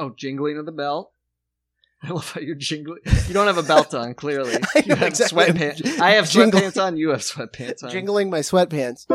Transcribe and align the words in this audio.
Oh, 0.00 0.14
jingling 0.16 0.56
of 0.58 0.64
the 0.66 0.72
belt. 0.72 1.12
I 2.02 2.08
love 2.10 2.32
how 2.32 2.40
you're 2.40 2.54
jingling. 2.54 3.00
You 3.28 3.34
don't 3.34 3.46
have 3.46 3.58
a 3.58 3.62
belt 3.62 3.92
on, 3.94 4.14
clearly. 4.14 4.54
I 4.74 4.82
You 4.86 4.94
have 4.96 5.08
exactly. 5.08 5.44
sweatpants. 5.44 6.00
I 6.00 6.12
have 6.12 6.30
Jingle- 6.30 6.58
sweatpants 6.60 6.82
on. 6.82 6.96
You 6.96 7.10
have 7.10 7.20
sweatpants 7.20 7.84
on. 7.84 7.90
Jingling 7.90 8.30
my 8.30 8.38
sweatpants. 8.40 9.06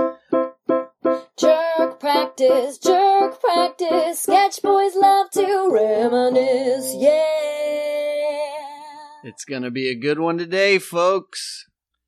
Jerk 1.38 2.00
practice, 2.00 2.78
jerk 2.78 3.42
practice. 3.42 4.22
Sketch 4.22 4.62
boys 4.62 4.96
love 4.96 5.30
to 5.32 5.70
reminisce, 5.72 6.94
yeah. 6.98 7.12
It's 9.24 9.44
gonna 9.44 9.72
be 9.72 9.90
a 9.90 9.96
good 9.96 10.20
one 10.20 10.38
today, 10.38 10.78
folks. 10.78 11.66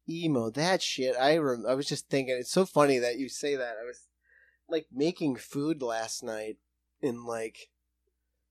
emo 0.10 0.50
that 0.52 0.82
shit 0.82 1.16
i 1.20 1.36
rem- 1.38 1.66
i 1.68 1.74
was 1.74 1.86
just 1.88 2.08
thinking 2.10 2.38
it's 2.40 2.52
so 2.52 2.66
funny 2.66 2.98
that 2.98 3.18
you 3.20 3.28
say 3.28 3.58
that 3.58 3.76
i 3.82 3.86
was 3.86 4.08
like 4.70 4.86
making 4.94 5.36
food 5.36 5.82
last 5.82 6.24
night 6.24 6.56
and 7.02 7.26
like 7.26 7.58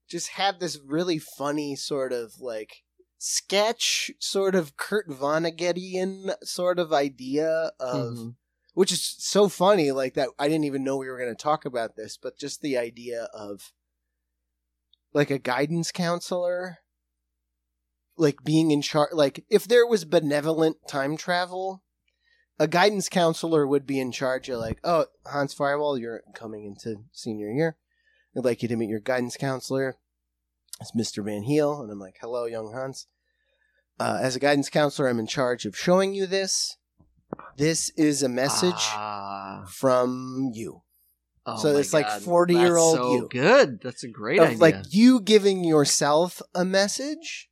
just 0.08 0.28
had 0.30 0.60
this 0.60 0.78
really 0.84 1.18
funny 1.18 1.76
sort 1.76 2.12
of 2.12 2.40
like 2.40 2.82
sketch 3.18 4.10
sort 4.20 4.54
of 4.54 4.76
kurt 4.76 5.06
vonnegutian 5.08 6.30
sort 6.42 6.78
of 6.78 6.92
idea 6.92 7.72
of 7.80 8.14
Mhm. 8.14 8.36
which 8.74 8.92
is 8.92 9.16
so 9.18 9.48
funny 9.48 9.90
like 9.90 10.14
that 10.14 10.28
i 10.38 10.48
didn't 10.48 10.64
even 10.64 10.84
know 10.84 10.96
we 10.96 11.08
were 11.08 11.18
going 11.18 11.34
to 11.34 11.42
talk 11.42 11.64
about 11.64 11.96
this 11.96 12.16
but 12.16 12.38
just 12.38 12.60
the 12.60 12.76
idea 12.76 13.24
of 13.32 13.72
like 15.14 15.30
a 15.30 15.38
guidance 15.38 15.90
counselor 15.90 16.78
like 18.16 18.44
being 18.44 18.70
in 18.70 18.82
charge 18.82 19.12
like 19.12 19.44
if 19.48 19.66
there 19.66 19.86
was 19.86 20.04
benevolent 20.04 20.76
time 20.88 21.16
travel 21.16 21.82
a 22.58 22.66
guidance 22.68 23.08
counselor 23.08 23.66
would 23.66 23.86
be 23.86 23.98
in 24.00 24.12
charge 24.12 24.48
of 24.48 24.58
like 24.60 24.78
oh 24.84 25.06
hans 25.26 25.52
firewall 25.54 25.98
you're 25.98 26.22
coming 26.34 26.64
into 26.64 26.96
senior 27.12 27.50
year 27.50 27.76
i'd 28.36 28.44
like 28.44 28.62
you 28.62 28.68
to 28.68 28.76
meet 28.76 28.88
your 28.90 29.00
guidance 29.00 29.36
counselor 29.36 29.96
it's 30.80 30.92
mr 30.92 31.24
van 31.24 31.42
heel 31.42 31.80
and 31.80 31.90
i'm 31.90 31.98
like 31.98 32.16
hello 32.20 32.44
young 32.46 32.72
hans 32.72 33.06
uh, 33.98 34.18
as 34.20 34.36
a 34.36 34.40
guidance 34.40 34.68
counselor 34.68 35.08
i'm 35.08 35.18
in 35.18 35.26
charge 35.26 35.64
of 35.64 35.76
showing 35.76 36.14
you 36.14 36.26
this 36.26 36.76
this 37.56 37.90
is 37.96 38.22
a 38.22 38.28
message 38.28 38.72
Ah. 38.76 39.64
from 39.68 40.50
you 40.54 40.82
Oh 41.48 41.56
So 41.58 41.76
it's 41.76 41.92
like 41.92 42.08
God. 42.08 42.22
40-year-old 42.22 42.96
That's 42.96 43.04
so 43.06 43.12
you. 43.14 43.28
Good. 43.30 43.80
That's 43.80 44.02
a 44.02 44.08
great 44.08 44.40
of 44.40 44.48
idea. 44.48 44.58
like 44.58 44.74
you 44.90 45.20
giving 45.20 45.62
yourself 45.62 46.42
a 46.56 46.64
message 46.64 47.48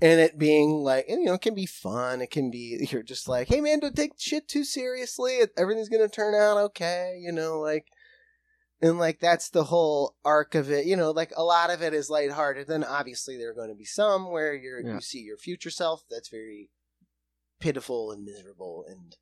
and 0.00 0.18
it 0.20 0.38
being 0.38 0.70
like 0.70 1.04
and, 1.06 1.20
you 1.20 1.26
know 1.26 1.34
it 1.34 1.42
can 1.42 1.54
be 1.54 1.66
fun 1.66 2.22
it 2.22 2.30
can 2.30 2.50
be 2.50 2.86
you're 2.90 3.02
just 3.02 3.28
like 3.28 3.48
hey 3.48 3.60
man 3.60 3.78
don't 3.78 3.94
take 3.94 4.12
shit 4.18 4.48
too 4.48 4.64
seriously 4.64 5.40
everything's 5.58 5.90
gonna 5.90 6.08
turn 6.08 6.34
out 6.34 6.56
okay 6.56 7.18
you 7.20 7.30
know 7.30 7.60
like 7.60 7.84
and 8.82 8.98
like 8.98 9.20
that's 9.20 9.50
the 9.50 9.64
whole 9.64 10.16
arc 10.24 10.54
of 10.54 10.70
it 10.70 10.86
you 10.86 10.96
know 10.96 11.10
like 11.10 11.32
a 11.36 11.42
lot 11.44 11.70
of 11.70 11.82
it 11.82 11.92
is 11.94 12.08
lighthearted 12.10 12.66
then 12.66 12.82
obviously 12.84 13.36
there 13.36 13.50
are 13.50 13.54
going 13.54 13.68
to 13.68 13.74
be 13.74 13.84
some 13.84 14.30
where 14.30 14.54
you're 14.54 14.80
Yeah. 14.80 14.94
you 14.94 15.00
see 15.00 15.20
your 15.20 15.36
future 15.36 15.70
self 15.70 16.02
that's 16.10 16.28
very 16.28 16.70
pitiful 17.60 18.10
and 18.10 18.24
miserable 18.24 18.84
and 18.88 19.16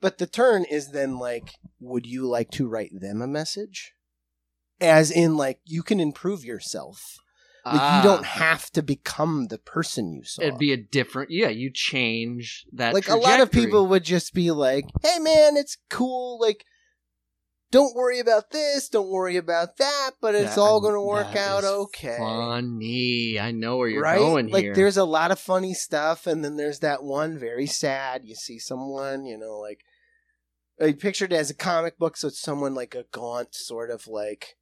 but 0.00 0.18
the 0.18 0.26
turn 0.26 0.64
is 0.70 0.90
then 0.90 1.18
like 1.18 1.54
would 1.80 2.06
you 2.06 2.26
like 2.26 2.50
to 2.50 2.68
write 2.68 2.90
them 3.00 3.22
a 3.22 3.26
message 3.26 3.92
as 4.80 5.10
in 5.10 5.36
like 5.36 5.60
you 5.64 5.82
can 5.82 6.00
improve 6.00 6.44
yourself 6.44 7.16
like 7.64 7.76
Ah. 7.80 7.98
you 7.98 8.02
don't 8.02 8.24
have 8.26 8.70
to 8.72 8.82
become 8.82 9.46
the 9.46 9.58
person 9.58 10.12
you 10.12 10.24
saw 10.24 10.42
It'd 10.42 10.58
be 10.58 10.72
a 10.72 10.76
different. 10.76 11.30
Yeah, 11.30 11.46
you 11.46 11.70
change 11.72 12.66
that. 12.72 12.92
like 12.92 13.06
a 13.08 13.14
lot 13.14 13.38
of 13.40 13.52
people 13.52 13.86
would 13.86 14.02
just 14.02 14.34
be 14.34 14.50
like 14.50 14.86
hey 15.00 15.20
man 15.20 15.56
it's 15.56 15.76
cool 15.88 16.40
like 16.40 16.64
don't 17.72 17.96
worry 17.96 18.20
about 18.20 18.50
this 18.52 18.88
don't 18.88 19.08
worry 19.10 19.36
about 19.36 19.78
that 19.78 20.12
but 20.20 20.36
it's 20.36 20.54
That- 20.54 20.60
all 20.60 20.80
going 20.80 20.94
to 20.94 21.00
work 21.00 21.34
out 21.34 21.64
okay. 21.64 22.16
Funny. 22.18 23.40
I 23.40 23.50
know 23.50 23.78
where 23.78 23.88
you're 23.88 24.02
right? 24.02 24.18
going 24.18 24.48
like 24.50 24.62
here. 24.62 24.74
there's 24.74 24.96
a 24.96 25.04
lot 25.04 25.32
of 25.32 25.40
funny 25.40 25.74
stuff 25.74 26.26
and 26.28 26.44
then 26.44 26.56
there's 26.56 26.78
that 26.80 27.02
one 27.02 27.38
very 27.38 27.66
sad. 27.66 28.22
You 28.24 28.36
see 28.36 28.58
someone 28.60 29.24
you 29.24 29.36
know 29.36 29.58
like 29.58 29.80
I 30.80 30.92
pictured 30.92 31.32
it 31.32 31.36
as 31.36 31.50
a 31.50 31.54
comic 31.54 31.98
book 31.98 32.16
so 32.16 32.28
it's 32.28 32.40
someone 32.40 32.74
like 32.74 32.94
a 32.94 33.06
gaunt 33.10 33.54
sort 33.54 33.90
of 33.90 34.06
like 34.06 34.56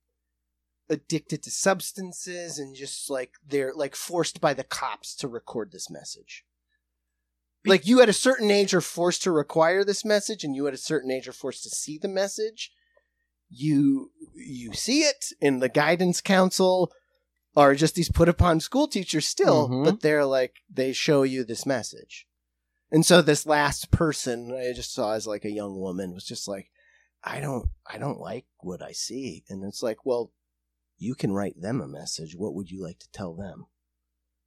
addicted 0.88 1.42
to 1.44 1.50
substances 1.50 2.58
and 2.58 2.74
just 2.74 3.08
like 3.10 3.32
they're 3.46 3.72
like 3.74 3.94
forced 3.94 4.40
by 4.40 4.54
the 4.54 4.64
cops 4.64 5.14
to 5.16 5.28
record 5.28 5.72
this 5.72 5.90
message. 5.90 6.44
Like 7.66 7.86
you 7.86 8.00
at 8.00 8.08
a 8.08 8.12
certain 8.14 8.50
age 8.50 8.72
are 8.72 8.80
forced 8.80 9.22
to 9.22 9.30
require 9.30 9.84
this 9.84 10.04
message 10.04 10.44
and 10.44 10.56
you 10.56 10.66
at 10.66 10.74
a 10.74 10.78
certain 10.78 11.10
age 11.10 11.28
are 11.28 11.32
forced 11.32 11.62
to 11.64 11.70
see 11.70 11.98
the 11.98 12.08
message 12.08 12.72
you 13.50 14.10
you 14.34 14.72
see 14.72 15.00
it 15.00 15.26
in 15.40 15.58
the 15.58 15.68
guidance 15.68 16.20
council 16.20 16.92
are 17.56 17.74
just 17.74 17.96
these 17.96 18.10
put 18.10 18.28
upon 18.28 18.60
school 18.60 18.86
teachers 18.86 19.26
still 19.26 19.68
Mhm. 19.68 19.84
but 19.84 20.00
they're 20.00 20.24
like 20.24 20.56
they 20.72 20.92
show 20.92 21.22
you 21.24 21.44
this 21.44 21.66
message 21.66 22.26
and 22.92 23.04
so 23.04 23.20
this 23.20 23.44
last 23.46 23.90
person 23.90 24.52
i 24.56 24.72
just 24.72 24.94
saw 24.94 25.12
as 25.14 25.26
like 25.26 25.44
a 25.44 25.50
young 25.50 25.78
woman 25.80 26.14
was 26.14 26.24
just 26.24 26.46
like 26.46 26.70
i 27.24 27.40
don't 27.40 27.68
i 27.92 27.98
don't 27.98 28.20
like 28.20 28.46
what 28.60 28.80
i 28.82 28.92
see 28.92 29.42
and 29.48 29.64
it's 29.64 29.82
like 29.82 30.06
well 30.06 30.32
you 30.96 31.14
can 31.16 31.32
write 31.32 31.60
them 31.60 31.80
a 31.80 31.88
message 31.88 32.36
what 32.36 32.54
would 32.54 32.70
you 32.70 32.80
like 32.82 32.98
to 33.00 33.10
tell 33.10 33.34
them 33.34 33.66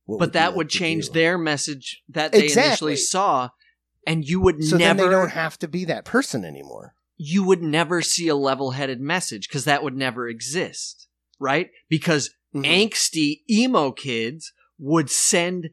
What 0.06 0.20
but 0.20 0.30
you 0.30 0.32
that 0.34 0.48
like 0.50 0.56
would 0.56 0.70
change 0.70 1.08
do? 1.08 1.14
their 1.14 1.38
message 1.38 2.04
that 2.08 2.32
they 2.32 2.46
Exactly. 2.46 2.68
initially 2.70 2.96
saw, 2.96 3.50
and 4.08 4.24
you 4.24 4.40
would 4.40 4.64
so 4.64 4.78
never. 4.78 4.98
then 5.02 5.06
they 5.08 5.12
don't 5.12 5.32
have 5.32 5.58
to 5.60 5.68
be 5.68 5.84
that 5.86 6.06
person 6.06 6.46
anymore 6.46 6.96
you 7.26 7.44
would 7.44 7.62
never 7.62 8.02
see 8.02 8.28
a 8.28 8.36
level-headed 8.36 9.00
message 9.00 9.48
because 9.48 9.66
that 9.66 9.84
would 9.84 9.96
never 9.96 10.28
exist, 10.28 11.08
right? 11.40 11.70
Because 11.90 12.32
Mhm. 12.54 12.66
angsty 12.66 13.42
emo 13.50 13.92
kids 13.92 14.52
would 14.78 15.10
send 15.10 15.70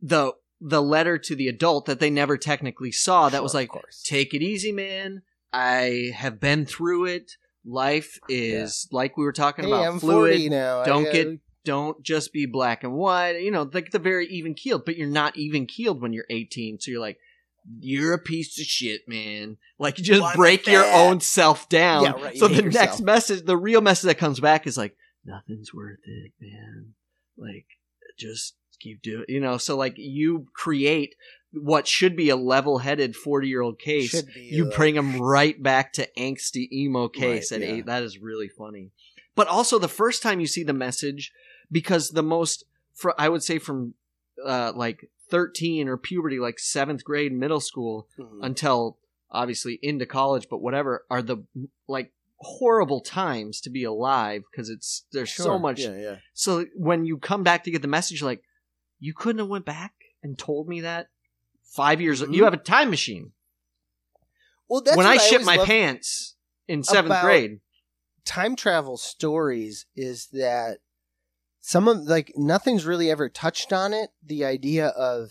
the 0.00 0.32
the 0.64 0.80
letter 0.82 1.18
to 1.18 1.34
the 1.34 1.48
adult 1.48 1.86
that 1.86 1.98
they 2.00 2.08
never 2.10 2.36
technically 2.36 2.92
saw 2.92 3.28
that 3.28 3.38
Sure, 3.38 3.42
was 3.42 3.54
like 3.54 3.70
take 4.04 4.32
it 4.32 4.42
easy 4.42 4.70
man. 4.72 5.22
I 5.52 6.12
have 6.14 6.38
been 6.38 6.66
through 6.66 7.06
it. 7.06 7.32
Life 7.64 8.18
is 8.28 8.86
like 8.92 9.16
we 9.16 9.24
were 9.24 9.32
talking 9.32 9.64
hey 9.64 9.70
about 9.72 9.86
i'm 9.86 9.98
fluid. 10.00 10.32
40 10.34 10.48
now 10.50 10.84
don't 10.84 11.04
gotta- 11.04 11.24
get 11.24 11.40
don't 11.64 12.02
just 12.02 12.32
be 12.32 12.44
black 12.46 12.82
and 12.84 12.92
white. 12.94 13.40
You 13.40 13.50
know 13.52 13.68
like 13.72 13.90
the 13.92 13.98
very 13.98 14.26
even 14.28 14.54
keeled 14.54 14.84
but 14.84 14.96
you're 14.96 15.08
not 15.08 15.36
even 15.36 15.66
keeled 15.66 16.00
when 16.02 16.12
you're 16.12 16.26
18 16.30 16.78
so 16.80 16.90
you're 16.90 17.00
like 17.00 17.18
you're 17.80 18.12
a 18.14 18.18
piece 18.18 18.58
of 18.60 18.66
shit 18.66 19.02
man. 19.06 19.56
Like 19.78 19.98
you 19.98 20.04
just 20.04 20.20
Why 20.22 20.34
break 20.34 20.66
your 20.66 20.84
own 20.84 21.20
self 21.20 21.68
down. 21.68 22.04
Yeah, 22.04 22.10
right, 22.12 22.36
so 22.36 22.48
the 22.48 22.62
yourself. 22.62 22.74
next 22.74 23.00
message 23.00 23.44
the 23.44 23.56
real 23.56 23.80
message 23.80 24.06
that 24.08 24.18
comes 24.18 24.40
back 24.40 24.66
is 24.66 24.76
like 24.76 24.96
nothing's 25.24 25.72
worth 25.72 26.00
it 26.04 26.32
man. 26.40 26.94
Like 27.36 27.66
just 28.18 28.54
keep 28.80 29.00
doing 29.02 29.24
you 29.28 29.40
know 29.40 29.58
so 29.58 29.76
like 29.76 29.94
you 29.96 30.46
create 30.54 31.14
what 31.52 31.86
should 31.86 32.16
be 32.16 32.30
a 32.30 32.36
level-headed 32.36 33.14
40-year-old 33.14 33.78
case. 33.78 34.22
Be, 34.22 34.40
you 34.40 34.68
uh, 34.68 34.76
bring 34.76 34.94
them 34.94 35.20
right 35.20 35.62
back 35.62 35.92
to 35.94 36.08
angsty 36.16 36.72
emo 36.72 37.08
case 37.08 37.52
Right, 37.52 37.60
at 37.60 37.68
yeah. 37.68 37.74
eight. 37.74 37.86
That 37.86 38.02
is 38.02 38.16
really 38.18 38.48
funny. 38.48 38.90
But 39.34 39.48
also 39.48 39.78
the 39.78 39.86
first 39.86 40.22
time 40.22 40.40
you 40.40 40.46
see 40.46 40.62
the 40.62 40.72
message 40.72 41.30
because 41.70 42.10
the 42.10 42.22
most 42.22 42.64
fr- 42.94 43.10
i 43.18 43.28
would 43.28 43.42
say 43.42 43.58
from 43.58 43.94
uh 44.46 44.72
like 44.74 45.10
13 45.30 45.88
or 45.88 45.96
puberty 45.96 46.38
like 46.38 46.58
seventh 46.58 47.04
grade 47.04 47.32
middle 47.32 47.60
school 47.60 48.08
mhm. 48.18 48.40
until 48.42 48.98
obviously 49.30 49.78
into 49.82 50.04
college 50.04 50.46
but 50.50 50.60
whatever 50.60 51.04
are 51.10 51.22
the 51.22 51.38
like 51.88 52.12
horrible 52.42 53.00
times 53.00 53.60
to 53.60 53.70
be 53.70 53.84
alive 53.84 54.42
because 54.50 54.68
it's 54.68 55.06
there's 55.12 55.32
so 55.32 55.58
much 55.58 55.80
yeah 55.80 55.96
yeah 55.96 56.16
so 56.34 56.66
when 56.74 57.04
you 57.04 57.18
come 57.18 57.42
back 57.42 57.64
to 57.64 57.70
get 57.70 57.82
the 57.82 57.88
message, 57.88 58.22
like, 58.22 58.42
you 58.98 59.14
couldn't 59.14 59.38
have 59.38 59.48
went 59.48 59.64
back 59.64 59.92
and 60.22 60.38
told 60.38 60.68
me 60.68 60.80
that 60.80 61.08
five 61.62 62.00
years. 62.00 62.22
Mhm. 62.22 62.34
You 62.34 62.44
have 62.44 62.54
a 62.54 62.58
time 62.58 62.90
machine. 62.90 63.32
well 64.68 64.80
that's 64.80 64.96
when 64.96 65.06
I 65.06 65.14
what 65.16 65.22
shit 65.22 65.44
my 65.44 65.58
pants 65.58 66.36
in 66.66 66.82
seventh 66.82 67.20
grade, 67.20 67.60
time 68.24 68.56
travel 68.56 68.96
stories 68.96 69.86
is 69.94 70.28
that 70.28 70.78
some 71.62 71.86
of 71.88 72.02
like 72.02 72.32
nothing's 72.36 72.84
really 72.84 73.10
ever 73.10 73.30
touched 73.30 73.72
on 73.72 73.94
it 73.94 74.10
the 74.22 74.44
idea 74.44 74.88
of 74.88 75.30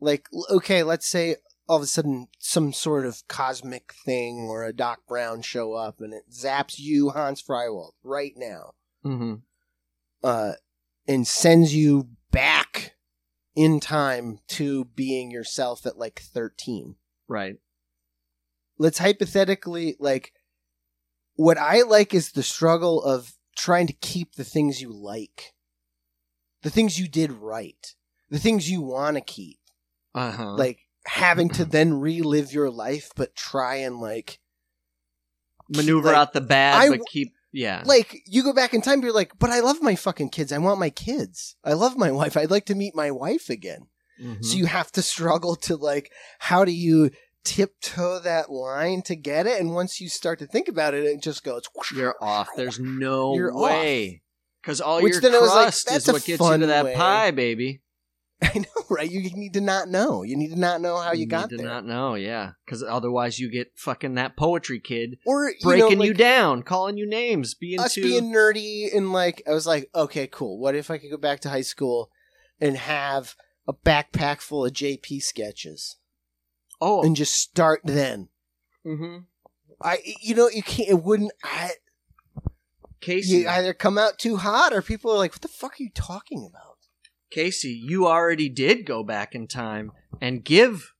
like 0.00 0.26
okay 0.50 0.82
let's 0.82 1.06
say 1.06 1.36
all 1.68 1.76
of 1.76 1.82
a 1.82 1.86
sudden 1.86 2.26
some 2.38 2.72
sort 2.72 3.04
of 3.04 3.22
cosmic 3.28 3.92
thing 4.04 4.48
or 4.48 4.64
a 4.64 4.72
doc 4.72 5.00
brown 5.06 5.42
show 5.42 5.74
up 5.74 6.00
and 6.00 6.12
it 6.12 6.24
zaps 6.32 6.78
you 6.78 7.10
hans 7.10 7.42
Frywald 7.42 7.92
right 8.02 8.32
now 8.36 8.72
mm-hmm. 9.04 9.34
uh 10.24 10.52
and 11.06 11.28
sends 11.28 11.74
you 11.74 12.08
back 12.30 12.94
in 13.54 13.80
time 13.80 14.38
to 14.48 14.86
being 14.86 15.30
yourself 15.30 15.84
at 15.86 15.98
like 15.98 16.20
13 16.20 16.96
right? 17.28 17.56
let's 18.78 18.98
hypothetically 18.98 19.94
like 20.00 20.32
what 21.34 21.58
I 21.58 21.82
like 21.82 22.14
is 22.14 22.32
the 22.32 22.42
struggle 22.42 23.00
of 23.02 23.37
trying 23.58 23.88
to 23.88 23.92
keep 23.92 24.36
the 24.36 24.44
things 24.44 24.80
you 24.80 24.90
like. 24.90 25.52
The 26.62 26.70
things 26.70 26.98
you 26.98 27.08
did 27.08 27.32
right. 27.32 27.94
The 28.30 28.38
things 28.38 28.70
you 28.70 28.80
want 28.80 29.16
to 29.16 29.20
keep. 29.20 29.58
Uh 30.14 30.30
huh. 30.30 30.52
Like 30.54 30.78
having 31.04 31.50
to 31.50 31.64
then 31.76 32.00
relive 32.00 32.52
your 32.52 32.70
life 32.70 33.10
but 33.16 33.34
try 33.34 33.76
and 33.76 34.00
like 34.00 34.38
maneuver 35.68 36.08
like, 36.08 36.16
out 36.16 36.32
the 36.32 36.40
bad, 36.40 36.80
I 36.80 36.88
but 36.88 37.06
keep 37.06 37.32
Yeah. 37.52 37.82
Like 37.84 38.22
you 38.26 38.42
go 38.42 38.52
back 38.52 38.74
in 38.74 38.80
time, 38.80 39.02
you're 39.02 39.12
like, 39.12 39.32
but 39.38 39.50
I 39.50 39.60
love 39.60 39.82
my 39.82 39.96
fucking 39.96 40.30
kids. 40.30 40.52
I 40.52 40.58
want 40.58 40.80
my 40.80 40.90
kids. 40.90 41.56
I 41.64 41.72
love 41.74 41.96
my 41.96 42.10
wife. 42.20 42.36
I'd 42.36 42.50
like 42.50 42.66
to 42.66 42.74
meet 42.74 42.94
my 42.94 43.10
wife 43.10 43.50
again. 43.50 43.88
Mhm. 44.22 44.44
So 44.44 44.56
you 44.56 44.66
have 44.66 44.90
to 44.92 45.02
struggle 45.02 45.56
to 45.56 45.76
like, 45.76 46.12
how 46.38 46.64
do 46.64 46.72
you 46.72 47.10
tiptoe 47.44 48.18
that 48.20 48.50
line 48.50 49.02
to 49.02 49.16
get 49.16 49.46
it? 49.46 49.60
And 49.60 49.74
once 49.74 50.00
you 50.00 50.08
start 50.08 50.38
to 50.40 50.46
think 50.46 50.68
about 50.68 50.94
it, 50.94 51.04
it 51.04 51.22
just 51.22 51.44
goes. 51.44 51.62
You're 51.94 52.16
off. 52.20 52.48
There's 52.56 52.78
no 52.78 53.34
You're 53.34 53.54
way. 53.54 54.22
Because 54.62 54.80
all 54.80 55.02
Which 55.02 55.14
your 55.14 55.22
then 55.22 55.34
I 55.34 55.38
like, 55.38 55.68
is 55.68 56.06
what 56.06 56.24
gets 56.24 56.28
you 56.28 56.58
to 56.58 56.66
that 56.66 56.84
way. 56.84 56.94
pie, 56.94 57.30
baby. 57.30 57.80
I 58.42 58.58
know, 58.58 58.84
right? 58.88 59.10
You 59.10 59.22
need 59.34 59.54
to 59.54 59.60
not 59.60 59.88
know. 59.88 60.22
You 60.22 60.36
need 60.36 60.50
to 60.50 60.58
not 60.58 60.80
know 60.80 60.96
how 60.96 61.12
you, 61.12 61.26
got 61.26 61.50
need 61.50 61.58
there. 61.58 61.66
to 61.66 61.72
not 61.72 61.84
know, 61.84 62.14
yeah. 62.14 62.52
Because 62.64 62.84
otherwise, 62.84 63.40
you 63.40 63.50
get 63.50 63.72
fucking 63.74 64.14
that 64.14 64.36
poetry 64.36 64.78
kid 64.78 65.18
or 65.26 65.48
you 65.48 65.56
breaking 65.62 65.98
know, 65.98 66.04
you 66.04 66.14
down, 66.14 66.62
calling 66.62 66.96
you 66.96 67.08
names, 67.08 67.54
being 67.54 67.80
us 67.80 67.94
too. 67.94 68.02
being 68.02 68.32
nerdy 68.32 68.94
and 68.94 69.12
like 69.12 69.42
I 69.48 69.52
was 69.52 69.66
like, 69.66 69.90
okay, 69.94 70.28
cool. 70.28 70.58
What 70.60 70.76
if 70.76 70.90
I 70.90 70.98
could 70.98 71.10
go 71.10 71.16
back 71.16 71.40
to 71.40 71.48
high 71.48 71.62
school 71.62 72.10
and 72.60 72.76
have 72.76 73.34
a 73.66 73.72
backpack 73.72 74.40
full 74.40 74.64
of 74.64 74.72
JP 74.72 75.22
sketches 75.22 75.96
oh, 76.80 77.02
and 77.02 77.16
just 77.16 77.34
start 77.34 77.80
then? 77.84 78.28
hmm 78.84 79.18
I, 79.80 79.98
you 80.20 80.34
know, 80.34 80.48
you 80.48 80.62
can't. 80.62 80.88
It 80.88 81.02
wouldn't. 81.04 81.30
I, 81.44 81.70
Casey, 83.00 83.38
you 83.38 83.48
either 83.48 83.72
come 83.72 83.96
out 83.96 84.18
too 84.18 84.36
hot 84.36 84.72
or 84.72 84.82
people 84.82 85.12
are 85.12 85.18
like, 85.18 85.32
"What 85.32 85.42
the 85.42 85.48
fuck 85.48 85.72
are 85.78 85.82
you 85.82 85.90
talking 85.94 86.44
about?" 86.48 86.78
Casey, 87.30 87.70
you 87.72 88.06
already 88.06 88.48
did 88.48 88.86
go 88.86 89.02
back 89.04 89.34
in 89.34 89.46
time 89.46 89.92
and 90.20 90.44
give 90.44 90.94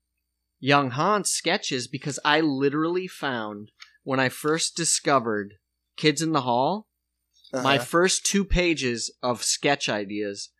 young 0.60 0.90
Hans 0.90 1.30
sketches 1.30 1.88
because 1.88 2.18
I 2.24 2.40
literally 2.40 3.06
found 3.08 3.72
when 4.04 4.20
I 4.20 4.28
first 4.28 4.76
discovered 4.76 5.54
Kids 5.96 6.22
in 6.22 6.32
the 6.32 6.42
Hall, 6.42 6.86
my 7.52 7.76
Uh-huh. 7.76 7.84
first 7.84 8.26
two 8.26 8.44
pages 8.44 9.10
of 9.22 9.42
sketch 9.42 9.88
ideas. 9.88 10.50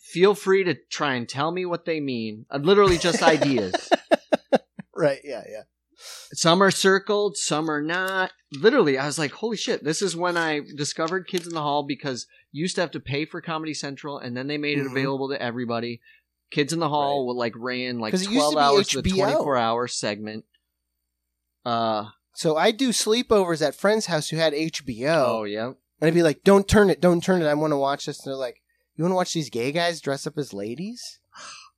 Feel 0.00 0.34
free 0.34 0.64
to 0.64 0.74
try 0.90 1.14
and 1.14 1.28
tell 1.28 1.50
me 1.50 1.66
what 1.66 1.84
they 1.84 2.00
mean. 2.00 2.46
Uh, 2.50 2.58
literally 2.58 2.96
just 2.98 3.22
ideas. 3.36 3.74
Right, 4.98 5.20
yeah, 5.24 5.42
yeah. 5.48 5.62
some 6.32 6.62
are 6.62 6.70
circled, 6.70 7.36
some 7.36 7.70
are 7.70 7.80
not. 7.82 8.32
Literally, 8.52 8.98
I 8.98 9.06
was 9.06 9.18
like, 9.18 9.32
holy 9.32 9.56
shit, 9.56 9.82
this 9.84 10.00
is 10.02 10.16
when 10.16 10.36
I 10.36 10.60
discovered 10.76 11.26
Kids 11.28 11.46
in 11.46 11.54
the 11.54 11.62
Hall 11.62 11.82
because 11.82 12.26
you 12.52 12.62
used 12.62 12.74
to 12.76 12.80
have 12.82 12.90
to 12.92 13.00
pay 13.00 13.24
for 13.24 13.40
Comedy 13.40 13.74
Central 13.74 14.18
and 14.18 14.36
then 14.36 14.46
they 14.46 14.58
made 14.58 14.78
it 14.78 14.86
Mhm. 14.86 14.90
available 14.92 15.28
to 15.30 15.40
everybody. 15.42 16.00
Kids 16.50 16.72
in 16.72 16.78
the 16.78 16.88
Hall 16.88 17.26
will 17.26 17.36
like 17.36 17.52
ran 17.56 17.98
like 17.98 18.14
12 18.14 18.54
to 18.54 18.58
hours 18.58 18.88
to 18.88 19.00
a 19.00 19.02
24 19.02 19.56
hour 19.56 19.86
segment. 19.88 20.44
Uh, 21.64 22.06
So 22.34 22.56
I 22.56 22.70
do 22.70 22.90
sleepovers 22.90 23.66
at 23.66 23.74
friends' 23.74 24.06
house 24.06 24.28
who 24.28 24.36
had 24.36 24.54
HBO, 24.54 25.40
oh, 25.40 25.44
yeah. 25.44 25.66
and 25.66 25.74
I'd 26.00 26.14
be 26.14 26.22
like, 26.22 26.44
"Don't 26.44 26.68
turn 26.68 26.88
it, 26.88 27.00
don't 27.00 27.22
turn 27.22 27.42
it. 27.42 27.46
I 27.46 27.54
want 27.54 27.72
to 27.72 27.76
watch 27.76 28.06
this." 28.06 28.20
And 28.24 28.30
they're 28.30 28.36
like, 28.38 28.62
"You 28.94 29.02
want 29.02 29.10
to 29.12 29.16
watch 29.16 29.32
these 29.34 29.50
gay 29.50 29.72
guys 29.72 30.00
dress 30.00 30.26
up 30.26 30.38
as 30.38 30.54
ladies?" 30.54 31.18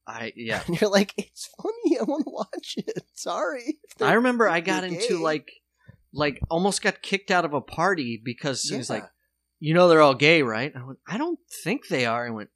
I, 0.06 0.32
yeah. 0.36 0.62
And 0.66 0.80
you're 0.80 0.90
like, 0.90 1.14
"It's 1.16 1.48
funny. 1.62 1.98
I 1.98 2.04
want 2.04 2.24
to 2.24 2.30
watch 2.30 2.74
it. 2.76 3.04
Sorry." 3.14 3.78
I 4.00 4.14
remember 4.14 4.48
I 4.48 4.60
got 4.60 4.82
they're 4.82 4.90
into 4.90 5.08
gay." 5.08 5.14
like, 5.14 5.50
like 6.12 6.40
almost 6.50 6.82
got 6.82 7.02
kicked 7.02 7.30
out 7.30 7.44
of 7.44 7.54
a 7.54 7.60
party 7.60 8.20
because 8.22 8.62
he 8.62 8.76
was 8.76 8.90
like, 8.90 9.04
you 9.60 9.74
know, 9.74 9.88
they're 9.88 10.00
all 10.02 10.14
gay, 10.14 10.42
right? 10.42 10.72
I 10.74 10.84
went, 10.84 10.98
I 11.06 11.18
don't 11.18 11.38
think 11.64 11.88
they 11.88 12.06
are. 12.06 12.26
I 12.26 12.30
went, 12.30 12.50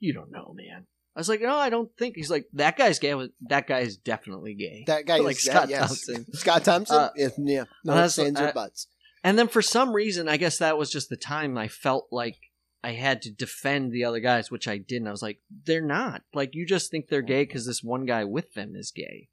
you 0.00 0.12
don't 0.12 0.30
know, 0.32 0.52
man. 0.54 0.86
I 1.16 1.20
was 1.20 1.28
like, 1.28 1.40
no, 1.40 1.56
I 1.56 1.70
don't 1.70 1.90
think. 1.98 2.16
He's 2.16 2.30
like, 2.30 2.46
that 2.54 2.76
guy's 2.76 2.98
gay. 2.98 3.14
Went, 3.14 3.32
that 3.48 3.66
guy 3.66 3.80
is 3.80 3.96
definitely 3.96 4.54
gay. 4.54 4.84
that 4.86 5.06
guy 5.06 5.18
like 5.20 5.36
is 5.36 5.44
Scott 5.44 5.68
that, 5.68 5.70
yes. 5.70 5.86
Thompson. 5.88 6.26
Scott 6.34 6.64
Thompson. 6.64 6.96
Uh, 6.96 7.10
If- 7.14 7.34
yeah, 7.38 7.64
no 7.84 7.94
that's- 7.94 8.18
ifs, 8.18 8.26
ands, 8.26 8.40
or 8.40 8.52
buts. 8.52 8.86
And 9.22 9.38
then 9.38 9.48
for 9.48 9.60
some 9.60 9.92
reason, 9.92 10.28
I 10.28 10.38
guess 10.38 10.58
that 10.58 10.78
was 10.78 10.90
just 10.90 11.10
the 11.10 11.16
time 11.16 11.58
I 11.58 11.68
felt 11.68 12.06
like 12.10 12.36
I 12.82 12.92
had 12.92 13.20
to 13.22 13.30
defend 13.30 13.92
the 13.92 14.04
other 14.04 14.20
guys, 14.20 14.50
which 14.50 14.66
I 14.66 14.78
didn't. 14.78 15.08
I 15.08 15.10
was 15.10 15.22
like, 15.22 15.40
they're 15.66 15.80
not. 15.84 16.22
Like, 16.32 16.54
you 16.54 16.64
just 16.66 16.90
think 16.90 17.08
they're 17.08 17.20
gay 17.20 17.44
because 17.44 17.66
this 17.66 17.82
one 17.82 18.06
guy 18.06 18.24
with 18.24 18.54
them 18.54 18.74
is 18.74 18.90
gay. 18.90 19.28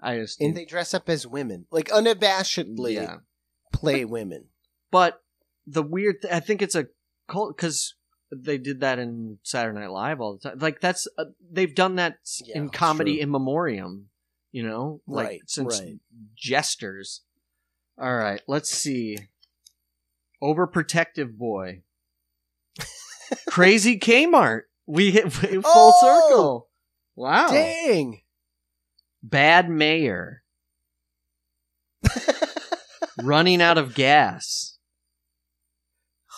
I 0.00 0.18
just 0.18 0.40
And 0.40 0.56
they 0.56 0.64
dress 0.64 0.94
up 0.94 1.08
as 1.08 1.26
women, 1.26 1.66
like 1.72 1.88
unabashedly 1.88 2.94
yeah. 2.94 3.16
play 3.72 4.04
women. 4.04 4.44
But 4.92 5.20
the 5.66 5.82
weird, 5.82 6.22
th- 6.22 6.32
I 6.32 6.38
think 6.38 6.62
it's 6.62 6.76
a 6.76 6.86
cult 7.28 7.56
because 7.56 7.94
they 8.30 8.58
did 8.58 8.78
that 8.80 9.00
in 9.00 9.38
Saturday 9.42 9.76
Night 9.80 9.90
Live 9.90 10.20
all 10.20 10.34
the 10.36 10.50
time. 10.50 10.58
Like 10.60 10.80
that's 10.80 11.08
uh, 11.18 11.24
they've 11.50 11.74
done 11.74 11.96
that 11.96 12.18
Yeah, 12.44 12.58
in 12.58 12.68
comedy 12.68 13.14
true. 13.16 13.22
in 13.24 13.30
memoriam. 13.32 14.10
You 14.52 14.62
know, 14.62 15.00
like 15.08 15.26
Right, 15.26 15.40
since 15.46 15.80
right. 15.80 15.98
jesters. 16.36 17.22
All 18.00 18.14
right, 18.14 18.40
let's 18.46 18.70
see. 18.70 19.18
Overprotective 20.42 21.36
boy. 21.36 21.82
Crazy 23.48 23.98
Kmart. 23.98 24.62
We 24.86 25.10
hit 25.10 25.32
full 25.32 25.62
Oh! 25.64 26.28
circle. 26.28 26.68
Wow. 27.16 27.48
Dang. 27.48 28.20
Bad 29.22 29.68
mayor. 29.68 30.42
running 33.22 33.60
out 33.60 33.78
of 33.78 33.94
gas. 33.94 34.78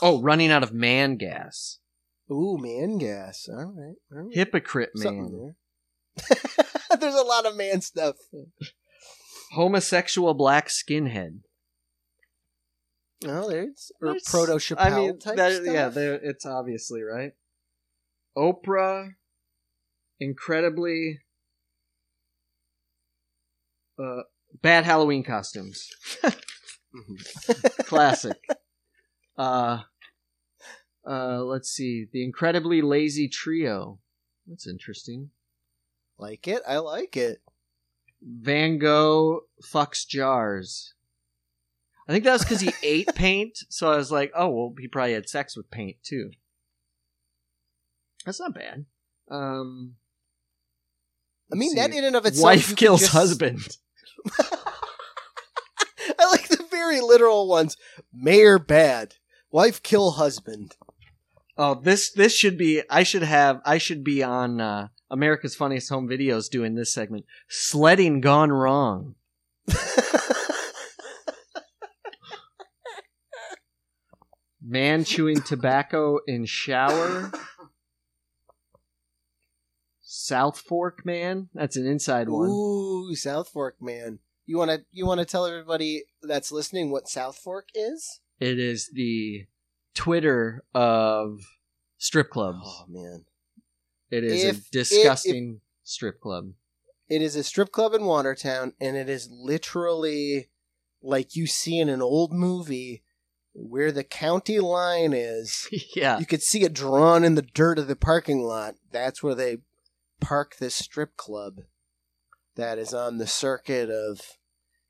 Oh, 0.02 0.20
running 0.22 0.50
out 0.50 0.62
of 0.62 0.72
man 0.72 1.16
gas. 1.16 1.78
Ooh, 2.30 2.56
man 2.58 2.96
gas. 2.98 3.48
All 3.50 3.74
right. 3.76 3.94
All 4.12 4.24
right. 4.24 4.34
Hypocrite 4.34 4.90
man. 4.94 5.54
There. 6.16 6.36
There's 6.98 7.14
a 7.14 7.22
lot 7.22 7.44
of 7.46 7.56
man 7.56 7.80
stuff. 7.82 8.16
Homosexual 9.52 10.32
black 10.34 10.68
skinhead. 10.68 11.40
Oh, 13.26 13.48
there's 13.50 13.92
or 14.00 14.10
It's- 14.16 14.30
proto 14.30 14.52
Chappelle 14.54 14.78
I 14.78 14.96
mean, 14.96 15.18
type 15.18 15.36
that- 15.36 15.52
stuff. 15.62 15.66
yeah, 15.74 15.88
there- 15.88 16.14
it's 16.22 16.46
obviously 16.46 17.02
right. 17.02 17.32
Oprah, 18.36 19.14
incredibly 20.18 21.20
uh, 23.98 24.22
bad 24.62 24.84
Halloween 24.84 25.22
costumes. 25.24 25.90
Mhm. 26.92 27.86
Classic. 27.86 28.36
uh, 29.38 29.82
uh, 31.08 31.38
let's 31.44 31.68
see. 31.70 32.06
The 32.12 32.24
incredibly 32.24 32.82
lazy 32.82 33.28
trio. 33.28 34.00
That's 34.48 34.66
interesting. 34.66 35.30
like 36.18 36.48
it. 36.48 36.62
I 36.66 36.78
like 36.78 37.16
it. 37.16 37.42
Van 38.20 38.78
Gogh 38.78 39.42
fucks 39.72 40.04
jars. 40.06 40.94
I 42.10 42.12
think 42.12 42.24
that 42.24 42.32
was 42.32 42.42
because 42.42 42.60
he 42.60 42.72
ate 42.82 43.14
paint, 43.14 43.56
so 43.68 43.88
I 43.88 43.96
was 43.96 44.10
like, 44.10 44.32
oh 44.34 44.48
well, 44.48 44.74
he 44.76 44.88
probably 44.88 45.12
had 45.12 45.28
sex 45.28 45.56
with 45.56 45.70
paint 45.70 45.98
too. 46.02 46.32
That's 48.26 48.40
not 48.40 48.52
bad. 48.52 48.86
Um, 49.30 49.94
I 51.52 51.54
mean, 51.54 51.76
that 51.76 51.92
in 51.92 52.02
and 52.02 52.16
of 52.16 52.26
itself. 52.26 52.42
wife 52.42 52.74
kills 52.74 53.02
just- 53.02 53.12
husband. 53.12 53.60
I 56.18 56.26
like 56.32 56.48
the 56.48 56.66
very 56.68 57.00
literal 57.00 57.48
ones. 57.48 57.76
Mayor 58.12 58.58
bad. 58.58 59.14
Wife 59.52 59.80
kill 59.80 60.10
husband. 60.10 60.74
Oh, 61.56 61.76
this 61.76 62.10
this 62.10 62.34
should 62.34 62.58
be. 62.58 62.82
I 62.90 63.04
should 63.04 63.22
have. 63.22 63.60
I 63.64 63.78
should 63.78 64.02
be 64.02 64.24
on 64.24 64.60
uh, 64.60 64.88
America's 65.12 65.54
Funniest 65.54 65.88
Home 65.90 66.08
Videos 66.08 66.50
doing 66.50 66.74
this 66.74 66.92
segment. 66.92 67.24
Sledding 67.48 68.20
gone 68.20 68.50
wrong. 68.50 69.14
Man 74.62 75.04
chewing 75.04 75.40
tobacco 75.42 76.18
in 76.26 76.44
shower. 76.44 77.32
South 80.00 80.58
Fork 80.58 81.04
man. 81.06 81.48
That's 81.54 81.76
an 81.76 81.86
inside 81.86 82.28
one. 82.28 82.48
Ooh, 82.50 83.14
South 83.14 83.48
Fork 83.48 83.76
man. 83.80 84.18
You 84.46 84.58
want 84.58 84.70
to 84.70 84.84
you 84.90 85.06
want 85.06 85.20
to 85.20 85.24
tell 85.24 85.46
everybody 85.46 86.04
that's 86.22 86.50
listening 86.50 86.90
what 86.90 87.08
South 87.08 87.36
Fork 87.36 87.68
is? 87.74 88.20
It 88.40 88.58
is 88.58 88.90
the 88.92 89.46
Twitter 89.94 90.64
of 90.74 91.40
strip 91.98 92.30
clubs. 92.30 92.58
Oh 92.64 92.84
man. 92.88 93.24
it 94.10 94.24
is 94.24 94.44
if- 94.44 94.58
a 94.58 94.70
disgusting 94.72 95.60
strip 95.84 96.20
club. 96.20 96.52
It 97.08 97.22
is 97.22 97.34
a 97.34 97.42
strip 97.42 97.72
club 97.72 97.92
in 97.92 98.04
Watertown, 98.04 98.72
and 98.80 98.96
it 98.96 99.08
is 99.08 99.28
literally 99.30 100.48
like 101.02 101.34
you 101.34 101.48
see 101.48 101.78
in 101.78 101.88
an 101.88 102.00
old 102.00 102.32
movie 102.32 103.02
where 103.52 103.92
the 103.92 104.04
county 104.04 104.60
line 104.60 105.12
is. 105.12 105.68
yeah. 105.96 106.18
You 106.18 106.26
could 106.26 106.42
see 106.42 106.62
it 106.62 106.72
drawn 106.72 107.24
in 107.24 107.34
the 107.34 107.42
dirt 107.42 107.78
of 107.78 107.88
the 107.88 107.96
parking 107.96 108.42
lot. 108.42 108.76
That's 108.90 109.22
where 109.22 109.34
they 109.34 109.58
park 110.20 110.56
this 110.58 110.74
strip 110.74 111.16
club 111.16 111.60
that 112.56 112.78
is 112.78 112.92
on 112.92 113.18
the 113.18 113.26
circuit 113.26 113.90
of, 113.90 114.20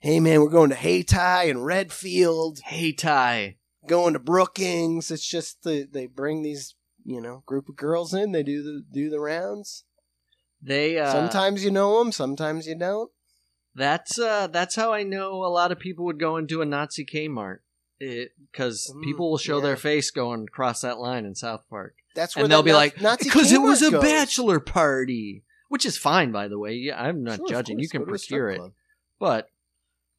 hey 0.00 0.20
man, 0.20 0.40
we're 0.40 0.50
going 0.50 0.70
to 0.70 0.76
Hayti 0.76 1.16
and 1.50 1.64
Redfield, 1.64 2.60
Hey 2.64 2.92
Ty. 2.92 3.56
going 3.86 4.12
to 4.14 4.18
Brookings. 4.18 5.10
It's 5.10 5.26
just 5.28 5.62
the, 5.62 5.86
they 5.90 6.06
bring 6.06 6.42
these, 6.42 6.74
you 7.04 7.20
know, 7.20 7.42
group 7.46 7.68
of 7.68 7.76
girls 7.76 8.12
in. 8.12 8.32
They 8.32 8.42
do 8.42 8.62
the 8.62 8.84
do 8.92 9.08
the 9.10 9.20
rounds. 9.20 9.84
They 10.62 10.98
uh 10.98 11.10
Sometimes 11.12 11.64
you 11.64 11.70
know 11.70 11.98
them, 11.98 12.12
sometimes 12.12 12.66
you 12.66 12.74
don't. 12.78 13.10
that's 13.74 14.18
uh 14.18 14.46
that's 14.48 14.74
how 14.74 14.92
I 14.92 15.02
know 15.02 15.44
a 15.44 15.48
lot 15.48 15.72
of 15.72 15.78
people 15.78 16.04
would 16.06 16.20
go 16.20 16.36
and 16.36 16.46
do 16.46 16.60
a 16.60 16.66
Nazi 16.66 17.06
Kmart 17.06 17.58
because 18.00 18.92
Mm, 18.94 19.02
people 19.04 19.30
will 19.30 19.38
show 19.38 19.58
yeah. 19.58 19.64
their 19.64 19.76
face 19.76 20.10
going 20.10 20.44
across 20.44 20.80
that 20.80 20.98
line 20.98 21.24
in 21.24 21.34
South 21.34 21.64
Fork, 21.68 21.94
That's 22.14 22.34
where 22.34 22.44
and 22.44 22.50
they'll 22.52 22.62
be 22.62 22.72
Na- 22.72 22.76
like, 22.78 23.00
Nazi 23.00 23.24
"Because 23.24 23.52
it 23.52 23.60
was 23.60 23.82
a 23.82 23.90
goes." 23.90 24.02
bachelor 24.02 24.58
party," 24.58 25.44
which 25.68 25.84
is 25.86 25.96
fine, 25.98 26.32
by 26.32 26.48
the 26.48 26.58
way. 26.58 26.74
Yeah, 26.74 27.00
I'm 27.00 27.22
not 27.22 27.36
Sure, 27.36 27.48
judging. 27.48 27.78
You 27.78 27.88
can 27.88 28.00
go 28.02 28.06
to 28.06 28.14
a 28.14 28.18
strip 28.18 28.40
procure 28.40 28.66
it, 28.68 28.72
but 29.18 29.50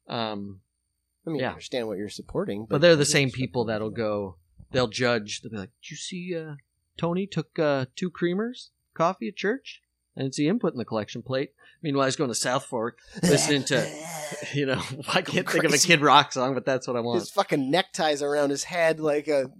um, 0.08 0.60
I 1.26 1.30
mean, 1.30 1.44
I 1.44 1.48
understand 1.48 1.88
what 1.88 1.98
you're 1.98 2.08
supporting, 2.08 2.66
but 2.68 2.80
they're 2.80 2.96
the 2.96 3.04
same 3.04 3.30
people 3.30 3.64
that'll 3.66 3.90
go. 3.90 4.36
They'll 4.70 4.88
judge. 4.88 5.40
They'll 5.42 5.50
be 5.50 5.58
like, 5.58 5.70
"Did 5.82 5.90
you 5.90 5.96
see 5.96 6.36
uh, 6.36 6.54
Tony 6.96 7.26
took 7.26 7.58
uh, 7.58 7.86
two 7.96 8.10
creamers 8.10 8.68
coffee 8.94 9.28
at 9.28 9.36
church?" 9.36 9.82
And 10.16 10.26
it's 10.26 10.36
the 10.36 10.48
input 10.48 10.72
in 10.72 10.78
the 10.78 10.84
collection 10.84 11.22
plate. 11.22 11.52
Meanwhile, 11.82 12.06
he's 12.06 12.16
going 12.16 12.28
to 12.30 12.34
South 12.34 12.64
Fork, 12.66 12.98
listening 13.22 13.64
to, 13.64 13.88
you 14.52 14.66
know, 14.66 14.80
I 15.08 15.22
can't 15.22 15.48
think 15.48 15.64
of 15.64 15.72
a. 15.72 15.78
Kid 15.78 16.00
Rock 16.02 16.32
song, 16.32 16.54
but 16.54 16.64
that's 16.66 16.86
what 16.86 16.96
I 16.96 17.00
want. 17.00 17.20
his 17.20 17.30
fucking 17.30 17.70
neckties 17.70 18.22
around 18.22 18.50
his 18.50 18.64
head 18.64 19.00
like 19.00 19.26
a 19.28 19.50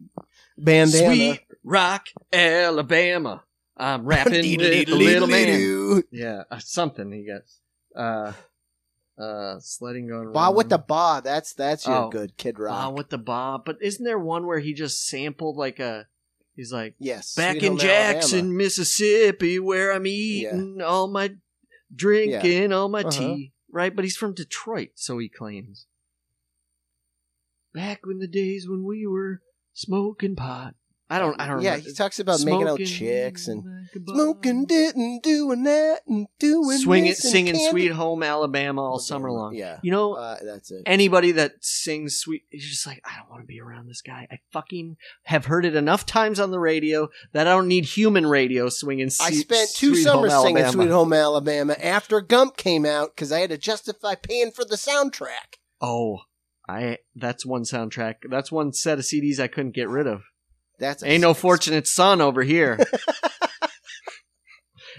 bandana. 0.58 1.06
Sweet 1.14 1.40
Rock, 1.64 2.06
Alabama. 2.32 3.42
I'm 3.76 4.04
rapping 4.06 4.58
with 4.58 4.86
the 4.88 4.94
little 4.94 5.26
man. 5.28 6.02
Yeah, 6.12 6.42
uh, 6.50 6.58
something 6.58 7.10
he 7.10 7.24
gets. 7.24 7.60
Uh, 7.96 8.32
uh, 9.18 9.58
sledding 9.60 10.08
going 10.08 10.32
Ba 10.32 10.38
wrong. 10.40 10.54
with 10.56 10.68
the 10.68 10.78
ba. 10.78 11.20
That's 11.24 11.54
that's 11.54 11.86
your 11.86 12.04
Oh. 12.06 12.08
good 12.10 12.36
Kid 12.36 12.58
Rock. 12.58 12.90
Ba 12.90 12.94
with 12.94 13.08
the 13.10 13.18
ba. 13.18 13.58
But 13.64 13.78
isn't 13.80 14.04
there 14.04 14.18
one 14.18 14.46
where 14.46 14.58
he 14.58 14.74
just 14.74 15.06
sampled 15.06 15.56
like 15.56 15.78
a? 15.80 16.06
He's 16.54 16.72
like 16.72 16.94
yes, 16.98 17.34
back 17.34 17.56
Sweet 17.58 17.64
in 17.64 17.78
Jackson, 17.78 18.38
Alabama. 18.40 18.54
Mississippi, 18.58 19.58
where 19.58 19.92
I'm 19.92 20.06
eating 20.06 20.82
all 20.82 21.08
my 21.08 21.34
drinking, 21.94 22.72
all 22.72 22.88
my 22.88 23.00
Uh-huh. 23.00 23.10
tea. 23.10 23.52
Right, 23.70 23.94
but 23.96 24.04
he's 24.04 24.16
from 24.18 24.34
Detroit, 24.34 24.90
so 24.96 25.16
he 25.16 25.30
claims. 25.30 25.86
Back 27.72 28.00
in 28.04 28.18
the 28.18 28.26
days 28.26 28.68
when 28.68 28.84
we 28.84 29.06
were 29.06 29.40
smoking 29.72 30.36
pot. 30.36 30.74
I 31.12 31.18
don't. 31.18 31.38
I 31.38 31.46
don't. 31.46 31.60
Yeah, 31.60 31.72
remember. 31.72 31.90
he 31.90 31.94
talks 31.94 32.18
about 32.20 32.42
making 32.42 32.66
out 32.68 32.78
chicks 32.78 33.46
and 33.48 33.62
smoking 34.06 34.64
didn't 34.64 35.22
doing 35.22 35.64
that 35.64 36.00
and 36.06 36.26
doing 36.38 36.68
this 36.68 36.86
and 36.86 37.16
singing 37.16 37.54
candy- 37.54 37.70
"Sweet 37.70 37.92
Home 37.92 38.22
Alabama" 38.22 38.82
all 38.82 38.98
summer 38.98 39.30
long. 39.30 39.54
Yeah, 39.54 39.78
You 39.82 39.90
know, 39.90 40.14
uh, 40.14 40.38
that's 40.42 40.70
it. 40.70 40.84
anybody 40.86 41.32
that 41.32 41.52
sings 41.60 42.16
"Sweet," 42.16 42.44
he's 42.48 42.66
just 42.66 42.86
like, 42.86 43.02
I 43.04 43.18
don't 43.18 43.28
want 43.28 43.42
to 43.42 43.46
be 43.46 43.60
around 43.60 43.88
this 43.88 44.00
guy. 44.00 44.26
I 44.30 44.38
fucking 44.52 44.96
have 45.24 45.44
heard 45.44 45.66
it 45.66 45.76
enough 45.76 46.06
times 46.06 46.40
on 46.40 46.50
the 46.50 46.58
radio 46.58 47.10
that 47.32 47.46
I 47.46 47.50
don't 47.50 47.68
need 47.68 47.84
human 47.84 48.26
radio 48.26 48.70
swinging. 48.70 49.10
I 49.20 49.32
spent 49.32 49.70
two 49.74 49.94
Sweet 49.94 50.04
summers 50.04 50.32
singing 50.32 50.56
Alabama. 50.56 50.72
"Sweet 50.72 50.90
Home 50.90 51.12
Alabama" 51.12 51.76
after 51.78 52.22
Gump 52.22 52.56
came 52.56 52.86
out 52.86 53.14
because 53.14 53.30
I 53.30 53.40
had 53.40 53.50
to 53.50 53.58
justify 53.58 54.14
paying 54.14 54.50
for 54.50 54.64
the 54.64 54.76
soundtrack. 54.76 55.58
Oh, 55.80 56.20
I 56.68 56.98
that's 57.14 57.44
one 57.44 57.64
soundtrack. 57.64 58.14
That's 58.30 58.50
one 58.50 58.72
set 58.72 58.98
of 58.98 59.04
CDs 59.04 59.38
I 59.38 59.48
couldn't 59.48 59.74
get 59.74 59.88
rid 59.90 60.06
of. 60.06 60.22
That's 60.82 61.04
Ain't 61.04 61.22
no 61.22 61.32
fortunate 61.32 61.86
son 61.86 62.20
over 62.20 62.42
here. 62.42 62.76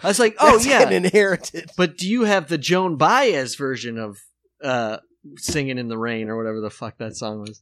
I 0.02 0.08
was 0.08 0.18
like, 0.18 0.36
oh 0.40 0.54
That's 0.54 0.66
yeah, 0.66 0.90
inherited. 0.90 1.70
but 1.78 1.98
do 1.98 2.10
you 2.10 2.24
have 2.24 2.48
the 2.48 2.58
Joan 2.58 2.96
Baez 2.98 3.56
version 3.56 3.98
of 3.98 4.18
uh, 4.64 4.98
"Singing 5.38 5.78
in 5.78 5.90
the 5.90 5.98
Rain" 5.98 6.30
or 6.30 6.38
whatever 6.38 6.62
the 6.62 6.70
fuck 6.70 6.98
that 7.00 7.16
song 7.18 7.42
was? 7.42 7.62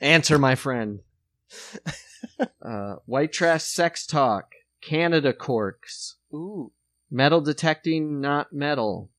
Answer, 0.00 0.38
my 0.38 0.54
friend. 0.54 1.00
Uh, 2.62 2.96
white 3.04 3.32
trash 3.32 3.62
sex 3.62 4.06
talk. 4.06 4.54
Canada 4.80 5.32
corks. 5.34 6.16
Ooh, 6.32 6.72
Metal 7.10 7.42
detecting, 7.42 8.18
not 8.20 8.52
metal. 8.52 9.10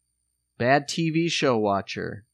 Bad 0.57 0.89
TV 0.89 1.29
show 1.29 1.55
watcher. 1.57 2.25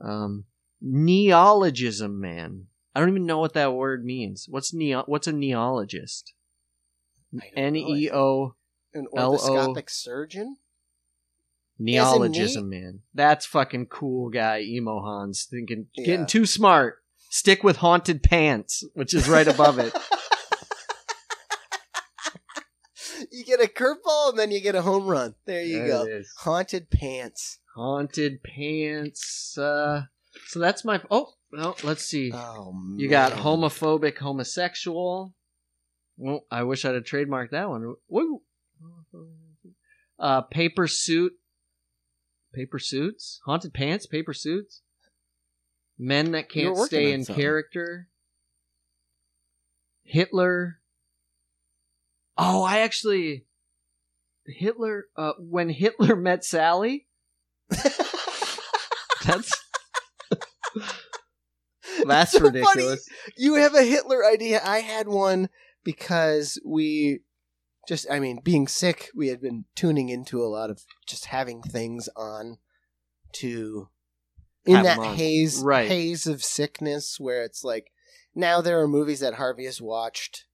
Um, 0.00 0.44
neologism 0.82 2.20
man. 2.20 2.66
I 2.98 3.00
don't 3.00 3.10
even 3.10 3.26
know 3.26 3.38
what 3.38 3.52
that 3.54 3.74
word 3.74 4.04
means. 4.04 4.46
What's 4.50 4.74
neo? 4.74 5.04
What's 5.06 5.28
a 5.28 5.32
neologist? 5.32 6.32
N 7.54 7.76
e 7.76 8.10
o 8.12 8.56
an 8.92 9.06
orthoscopic 9.12 9.88
surgeon. 9.88 10.56
neologism 11.78 12.68
man. 12.68 13.02
That's 13.14 13.46
fucking 13.46 13.86
cool 13.86 14.30
guy. 14.30 14.62
Emo 14.62 14.98
Hans 14.98 15.46
thinking 15.48 15.86
Yeah. 15.94 16.06
getting 16.06 16.26
too 16.26 16.44
smart. 16.44 16.96
Stick 17.30 17.62
with 17.62 17.76
haunted 17.76 18.24
pants, 18.24 18.82
which 18.94 19.14
is 19.14 19.28
right 19.28 19.46
above 19.46 19.78
it. 19.78 19.94
You 23.30 23.44
get 23.44 23.62
a 23.62 23.68
curveball 23.68 24.30
and 24.30 24.38
then 24.38 24.50
you 24.50 24.60
get 24.60 24.74
a 24.74 24.82
home 24.82 25.06
run. 25.06 25.34
There 25.44 25.62
you 25.62 25.78
There 25.78 25.86
go. 25.86 26.22
Haunted 26.38 26.90
pants. 26.90 27.58
Haunted 27.76 28.42
pants. 28.42 29.56
Uh, 29.56 30.06
so 30.46 30.58
that's 30.58 30.84
my. 30.84 31.00
Oh, 31.10 31.32
well, 31.52 31.76
let's 31.82 32.04
see. 32.04 32.32
Oh, 32.32 32.72
man. 32.72 32.98
You 32.98 33.08
got 33.08 33.32
homophobic, 33.32 34.18
homosexual. 34.18 35.34
Well, 36.16 36.44
I 36.50 36.64
wish 36.64 36.84
I'd 36.84 36.94
have 36.94 37.04
trademarked 37.04 37.50
that 37.50 37.68
one. 37.68 37.94
Woo. 38.08 38.42
Uh, 40.18 40.42
paper 40.42 40.86
suit. 40.88 41.32
Paper 42.52 42.78
suits? 42.78 43.40
Haunted 43.44 43.72
pants? 43.72 44.06
Paper 44.06 44.34
suits? 44.34 44.82
Men 45.98 46.32
that 46.32 46.48
can't 46.48 46.76
stay 46.78 47.12
in 47.12 47.24
something. 47.24 47.40
character. 47.40 48.08
Hitler. 50.02 50.80
Oh, 52.36 52.62
I 52.62 52.80
actually. 52.80 53.46
Hitler. 54.46 55.06
Uh, 55.16 55.32
when 55.38 55.68
Hitler 55.68 56.16
met 56.20 56.44
Sally. 56.44 57.06
That's. 59.24 59.52
That's 62.06 62.32
So 62.32 62.38
funny. 62.40 62.50
ridiculous. 62.50 63.08
You 63.36 63.54
have 63.54 63.74
a 63.74 63.82
Hitler 63.82 64.24
idea. 64.24 64.60
I 64.64 64.78
had 64.80 65.08
one 65.08 65.48
because 65.84 66.60
we 66.64 67.20
just, 67.88 68.06
I 68.10 68.20
mean, 68.20 68.40
being 68.42 68.68
sick, 68.68 69.10
we 69.14 69.28
had 69.28 69.40
been 69.40 69.64
tuning 69.74 70.08
into 70.08 70.42
a 70.42 70.46
lot 70.48 70.70
of 70.70 70.82
just 71.06 71.26
having 71.26 71.62
things 71.62 72.08
on 72.16 72.58
to 73.34 73.88
in 74.66 74.76
Have 74.76 74.84
that 74.84 75.16
haze 75.16 75.62
Right. 75.62 75.88
haze 75.88 76.26
of 76.26 76.44
sickness 76.44 77.18
where 77.18 77.42
it's 77.42 77.64
like 77.64 77.90
now 78.34 78.60
there 78.60 78.80
are 78.80 78.88
movies 78.88 79.20
that 79.20 79.34
Harvey 79.34 79.64
has 79.64 79.80
watched 79.80 80.44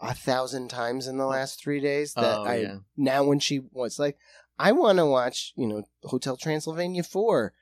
a 0.00 0.12
thousand 0.14 0.68
times 0.68 1.06
in 1.06 1.16
the 1.16 1.26
last 1.26 1.62
three 1.62 1.80
days 1.80 2.14
that 2.14 2.38
Oh, 2.40 2.44
I 2.44 2.56
yeah. 2.56 2.76
now 2.96 3.22
when 3.24 3.38
she 3.38 3.60
was 3.72 3.98
like 3.98 4.18
I 4.58 4.72
want 4.72 4.98
to 4.98 5.06
watch 5.06 5.52
you 5.56 5.66
know 5.66 5.84
Hotel 6.02 6.36
Transylvania 6.36 7.02
four 7.04 7.52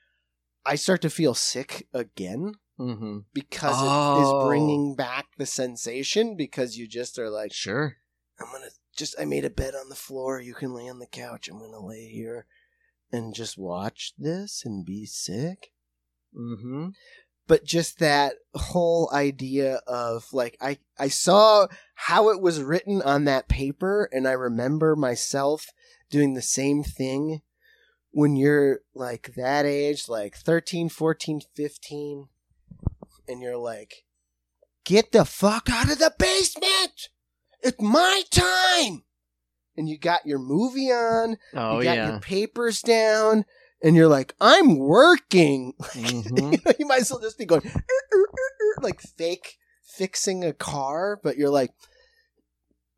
I 0.64 0.76
start 0.76 1.02
to 1.02 1.11
feel 1.11 1.35
sick 1.35 1.88
again 1.92 2.54
Mm-hmm. 2.78 3.19
because 3.35 3.81
it 3.83 3.87
Oh. 3.88 4.21
is 4.21 4.47
bringing 4.47 4.97
back 4.97 5.26
the 5.37 5.47
sensation 5.47 6.37
because 6.37 6.76
you 6.78 6.88
just 6.88 7.19
are 7.19 7.28
like 7.31 7.52
Sure. 7.52 7.97
I'm 8.40 8.50
gonna 8.50 8.71
just 8.97 9.14
I 9.21 9.25
made 9.25 9.45
a 9.45 9.50
bed 9.50 9.75
on 9.75 9.88
the 9.88 9.95
floor 9.95 10.40
you 10.40 10.54
can 10.54 10.73
lay 10.75 10.88
on 10.88 10.99
the 10.99 11.07
couch 11.07 11.49
I'm 11.49 11.59
gonna 11.59 11.85
lay 11.85 12.07
here 12.09 12.47
and 13.12 13.35
just 13.35 13.57
watch 13.59 14.14
this 14.19 14.62
and 14.64 14.85
be 14.85 15.04
sick 15.07 15.73
Mm-hmm. 16.37 16.88
but 17.47 17.62
just 17.64 17.99
that 17.99 18.37
whole 18.54 19.11
idea 19.12 19.76
of 19.87 20.33
like 20.33 20.57
I 20.61 20.78
I 20.99 21.09
saw 21.09 21.66
how 21.95 22.31
it 22.31 22.40
was 22.40 22.62
written 22.62 23.02
on 23.02 23.25
that 23.25 23.49
paper 23.49 24.09
and 24.12 24.26
I 24.26 24.33
remember 24.33 24.97
myself 24.97 25.66
doing 26.11 26.33
the 26.35 26.42
same 26.42 26.83
thing 26.83 27.42
when 28.12 28.37
you're 28.37 28.81
like 28.95 29.33
that 29.37 29.64
age 29.66 30.09
like 30.09 30.37
13 30.37 30.88
14 30.88 31.40
15 31.54 32.28
and 33.28 33.42
you're 33.42 33.57
like 33.57 34.04
get 34.85 35.12
the 35.12 35.25
fuck 35.25 35.69
out 35.71 35.90
of 35.90 35.99
the 35.99 36.12
basement 36.19 37.09
it's 37.62 37.81
my 37.81 38.23
time 38.31 39.02
and 39.76 39.88
you 39.88 39.99
got 39.99 40.26
your 40.26 40.38
movie 40.38 40.90
on 40.90 41.37
Oh 41.54 41.78
you 41.78 41.85
got 41.85 41.97
yeah. 41.97 42.11
your 42.11 42.21
papers 42.21 42.81
down 42.83 43.45
and 43.83 43.97
you're 43.97 44.09
like 44.09 44.35
i'm 44.40 44.78
working 44.78 45.73
Mhm. 45.83 46.38
you, 46.38 46.59
know, 46.66 46.73
you 46.78 46.87
might 46.87 47.00
as 47.02 47.11
well 47.11 47.21
just 47.21 47.38
be 47.38 47.47
going 47.47 47.62
"Er, 47.64 47.71
er, 47.71 48.19
er, 48.21 48.25
er," 48.78 48.83
like 48.83 49.00
fake 49.00 49.57
fixing 49.85 50.42
a 50.42 50.54
car, 50.54 51.21
but 51.23 51.37
you're 51.37 51.50
like, 51.50 51.71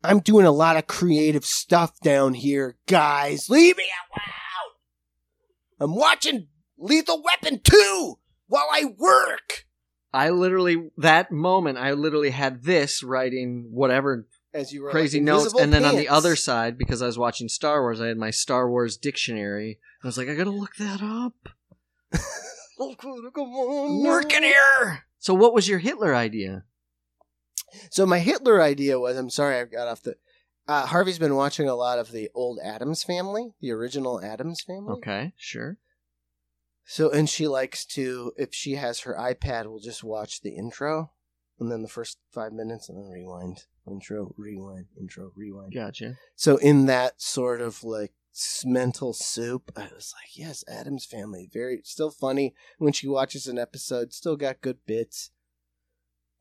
I'm 0.01 0.19
doing 0.21 0.45
a 0.45 0.51
lot 0.51 0.77
of 0.77 0.87
creative 0.87 1.43
stuff 1.43 1.99
down 1.99 2.33
here, 2.33 2.77
guys. 2.87 3.49
Leave 3.49 3.75
me 3.75 3.83
alone. 3.83 4.33
I'm 5.79 5.95
watching 5.95 6.47
Lethal 6.77 7.21
Weapon 7.21 7.59
2 7.63 8.15
while 8.47 8.67
I 8.71 8.85
work. 8.97 9.65
I 10.13 10.29
literally 10.29 10.91
that 10.97 11.31
moment 11.31 11.77
I 11.77 11.91
literally 11.91 12.29
had 12.29 12.63
this 12.63 13.03
writing 13.03 13.67
whatever 13.71 14.27
As 14.53 14.71
you 14.71 14.83
were 14.83 14.89
crazy 14.89 15.17
like, 15.17 15.25
notes, 15.25 15.53
and 15.53 15.73
then 15.73 15.83
on 15.83 15.97
the 15.97 16.07
other 16.07 16.37
side 16.37 16.77
because 16.77 17.01
I 17.01 17.05
was 17.05 17.17
watching 17.17 17.49
Star 17.49 17.81
Wars, 17.81 17.99
I 17.99 18.07
had 18.07 18.17
my 18.17 18.29
Star 18.29 18.69
Wars 18.69 18.95
dictionary. 18.95 19.79
I 20.03 20.07
was 20.07 20.17
like, 20.17 20.29
I 20.29 20.35
gotta 20.35 20.51
look 20.51 20.75
that 20.77 21.01
up. 21.01 21.49
Oh, 22.77 24.03
Working 24.03 24.43
here. 24.43 25.05
So, 25.17 25.33
what 25.33 25.53
was 25.53 25.69
your 25.69 25.79
Hitler 25.79 26.13
idea? 26.13 26.65
So 27.89 28.05
my 28.05 28.19
Hitler 28.19 28.61
idea 28.61 28.99
was, 28.99 29.17
I'm 29.17 29.29
sorry, 29.29 29.59
I 29.59 29.65
got 29.65 29.87
off 29.87 30.03
the. 30.03 30.15
Uh, 30.67 30.85
Harvey's 30.87 31.19
been 31.19 31.35
watching 31.35 31.69
a 31.69 31.75
lot 31.75 31.99
of 31.99 32.11
the 32.11 32.29
old 32.33 32.59
Addams 32.63 33.03
Family, 33.03 33.53
the 33.61 33.71
original 33.71 34.23
Addams 34.23 34.61
Family. 34.61 34.93
Okay, 34.93 35.33
sure. 35.37 35.77
So, 36.85 37.09
and 37.09 37.29
she 37.29 37.47
likes 37.47 37.85
to, 37.87 38.31
if 38.37 38.53
she 38.53 38.75
has 38.75 39.01
her 39.01 39.15
iPad, 39.15 39.65
we'll 39.65 39.79
just 39.79 40.03
watch 40.03 40.41
the 40.41 40.55
intro 40.55 41.11
and 41.59 41.71
then 41.71 41.81
the 41.81 41.87
first 41.87 42.19
five 42.31 42.53
minutes 42.53 42.89
and 42.89 42.97
then 42.97 43.09
rewind. 43.09 43.65
Intro, 43.87 44.33
rewind, 44.37 44.85
intro, 44.99 45.31
rewind. 45.35 45.73
Gotcha. 45.73 46.17
So, 46.35 46.57
in 46.57 46.85
that 46.87 47.21
sort 47.21 47.61
of 47.61 47.83
like 47.83 48.13
mental 48.65 49.13
soup, 49.13 49.71
I 49.75 49.89
was 49.93 50.13
like, 50.15 50.35
yes, 50.35 50.63
Addams 50.67 51.05
family. 51.05 51.49
Very, 51.51 51.81
still 51.83 52.11
funny. 52.11 52.53
When 52.77 52.93
she 52.93 53.07
watches 53.07 53.47
an 53.47 53.59
episode, 53.59 54.13
still 54.13 54.35
got 54.35 54.61
good 54.61 54.77
bits. 54.85 55.31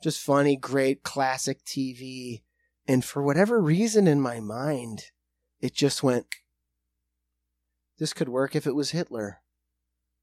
Just 0.02 0.20
funny, 0.20 0.56
great, 0.56 1.02
classic 1.02 1.64
TV. 1.64 2.42
And 2.86 3.04
for 3.04 3.22
whatever 3.22 3.60
reason 3.60 4.06
in 4.06 4.20
my 4.20 4.40
mind, 4.40 5.04
it 5.60 5.74
just 5.74 6.02
went, 6.02 6.26
this 7.98 8.12
could 8.12 8.28
work 8.28 8.54
if 8.54 8.66
it 8.66 8.74
was 8.74 8.90
Hitler. 8.90 9.40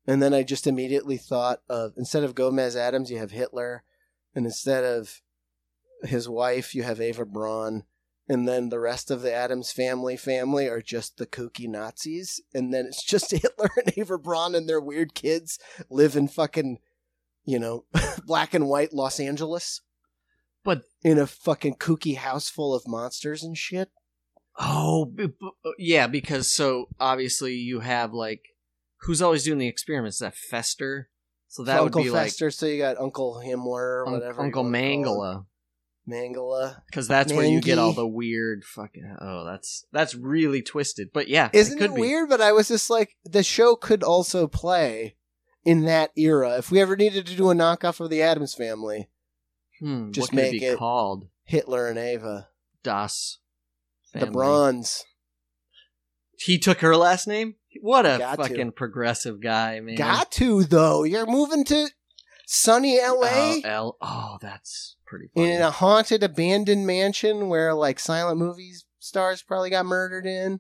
And 0.06 0.22
then 0.22 0.34
I 0.34 0.44
just 0.44 0.68
immediately 0.68 1.18
thought 1.18 1.62
of 1.70 1.94
instead 1.98 2.24
of 2.24 2.36
Gomez 2.36 2.76
Addams, 2.76 3.12
you 3.12 3.18
have 3.18 3.32
Hitler, 3.32 3.84
and 4.36 4.46
instead 4.46 4.84
of 4.84 5.22
his 6.04 6.28
wife, 6.28 6.74
you 6.74 6.84
have 6.84 7.00
Ava 7.00 7.26
Braun, 7.26 7.84
and 8.28 8.48
then 8.48 8.70
the 8.70 8.80
rest 8.80 9.12
of 9.12 9.22
the 9.22 9.34
Addams 9.34 9.72
family 9.72 10.18
family 10.18 10.68
are 10.68 10.82
just 10.82 11.18
the 11.18 11.28
kooky 11.28 11.68
Nazis, 11.68 12.42
and 12.54 12.74
then 12.74 12.86
it's 12.86 13.04
just 13.04 13.32
Hitler 13.32 13.70
and 13.78 13.94
Ava 13.98 14.18
Braun 14.18 14.56
and 14.56 14.68
their 14.68 14.82
weird 14.82 15.14
kids 15.14 15.60
live 15.90 16.16
in 16.16 16.28
fucking, 16.28 16.80
you 17.46 17.60
know, 17.60 17.86
black 18.26 18.54
and 18.54 18.68
white 18.68 18.94
Los 18.94 19.20
Angeles. 19.20 19.82
But- 20.64 20.84
in 21.04 21.18
a 21.18 21.26
fucking 21.28 21.76
kooky 21.76 22.16
house 22.18 22.50
full 22.50 22.76
of 22.76 22.88
monsters 22.88 23.44
and 23.44 23.58
shit. 23.58 23.90
Oh, 24.60 25.06
b- 25.06 25.28
b- 25.28 25.50
uh, 25.66 25.72
yeah, 25.80 26.08
because 26.08 26.52
so 26.52 26.90
obviously 27.00 27.56
you 27.56 27.80
have 27.80 28.14
like 28.14 28.42
who's 29.02 29.22
always 29.22 29.44
doing 29.44 29.58
the 29.60 29.68
experiments? 29.68 30.20
That 30.20 30.36
Fester. 30.36 31.10
So 31.48 31.64
that 31.64 31.80
Uncle 31.80 32.02
would 32.02 32.06
be 32.06 32.12
like 32.12 32.26
Fester, 32.28 32.52
so 32.52 32.66
you 32.66 32.78
got 32.78 33.00
Uncle 33.00 33.42
Himmler 33.44 34.06
or 34.06 34.12
whatever. 34.12 34.42
Uncle 34.42 34.64
wanna 34.64 35.04
call 35.04 35.26
him. 35.32 35.46
Mengele, 36.08 36.36
Mengele. 36.36 36.76
because 36.88 37.08
that's 37.08 37.34
where 37.34 37.46
you 37.46 37.62
get 37.62 37.78
all 37.80 37.94
the 37.94 38.08
weird 38.08 38.64
fucking. 38.64 39.16
Oh, 39.20 39.46
that's 39.46 39.86
that's 39.92 40.16
really 40.16 40.62
twisted. 40.62 41.10
But 41.14 41.28
yeah, 41.28 41.50
Isn't 41.54 41.82
it, 41.82 41.86
it, 41.86 41.96
be. 41.96 42.02
weird? 42.02 42.30
But 42.30 42.42
I 42.42 42.52
was 42.52 42.68
just 42.68 42.90
like, 42.90 43.16
the 43.24 43.44
show 43.44 43.76
could 43.76 44.04
also 44.04 44.48
play 44.48 45.16
in 45.66 45.86
that 45.86 46.12
era. 46.16 46.58
If 46.58 46.72
we 46.72 46.80
ever 46.82 46.96
needed 46.96 47.26
to 47.28 47.36
do 47.36 47.50
a 47.52 47.56
knockoff 47.56 48.00
of 48.00 48.10
the 48.10 48.22
Addams 48.22 48.54
family, 48.54 49.10
Hmm, 49.82 50.12
Just 50.12 50.32
what 50.32 50.38
could 50.38 50.40
it 50.40 50.52
make 50.54 50.62
be 50.62 50.66
it- 50.68 50.78
called? 50.78 51.28
Hitler 51.44 51.88
and 51.88 51.98
Ava, 52.00 52.48
Das. 52.84 53.40
the 54.14 54.20
family. 54.20 54.34
Bronze. 54.34 55.04
He 56.38 56.58
took 56.58 56.80
her 56.80 56.96
last 56.96 57.28
name. 57.28 57.56
What 57.82 58.06
a 58.06 58.18
Got 58.20 58.36
to. 58.38 58.44
fucking 58.48 58.72
progressive 58.74 59.42
guy, 59.42 59.80
man. 59.80 59.96
Got 59.96 60.32
to 60.34 60.64
though. 60.64 61.04
You're 61.04 61.26
moving 61.26 61.64
to 61.66 61.90
sunny 62.46 63.00
Oh, 63.02 63.22
L.A. 63.24 63.62
L. 63.66 63.98
Oh, 64.02 64.38
that's 64.42 64.96
pretty 65.06 65.30
funny. 65.34 65.52
in 65.52 65.62
a 65.62 65.72
haunted, 65.72 66.24
abandoned 66.24 66.86
mansion 66.88 67.48
where 67.50 67.74
like 67.74 68.00
silent 68.00 68.38
movies 68.40 68.86
stars 69.00 69.42
probably 69.42 69.70
got 69.70 69.86
murdered 69.86 70.26
in. 70.26 70.60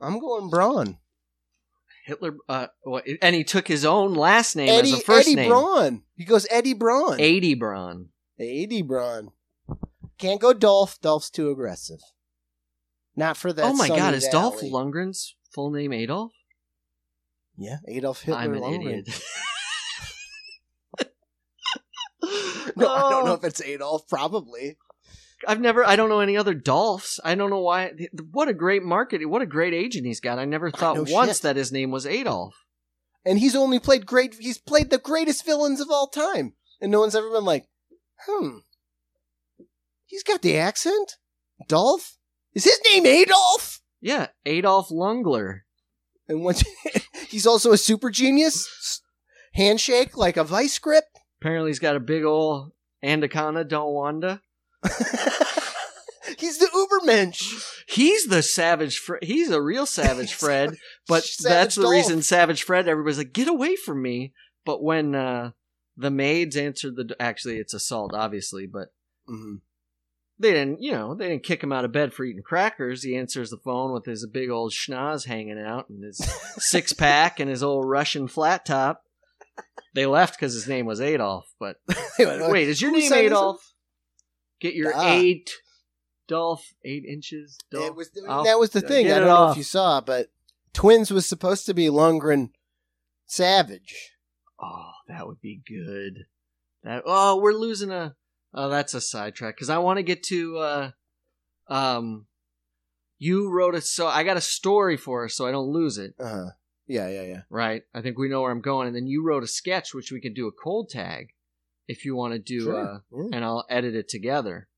I'm 0.00 0.18
going 0.20 0.48
Braun. 0.50 0.98
Hitler, 2.08 2.36
uh, 2.48 2.66
and 3.22 3.34
he 3.36 3.44
took 3.44 3.68
his 3.68 3.84
own 3.84 4.14
last 4.14 4.56
name 4.56 4.70
Eddie 4.70 4.94
as 4.94 4.98
a 5.00 5.02
first 5.02 5.28
Eddie 5.28 5.36
name. 5.36 5.50
Braun. 5.50 6.02
He 6.16 6.24
goes 6.24 6.46
Eddie 6.50 6.72
Braun. 6.74 7.20
Eighty 7.20 7.54
Braun. 7.54 8.08
Eddie 8.40 8.82
Braun. 8.82 9.30
Can't 10.18 10.40
go 10.40 10.52
Dolph. 10.54 10.98
Dolph's 11.00 11.30
too 11.30 11.50
aggressive. 11.50 12.00
Not 13.14 13.36
for 13.36 13.52
that. 13.52 13.64
oh 13.64 13.74
my 13.74 13.88
god, 13.88 14.14
is 14.14 14.26
Dolph 14.28 14.60
Valley. 14.60 14.70
Lundgren's 14.72 15.36
full 15.52 15.70
name 15.70 15.92
Adolf? 15.92 16.32
Yeah, 17.56 17.76
Adolf 17.86 18.22
Hitler. 18.22 18.40
I'm 18.40 18.54
an 18.54 18.60
Lundgren. 18.62 18.98
idiot. 19.00 19.22
No, 22.76 22.88
I 22.94 23.10
don't 23.10 23.24
know 23.24 23.32
Oh, 23.32 23.34
if 23.34 23.44
it's 23.44 23.60
Adolf. 23.62 24.06
Probably. 24.08 24.76
I've 25.46 25.60
never. 25.60 25.84
I 25.84 25.96
don't 25.96 26.08
know 26.08 26.20
any 26.20 26.36
other 26.36 26.54
Dolphs. 26.54 27.20
I 27.24 27.34
don't 27.34 27.50
know 27.50 27.60
why. 27.60 27.92
What 28.32 28.48
a 28.48 28.54
great 28.54 28.82
market. 28.82 29.24
What 29.28 29.42
a 29.42 29.46
great 29.46 29.74
agent 29.74 30.06
he's 30.06 30.20
got. 30.20 30.38
I 30.38 30.44
never 30.44 30.70
thought 30.70 30.96
no 30.96 31.04
once 31.08 31.38
shit. 31.38 31.42
that 31.42 31.56
his 31.56 31.70
name 31.70 31.90
was 31.90 32.06
Adolf. 32.06 32.54
And 33.24 33.38
he's 33.38 33.54
only 33.54 33.78
played 33.78 34.06
great. 34.06 34.36
He's 34.40 34.58
played 34.58 34.90
the 34.90 34.98
greatest 34.98 35.44
villains 35.44 35.80
of 35.80 35.90
all 35.90 36.08
time, 36.08 36.54
and 36.80 36.90
no 36.90 37.00
one's 37.00 37.14
ever 37.14 37.30
been 37.30 37.44
like, 37.44 37.66
hmm. 38.26 38.58
He's 40.06 40.22
got 40.22 40.42
the 40.42 40.56
accent. 40.56 41.16
Dolph. 41.68 42.16
Is 42.54 42.64
his 42.64 42.80
name 42.90 43.04
Adolf? 43.04 43.80
Yeah, 44.00 44.28
Adolf 44.46 44.88
Lungler. 44.88 45.60
And 46.26 46.42
once 46.42 46.64
he's 47.28 47.46
also 47.46 47.72
a 47.72 47.78
super 47.78 48.10
genius. 48.10 49.02
Handshake 49.54 50.16
like 50.16 50.36
a 50.36 50.44
vice 50.44 50.78
grip. 50.78 51.04
Apparently, 51.40 51.70
he's 51.70 51.78
got 51.78 51.96
a 51.96 52.00
big 52.00 52.24
ol' 52.24 52.72
anaconda. 53.02 53.64
Don't 53.64 53.92
wanda. 53.92 54.40
he's 56.38 56.58
the 56.58 56.66
Ubermensch. 56.74 57.64
He's 57.88 58.26
the 58.26 58.42
savage. 58.42 58.98
Fre- 58.98 59.16
he's 59.22 59.50
a 59.50 59.62
real 59.62 59.86
savage 59.86 60.32
Fred. 60.34 60.76
But 61.06 61.24
Savage 61.24 61.54
that's 61.54 61.74
the 61.76 61.82
Dolph. 61.82 61.92
reason 61.94 62.22
Savage 62.22 62.62
Fred. 62.62 62.88
Everybody's 62.88 63.18
like, 63.18 63.32
get 63.32 63.48
away 63.48 63.76
from 63.76 64.02
me. 64.02 64.32
But 64.64 64.82
when 64.82 65.14
uh, 65.14 65.52
the 65.96 66.10
maids 66.10 66.56
answered 66.56 66.96
the, 66.96 67.16
actually, 67.18 67.56
it's 67.56 67.74
assault, 67.74 68.12
obviously, 68.14 68.66
but 68.66 68.88
Mhm. 69.28 69.60
they 70.38 70.52
didn't. 70.52 70.82
You 70.82 70.92
know, 70.92 71.14
they 71.14 71.28
didn't 71.28 71.44
kick 71.44 71.62
him 71.62 71.72
out 71.72 71.84
of 71.84 71.92
bed 71.92 72.12
for 72.12 72.24
eating 72.24 72.42
crackers. 72.42 73.02
He 73.02 73.16
answers 73.16 73.50
the 73.50 73.56
phone 73.58 73.92
with 73.92 74.04
his 74.06 74.26
big 74.26 74.50
old 74.50 74.72
schnoz 74.72 75.26
hanging 75.26 75.58
out 75.58 75.88
and 75.88 76.02
his 76.04 76.18
six 76.58 76.92
pack 76.92 77.40
and 77.40 77.48
his 77.50 77.62
old 77.62 77.88
Russian 77.88 78.28
flat 78.28 78.64
top. 78.66 79.02
They 79.94 80.06
left 80.06 80.38
because 80.38 80.54
his 80.54 80.68
name 80.68 80.86
was 80.86 81.00
Adolf. 81.00 81.46
But 81.58 81.76
wait, 82.18 82.68
is 82.68 82.80
your 82.80 82.92
name 82.92 83.12
Adolf? 83.12 83.67
Get 84.60 84.74
your 84.74 84.92
Ah. 84.94 85.18
eight, 85.18 85.50
Dolph, 86.26 86.74
eight 86.84 87.04
inches. 87.04 87.58
Dolph. 87.70 87.86
It 87.86 87.94
was, 87.94 88.10
I'll- 88.28 88.44
that 88.44 88.58
was 88.58 88.70
the 88.70 88.80
thing. 88.80 89.06
I 89.06 89.18
don't 89.18 89.28
know 89.28 89.34
off. 89.36 89.52
if 89.52 89.58
you 89.58 89.62
saw, 89.64 90.00
but 90.00 90.30
Twins 90.72 91.10
was 91.10 91.26
supposed 91.26 91.66
to 91.66 91.74
be 91.74 91.86
Lundgren 91.86 92.50
Savage. 93.26 94.12
Oh, 94.60 94.90
that 95.06 95.26
would 95.26 95.40
be 95.40 95.60
good. 95.66 96.26
That 96.82 97.02
oh, 97.06 97.36
we're 97.40 97.52
losing 97.52 97.90
a. 97.90 98.16
Oh, 98.54 98.68
that's 98.68 98.94
a 98.94 99.00
sidetrack 99.00 99.54
because 99.56 99.70
I 99.70 99.78
want 99.78 99.98
to 99.98 100.02
get 100.02 100.22
to. 100.24 100.58
uh 100.58 100.90
Um, 101.68 102.26
you 103.18 103.50
wrote 103.50 103.74
it, 103.74 103.84
so 103.84 104.06
I 104.06 104.24
got 104.24 104.36
a 104.36 104.40
story 104.40 104.96
for 104.96 105.24
us, 105.24 105.34
so 105.34 105.46
I 105.46 105.50
don't 105.50 105.68
lose 105.68 105.98
it. 105.98 106.14
Uh 106.18 106.28
huh. 106.28 106.50
Yeah, 106.86 107.08
yeah, 107.08 107.22
yeah. 107.22 107.40
Right? 107.50 107.82
I 107.94 108.00
think 108.00 108.16
we 108.18 108.28
know 108.28 108.40
where 108.42 108.50
I'm 108.50 108.60
going, 108.62 108.86
and 108.86 108.96
then 108.96 109.06
you 109.06 109.22
wrote 109.22 109.42
a 109.44 109.48
sketch 109.48 109.92
which 109.92 110.10
we 110.10 110.20
can 110.20 110.32
do 110.32 110.46
a 110.48 110.52
cold 110.52 110.88
tag 110.88 111.28
if 111.88 112.04
you 112.04 112.14
want 112.14 112.34
to 112.34 112.38
do, 112.38 112.60
Sure. 112.64 112.78
uh, 112.86 112.98
Yeah. 113.10 113.28
and 113.32 113.44
I'll 113.44 113.64
edit 113.68 113.94
it 113.96 114.08
together. 114.08 114.68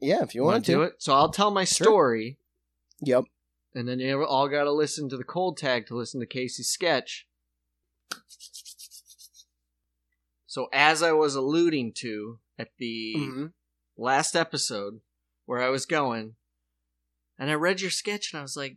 Yeah, 0.00 0.22
if 0.22 0.34
you 0.34 0.42
Want 0.44 0.64
to 0.64 0.72
do 0.72 0.82
it? 0.82 0.94
So 0.98 1.12
I'll 1.12 1.30
tell 1.30 1.50
my 1.50 1.64
Sure. 1.64 1.84
story, 1.84 2.38
Yep. 3.02 3.24
and 3.74 3.86
then 3.88 3.98
you 4.00 4.24
all 4.24 4.48
got 4.48 4.64
to 4.64 4.72
listen 4.72 5.08
to 5.10 5.16
the 5.16 5.24
cold 5.24 5.56
tag 5.58 5.86
to 5.88 5.96
listen 5.96 6.20
to 6.20 6.26
Casey's 6.26 6.68
sketch. 6.68 7.26
So 10.46 10.68
as 10.72 11.02
I 11.02 11.12
was 11.12 11.34
alluding 11.34 11.92
to 11.98 12.38
at 12.58 12.68
the 12.78 13.12
hmm 13.14 13.46
last 13.96 14.34
episode 14.34 15.00
where 15.46 15.62
I 15.62 15.68
was 15.68 15.86
going, 15.86 16.34
and 17.38 17.50
I 17.50 17.54
read 17.54 17.80
your 17.80 17.90
sketch 17.90 18.32
and 18.32 18.38
I 18.40 18.42
was 18.42 18.56
like, 18.56 18.76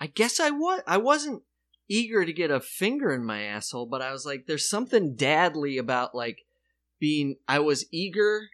I 0.00 0.06
guess 0.06 0.38
I 0.40 0.50
was 0.50 0.82
I 0.86 0.96
wasn't 0.98 1.42
eager 1.88 2.24
to 2.24 2.32
get 2.32 2.50
a 2.50 2.60
finger 2.60 3.12
in 3.14 3.24
my 3.24 3.42
asshole, 3.42 3.86
but 3.86 4.02
I 4.02 4.12
was 4.12 4.26
like, 4.26 4.46
there's 4.46 4.68
something 4.68 5.16
dadly 5.16 5.78
about 5.78 6.14
like 6.14 6.40
being. 7.00 7.36
I 7.46 7.58
was 7.60 7.86
eager 7.90 8.48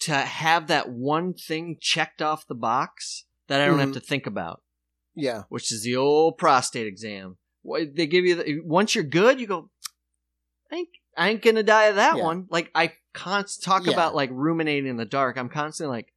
to 0.00 0.12
have 0.14 0.66
that 0.66 0.90
one 0.90 1.32
thing 1.32 1.78
checked 1.80 2.20
off 2.20 2.46
the 2.46 2.54
box 2.54 3.24
that 3.48 3.60
I 3.60 3.66
don't 3.66 3.78
have 3.78 3.90
Mhm. 3.90 3.94
to 3.94 4.00
think 4.00 4.26
about, 4.26 4.62
Yeah. 5.14 5.44
which 5.48 5.72
is 5.72 5.82
the 5.82 5.96
old 5.96 6.36
prostate 6.36 6.86
exam. 6.86 7.38
What- 7.62 7.94
They 7.96 8.06
give 8.06 8.24
you 8.26 8.34
the, 8.34 8.60
once 8.60 8.94
you're 8.94 9.04
good, 9.04 9.40
you 9.40 9.46
go. 9.46 9.70
I 10.70 10.76
ain't, 10.76 10.88
I 11.16 11.28
ain't 11.30 11.42
gonna 11.42 11.62
die 11.62 11.84
of 11.86 11.96
that 11.96 12.16
Yeah. 12.18 12.24
one. 12.24 12.46
Like 12.50 12.70
I 12.74 12.92
const 13.14 13.62
talk 13.62 13.86
Yeah. 13.86 13.92
about 13.94 14.14
like 14.14 14.28
ruminating 14.32 14.86
in 14.90 14.96
the 14.96 15.04
dark. 15.06 15.38
I'm 15.38 15.48
constantly 15.48 15.96
like, 15.96 16.12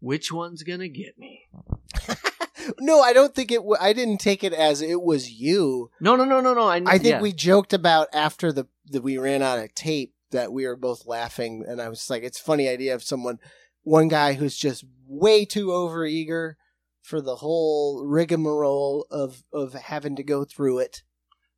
which 0.00 0.30
one's 0.30 0.62
gonna 0.64 0.88
get 0.88 1.16
me? 1.18 1.48
no, 2.80 3.00
I 3.00 3.12
don't 3.12 3.34
think 3.34 3.50
it. 3.50 3.56
W- 3.56 3.76
I 3.80 3.92
didn't 3.92 4.18
take 4.18 4.44
it 4.44 4.52
as 4.52 4.82
it 4.82 5.02
was 5.02 5.30
you. 5.30 5.90
No, 6.00 6.16
no, 6.16 6.24
no, 6.24 6.40
no, 6.40 6.54
no. 6.54 6.68
I, 6.68 6.82
I 6.86 6.98
think 6.98 7.14
yeah. 7.14 7.20
we 7.20 7.32
joked 7.32 7.72
about 7.72 8.08
after 8.12 8.52
the 8.52 8.66
that 8.90 9.02
we 9.02 9.18
ran 9.18 9.42
out 9.42 9.58
of 9.58 9.74
tape 9.74 10.14
that 10.30 10.52
we 10.52 10.66
were 10.66 10.76
both 10.76 11.06
laughing, 11.06 11.64
and 11.66 11.80
I 11.80 11.88
was 11.88 12.08
like, 12.10 12.22
"It's 12.22 12.40
a 12.40 12.44
funny 12.44 12.68
idea 12.68 12.94
of 12.94 13.02
someone, 13.02 13.38
one 13.82 14.08
guy 14.08 14.34
who's 14.34 14.56
just 14.56 14.84
way 15.06 15.44
too 15.44 15.72
over 15.72 16.04
eager 16.04 16.56
for 17.02 17.20
the 17.20 17.36
whole 17.36 18.04
rigmarole 18.06 19.06
of 19.10 19.42
of 19.52 19.74
having 19.74 20.16
to 20.16 20.22
go 20.22 20.44
through 20.44 20.78
it." 20.80 21.02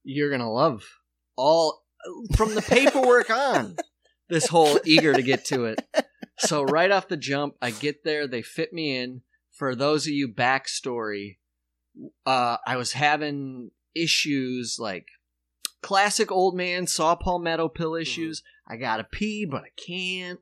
you're 0.05 0.31
gonna 0.31 0.53
love 0.53 0.85
all 1.37 1.83
from 2.37 2.55
the 2.55 2.62
paperwork 2.62 3.31
on 3.31 3.77
this 4.29 4.47
whole 4.47 4.79
eager 4.85 5.12
to 5.12 5.23
get 5.23 5.45
to 5.47 5.64
it. 5.64 5.83
So 6.38 6.62
right 6.62 6.90
off 6.90 7.09
the 7.09 7.17
jump, 7.17 7.57
I 7.61 7.71
get 7.71 8.05
there. 8.05 8.27
They 8.27 8.43
fit 8.43 8.73
me 8.73 8.97
in. 8.97 9.23
For 9.55 9.75
those 9.75 10.07
of 10.07 10.12
you 10.12 10.29
backstory, 10.29 11.38
uh, 12.27 12.57
I 12.67 12.77
was 12.77 12.93
having 12.93 13.71
issues 13.95 14.79
like 14.81 15.07
classic 15.81 16.33
old 16.33 16.57
man 16.57 16.87
saw 16.87 17.14
palmetto 17.14 17.69
pill 17.69 17.95
issues. 17.95 18.43
I 18.67 18.77
gotta 18.77 19.05
pee, 19.05 19.45
but 19.45 19.62
I 19.62 19.71
can't. 19.77 20.40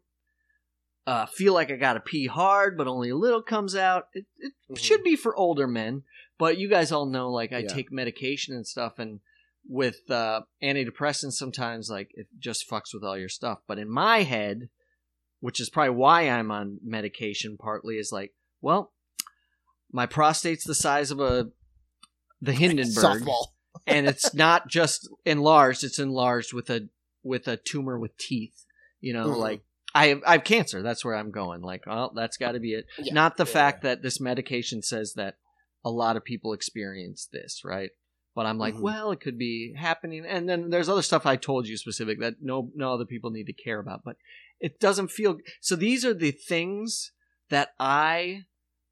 Uh, 1.06 1.26
feel 1.26 1.52
like 1.52 1.70
I 1.70 1.76
gotta 1.76 2.00
pee 2.00 2.26
hard, 2.26 2.78
but 2.78 2.86
only 2.86 3.10
a 3.10 3.16
little 3.16 3.42
comes 3.42 3.74
out. 3.74 4.06
It, 4.14 4.24
it 4.38 4.52
Mhm. 4.70 4.78
should 4.78 5.02
be 5.02 5.16
for 5.16 5.36
older 5.36 5.66
men, 5.66 6.04
but 6.38 6.58
you 6.58 6.68
guys 6.68 6.92
all 6.92 7.06
know, 7.06 7.28
like, 7.30 7.52
I 7.52 7.58
Yeah. 7.58 7.68
take 7.74 7.90
medication 7.92 8.54
and 8.54 8.66
stuff, 8.66 8.98
and 8.98 9.20
with 9.68 10.08
uh, 10.10 10.42
antidepressants, 10.62 11.32
sometimes, 11.32 11.90
like, 11.90 12.12
it 12.14 12.28
just 12.38 12.68
fucks 12.68 12.94
with 12.94 13.02
all 13.04 13.18
your 13.18 13.28
stuff. 13.28 13.62
But 13.66 13.78
in 13.78 13.90
my 13.90 14.22
head, 14.22 14.70
which 15.40 15.58
is 15.60 15.70
probably 15.70 15.96
why 15.96 16.28
I'm 16.28 16.52
on 16.52 16.78
medication, 16.82 17.56
partly, 17.58 17.98
is 17.98 18.12
like, 18.12 18.34
well, 18.60 18.91
my 19.92 20.06
prostate's 20.06 20.64
the 20.64 20.74
size 20.74 21.10
of 21.10 21.20
a 21.20 21.50
the 22.40 22.52
Hindenburg 22.62 23.22
Softball. 23.22 23.46
and 23.86 24.06
it's 24.06 24.34
not 24.34 24.68
just 24.68 25.08
enlarged 25.24 25.84
it's 25.84 25.98
enlarged 25.98 26.52
with 26.52 26.68
a 26.70 26.88
with 27.22 27.46
a 27.48 27.56
tumor 27.56 27.98
with 27.98 28.16
teeth 28.16 28.64
you 29.00 29.12
know 29.12 29.28
Mhm. 29.28 29.38
like 29.38 29.60
I 29.94 30.06
have, 30.08 30.22
I 30.26 30.32
have 30.32 30.44
cancer 30.44 30.82
that's 30.82 31.04
where 31.04 31.14
i'm 31.14 31.30
going 31.30 31.60
like 31.62 31.82
oh 31.86 32.10
that's 32.14 32.36
got 32.38 32.52
to 32.52 32.60
be 32.60 32.72
it 32.72 32.86
Yeah, 32.98 33.12
not 33.14 33.36
the 33.36 33.44
yeah, 33.44 33.52
fact 33.52 33.82
that 33.82 34.02
this 34.02 34.20
medication 34.20 34.82
says 34.82 35.12
that 35.14 35.36
a 35.84 35.90
lot 35.90 36.16
of 36.16 36.24
people 36.24 36.52
experience 36.54 37.28
this 37.32 37.60
right 37.64 37.90
but 38.34 38.46
i'm 38.46 38.58
like 38.58 38.74
Mhm. 38.74 38.80
well 38.80 39.12
it 39.12 39.20
could 39.20 39.38
be 39.38 39.74
happening 39.76 40.24
and 40.26 40.48
then 40.48 40.70
there's 40.70 40.88
other 40.88 41.02
stuff 41.02 41.26
i 41.26 41.36
told 41.36 41.66
you 41.68 41.76
specific 41.76 42.18
that 42.20 42.36
no 42.40 42.70
no 42.74 42.92
other 42.94 43.04
people 43.04 43.30
need 43.30 43.46
to 43.46 43.52
care 43.52 43.78
about 43.80 44.02
but 44.04 44.16
it 44.60 44.80
doesn't 44.80 45.10
feel 45.10 45.36
so 45.60 45.76
these 45.76 46.04
are 46.04 46.14
the 46.14 46.30
things 46.32 47.12
that 47.50 47.74
i 47.78 48.44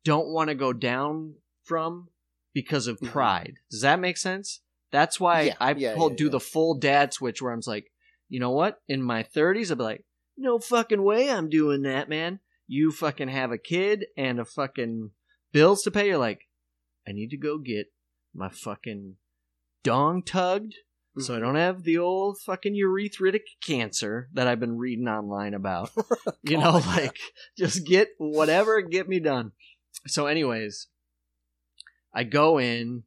don't 0.04 0.28
want 0.28 0.48
to 0.48 0.54
go 0.54 0.72
down 0.72 1.34
from 1.64 2.08
because 2.54 2.86
of 2.86 2.98
Mhm. 3.00 3.08
pride 3.08 3.54
does 3.70 3.82
that 3.82 4.00
make 4.00 4.16
sense 4.16 4.60
that's 4.90 5.20
why 5.20 5.42
Yeah, 5.42 5.54
I 5.60 5.72
yeah, 5.72 5.94
pulled 5.94 6.12
yeah, 6.14 6.24
do 6.24 6.28
the 6.30 6.40
full 6.40 6.74
dad 6.74 7.12
switch 7.14 7.40
where 7.40 7.52
I'm 7.52 7.60
like, 7.64 7.92
you 8.28 8.40
know 8.40 8.50
what? 8.50 8.82
In 8.88 9.02
my 9.04 9.22
30s, 9.22 9.70
I'll 9.70 9.76
be 9.76 9.84
like, 9.84 10.04
no 10.36 10.58
fucking 10.58 11.04
way 11.04 11.30
I'm 11.30 11.48
doing 11.48 11.82
that, 11.82 12.08
man. 12.08 12.40
You 12.66 12.90
fucking 12.90 13.28
have 13.28 13.52
a 13.52 13.58
kid 13.58 14.06
and 14.16 14.40
a 14.40 14.44
fucking 14.44 15.12
bills 15.52 15.82
to 15.82 15.92
pay. 15.92 16.08
You're 16.08 16.18
like, 16.18 16.48
I 17.06 17.12
need 17.12 17.30
to 17.30 17.36
go 17.36 17.58
get 17.58 17.92
my 18.34 18.48
fucking 18.48 19.14
dong 19.84 20.24
tugged 20.24 20.74
so 21.18 21.34
I 21.34 21.38
Mhm. 21.38 21.40
don't 21.42 21.54
have 21.56 21.82
the 21.84 21.98
old 21.98 22.40
fucking 22.40 22.74
urethritic 22.74 23.42
cancer 23.64 24.28
that 24.32 24.46
I've 24.48 24.60
been 24.60 24.76
reading 24.76 25.06
online 25.08 25.54
about. 25.54 25.90
you 26.42 26.56
know, 26.58 26.72
like 26.86 27.16
just 27.56 27.86
get 27.86 28.08
whatever, 28.18 28.80
get 28.80 29.08
me 29.08 29.20
done. 29.20 29.52
So, 30.06 30.26
anyways, 30.26 30.86
I 32.14 32.24
go 32.24 32.58
in. 32.58 33.04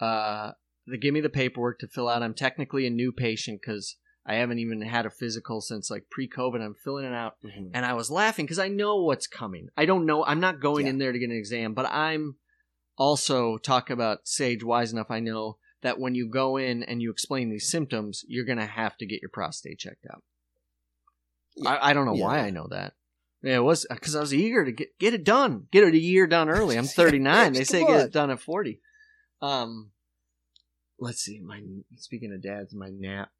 Uh, 0.00 0.52
they 0.86 0.98
give 0.98 1.14
me 1.14 1.20
the 1.20 1.28
paperwork 1.28 1.78
to 1.80 1.88
fill 1.88 2.08
out. 2.08 2.22
I'm 2.22 2.34
technically 2.34 2.86
a 2.86 2.90
new 2.90 3.10
patient 3.12 3.60
because 3.60 3.96
I 4.24 4.34
haven't 4.34 4.58
even 4.58 4.82
had 4.82 5.06
a 5.06 5.10
physical 5.10 5.60
since 5.60 5.90
like 5.90 6.04
pre-COVID. 6.10 6.60
I'm 6.60 6.74
filling 6.84 7.04
it 7.06 7.12
out, 7.14 7.36
Mhm. 7.44 7.70
and 7.74 7.84
I 7.86 7.94
was 7.94 8.10
laughing 8.10 8.44
because 8.44 8.58
I 8.58 8.68
know 8.68 9.02
what's 9.02 9.26
coming. 9.26 9.68
I 9.76 9.86
don't 9.86 10.06
know. 10.06 10.24
I'm 10.24 10.40
not 10.40 10.60
going 10.60 10.86
Yeah. 10.86 10.90
in 10.90 10.98
there 10.98 11.12
to 11.12 11.18
get 11.18 11.30
an 11.30 11.36
exam, 11.36 11.74
but 11.74 11.86
I'm 11.86 12.36
also 12.98 13.56
talk 13.58 13.90
about 13.90 14.26
sage 14.28 14.62
wise 14.64 14.92
enough. 14.92 15.10
I 15.10 15.20
know 15.20 15.58
that 15.82 15.98
when 16.00 16.14
you 16.14 16.28
go 16.28 16.56
in 16.56 16.82
and 16.82 17.00
you 17.02 17.10
explain 17.10 17.50
these 17.50 17.70
symptoms, 17.70 18.24
you're 18.28 18.44
gonna 18.44 18.66
have 18.66 18.96
to 18.98 19.06
get 19.06 19.20
your 19.22 19.30
prostate 19.30 19.78
checked 19.78 20.06
out. 20.12 20.22
Yeah. 21.56 21.70
I, 21.70 21.90
I 21.90 21.92
don't 21.92 22.06
know 22.06 22.14
why 22.14 22.40
I 22.40 22.50
know 22.50 22.66
that. 22.70 22.94
Yeah, 23.46 23.58
it 23.58 23.62
was 23.62 23.86
because 23.88 24.16
I 24.16 24.20
was 24.20 24.34
eager 24.34 24.64
to 24.64 24.72
get 24.72 24.98
get 24.98 25.14
it 25.14 25.22
done, 25.22 25.68
get 25.70 25.84
it 25.84 25.94
a 25.94 25.98
year 25.98 26.26
done 26.26 26.48
early. 26.48 26.76
I'm 26.76 26.84
39. 26.84 27.52
they 27.52 27.62
say 27.62 27.86
get 27.86 28.06
it 28.06 28.12
done 28.12 28.32
at 28.32 28.40
40. 28.40 28.80
Um, 29.40 29.92
let's 30.98 31.20
see. 31.20 31.40
My 31.40 31.62
speaking 31.96 32.32
of 32.32 32.42
dads, 32.42 32.74
my 32.74 32.90
nap. 32.90 33.30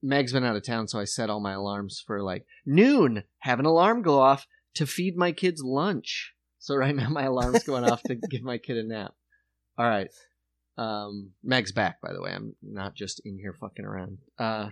Meg's 0.00 0.32
been 0.32 0.44
out 0.44 0.54
of 0.54 0.64
town, 0.64 0.86
so 0.86 1.00
I 1.00 1.04
set 1.04 1.30
all 1.30 1.40
my 1.40 1.54
alarms 1.54 2.00
for 2.06 2.22
like 2.22 2.46
noon. 2.64 3.24
Have 3.40 3.58
an 3.58 3.66
alarm 3.66 4.02
go 4.02 4.20
off 4.20 4.46
to 4.74 4.86
feed 4.86 5.16
my 5.16 5.32
kids 5.32 5.64
lunch. 5.64 6.34
So 6.60 6.76
right 6.76 6.94
now 6.94 7.08
my 7.08 7.24
alarm's 7.24 7.64
going 7.64 7.82
off 7.82 8.04
to 8.04 8.14
give 8.30 8.42
my 8.42 8.58
kid 8.58 8.76
a 8.76 8.84
nap. 8.84 9.14
All 9.76 9.88
right. 9.88 10.10
Um, 10.78 11.32
Meg's 11.42 11.72
back, 11.72 12.00
by 12.00 12.12
the 12.12 12.22
way. 12.22 12.30
I'm 12.32 12.54
not 12.62 12.94
just 12.94 13.20
in 13.24 13.36
here 13.36 13.56
fucking 13.60 13.84
around. 13.84 14.18
Uh, 14.38 14.70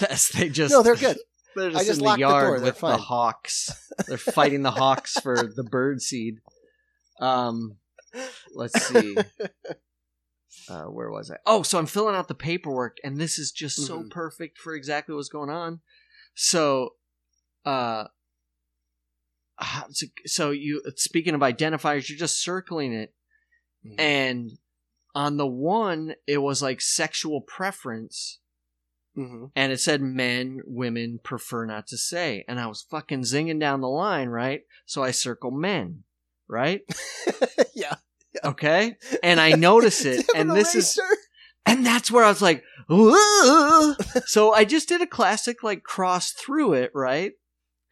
yes, 0.00 0.28
they 0.34 0.48
just 0.48 0.70
No, 0.70 0.84
they're 0.84 0.94
good. 0.94 1.18
They're 1.56 1.68
I 1.70 1.72
just, 1.72 1.86
just 1.86 1.98
in 2.00 2.04
locked 2.06 2.20
the 2.20 2.26
the 2.26 2.30
yard 2.30 2.58
They're 2.60 2.64
with 2.66 2.80
the 2.80 2.96
hawks. 2.96 3.90
They're 4.08 4.18
fighting 4.18 4.62
the 4.62 4.70
hawks 4.70 5.14
for 5.20 5.36
the 5.36 5.64
bird 5.64 6.02
seed. 6.02 6.40
Um, 7.20 7.76
let's 8.54 8.80
see. 8.86 9.16
Uh, 10.68 10.84
where 10.84 11.10
was 11.10 11.30
I? 11.30 11.36
Oh, 11.44 11.62
so 11.62 11.78
I'm 11.78 11.84
filling 11.84 12.14
out 12.14 12.28
the 12.28 12.34
paperwork, 12.34 12.96
and 13.04 13.18
this 13.20 13.38
is 13.38 13.52
just 13.52 13.86
so 13.86 14.02
Mhm. 14.02 14.10
perfect 14.10 14.56
for 14.56 14.74
exactly 14.74 15.14
what's 15.14 15.28
going 15.28 15.50
on. 15.50 15.80
So, 16.34 16.94
uh, 17.66 18.04
so- 19.90 20.06
so 20.24 20.50
you 20.52 20.82
speaking 20.96 21.34
of 21.34 21.40
identifiers, 21.42 22.08
you're 22.08 22.16
just 22.18 22.40
circling 22.42 22.92
it, 22.94 23.14
Mhm. 23.84 23.94
and 24.00 24.58
on 25.14 25.36
the 25.36 25.46
one, 25.46 26.14
it 26.26 26.38
was 26.38 26.62
like 26.62 26.80
sexual 26.80 27.40
preference 27.42 28.38
Mhm. 29.16 29.50
and 29.54 29.72
it 29.72 29.80
said 29.80 30.00
men, 30.02 30.60
women 30.66 31.20
prefer 31.22 31.66
not 31.66 31.86
to 31.88 31.96
say. 31.96 32.44
And 32.48 32.58
I 32.58 32.66
was 32.66 32.82
fucking 32.82 33.20
zinging 33.22 33.60
down 33.60 33.80
the 33.80 33.88
line, 33.88 34.28
right? 34.28 34.62
So 34.86 35.02
I 35.04 35.12
circle 35.12 35.50
men, 35.50 36.02
right? 36.48 36.82
yeah. 37.74 37.94
Okay. 38.44 38.96
And 39.22 39.40
I 39.40 39.52
notice 39.52 40.04
it 40.04 40.26
and 40.34 40.50
an 40.50 40.56
this 40.56 40.74
is, 40.74 40.98
and 41.64 41.86
that's 41.86 42.10
where 42.10 42.24
I 42.24 42.28
was 42.28 42.42
like, 42.42 42.64
"Whoa." 42.88 43.94
so 44.26 44.52
I 44.52 44.64
just 44.64 44.88
did 44.88 45.00
a 45.00 45.06
classic, 45.06 45.62
like 45.62 45.82
cross 45.84 46.32
through 46.32 46.74
it, 46.74 46.90
right? 46.94 47.32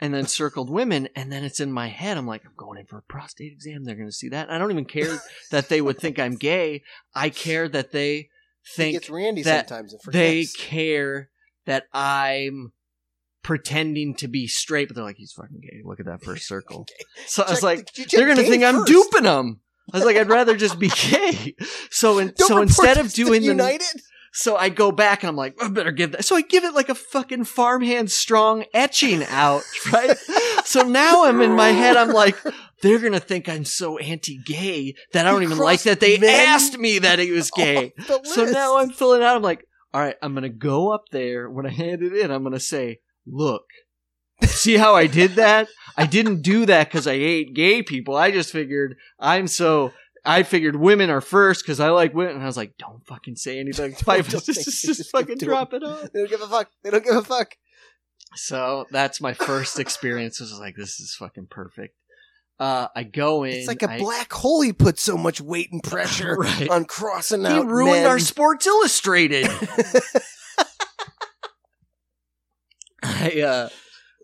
And 0.00 0.12
then 0.12 0.26
circled 0.26 0.68
women. 0.68 1.08
And 1.14 1.30
then 1.30 1.44
it's 1.44 1.60
in 1.60 1.70
my 1.72 1.86
head. 1.86 2.16
I'm 2.16 2.26
like, 2.26 2.44
I'm 2.44 2.54
going 2.56 2.80
in 2.80 2.86
for 2.86 2.98
a 2.98 3.02
prostate 3.02 3.52
exam. 3.52 3.84
They're 3.84 3.94
going 3.94 4.08
to 4.08 4.12
see 4.12 4.30
that. 4.30 4.50
I 4.50 4.58
don't 4.58 4.72
even 4.72 4.84
care 4.84 5.20
that 5.52 5.68
they 5.68 5.80
would 5.80 5.98
think 5.98 6.18
I'm 6.18 6.34
gay. 6.34 6.82
I 7.14 7.30
care 7.30 7.68
that 7.68 7.92
they 7.92 8.16
He 8.16 8.28
think 8.76 9.04
that 9.44 9.68
they 10.10 10.46
care 10.56 11.30
that 11.66 11.84
I'm 11.92 12.72
pretending 13.42 14.14
to 14.16 14.28
be 14.28 14.46
straight, 14.46 14.88
but 14.88 14.94
they're 14.94 15.04
like, 15.04 15.16
he's 15.16 15.32
fucking 15.32 15.60
gay. 15.60 15.80
Look 15.84 16.00
at 16.00 16.06
that 16.06 16.22
first 16.24 16.46
circle. 16.46 16.86
So 17.26 17.42
I 17.42 17.50
was 17.50 17.62
like, 17.62 17.92
they're 18.10 18.28
gonna 18.28 18.42
think 18.42 18.64
I'm 18.64 18.84
duping 18.84 19.24
them. 19.24 19.60
I 19.92 19.96
was 19.98 20.04
like, 20.04 20.16
I'd 20.16 20.28
rather 20.28 20.56
just 20.56 20.78
be 20.78 20.88
gay. 21.10 21.54
So 21.90 22.18
in, 22.18 22.32
Don't 22.36 22.48
so 22.48 22.62
instead 22.62 22.98
of 22.98 23.12
doing 23.12 23.42
the 23.42 23.48
United, 23.48 24.00
so 24.32 24.56
I 24.56 24.70
go 24.70 24.92
back 24.92 25.22
and 25.22 25.28
I'm 25.28 25.36
like, 25.36 25.62
I 25.62 25.68
better 25.68 25.92
give 25.92 26.12
that. 26.12 26.24
So 26.24 26.36
I 26.36 26.40
give 26.40 26.64
it 26.64 26.74
like 26.74 26.88
a 26.88 26.94
fucking 26.94 27.44
farmhand 27.44 28.10
strong 28.10 28.64
etching 28.72 29.24
out, 29.24 29.62
right? 29.92 30.16
so 30.64 30.82
now 30.82 31.24
I'm 31.24 31.40
in 31.40 31.52
my 31.52 31.68
head, 31.68 31.96
I'm 31.96 32.10
like, 32.10 32.36
they're 32.82 32.98
gonna 32.98 33.20
think 33.20 33.48
I'm 33.48 33.64
so 33.64 33.96
anti-gay 33.98 34.94
that 35.12 35.26
I 35.26 35.30
don't 35.30 35.42
even 35.42 35.58
like 35.58 35.82
that 35.82 36.00
they 36.00 36.18
asked 36.18 36.76
me 36.78 36.98
that 36.98 37.18
he 37.18 37.30
was 37.30 37.50
gay. 37.56 37.92
So 38.24 38.44
now 38.44 38.78
I'm 38.78 38.90
filling 38.90 39.22
out. 39.22 39.36
I'm 39.36 39.42
like, 39.42 39.64
all 39.94 40.00
right, 40.00 40.16
I'm 40.22 40.34
gonna 40.34 40.48
go 40.48 40.92
up 40.92 41.04
there. 41.10 41.48
When 41.48 41.66
I 41.66 41.70
hand 41.70 42.02
it 42.02 42.12
in, 42.12 42.30
I'm 42.30 42.42
gonna 42.42 42.60
say, 42.60 42.98
look, 43.26 43.64
see 44.42 44.76
how 44.76 44.94
I 44.94 45.06
did 45.06 45.36
that? 45.36 45.68
I 45.96 46.06
didn't 46.06 46.42
do 46.42 46.66
that 46.66 46.88
because 46.88 47.06
I 47.06 47.14
hate 47.14 47.54
gay 47.54 47.82
people. 47.82 48.16
I 48.16 48.30
just 48.30 48.52
figured 48.52 48.96
I'm 49.18 49.46
so. 49.46 49.92
I 50.24 50.44
figured 50.44 50.76
women 50.76 51.10
are 51.10 51.20
first 51.20 51.64
because 51.64 51.80
I 51.80 51.88
like 51.88 52.14
women. 52.14 52.36
And 52.36 52.44
I 52.44 52.46
was 52.46 52.56
like, 52.56 52.74
don't 52.78 53.04
fucking 53.08 53.34
say 53.34 53.58
anything. 53.58 53.92
Pipe, 53.94 54.24
just, 54.28 54.46
just 54.46 54.84
just 54.84 55.10
fucking 55.10 55.38
drop 55.38 55.74
it 55.74 55.82
off. 55.82 56.12
They 56.12 56.20
don't 56.20 56.30
give 56.30 56.42
a 56.42 56.46
fuck. 56.46 56.70
They 56.84 56.90
don't 56.90 57.04
give 57.04 57.16
a 57.16 57.22
fuck. 57.22 57.56
So 58.36 58.86
that's 58.90 59.20
my 59.20 59.34
first 59.34 59.80
experience. 59.80 60.40
I 60.40 60.44
was 60.44 60.58
like, 60.60 60.76
this 60.76 61.00
is 61.00 61.16
fucking 61.18 61.48
perfect. 61.50 61.96
Uh, 62.62 62.86
I 62.94 63.02
go 63.02 63.42
in. 63.42 63.54
It's 63.54 63.66
like 63.66 63.82
a 63.82 63.90
I- 63.90 63.98
black 63.98 64.32
hole. 64.32 64.60
He 64.60 64.72
put 64.72 64.96
so 64.98 65.16
much 65.16 65.40
weight 65.40 65.72
and 65.72 65.82
pressure 65.82 66.36
Right. 66.38 66.68
on 66.68 66.84
crossing 66.84 67.44
out. 67.44 67.52
He 67.52 67.58
ruined 67.64 68.02
men. 68.02 68.06
our 68.06 68.20
Sports 68.20 68.66
Illustrated. 68.68 69.48
I 73.02 73.40
uh 73.42 73.68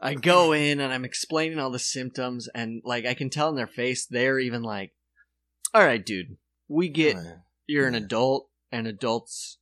I 0.00 0.14
go 0.14 0.52
in 0.52 0.78
and 0.80 0.92
I'm 0.92 1.04
explaining 1.04 1.58
all 1.58 1.70
the 1.70 1.78
symptoms 1.80 2.48
and 2.54 2.80
like 2.84 3.04
I 3.06 3.14
can 3.14 3.30
tell 3.30 3.48
in 3.48 3.56
their 3.56 3.66
face 3.66 4.06
they're 4.06 4.38
even 4.38 4.62
like, 4.62 4.92
All 5.74 5.82
right, 5.84 6.04
dude, 6.04 6.36
we 6.68 6.88
get 6.88 7.16
you're 7.66 7.88
an 7.88 7.96
adult 7.96 8.48
and 8.70 8.86
adults 8.86 9.57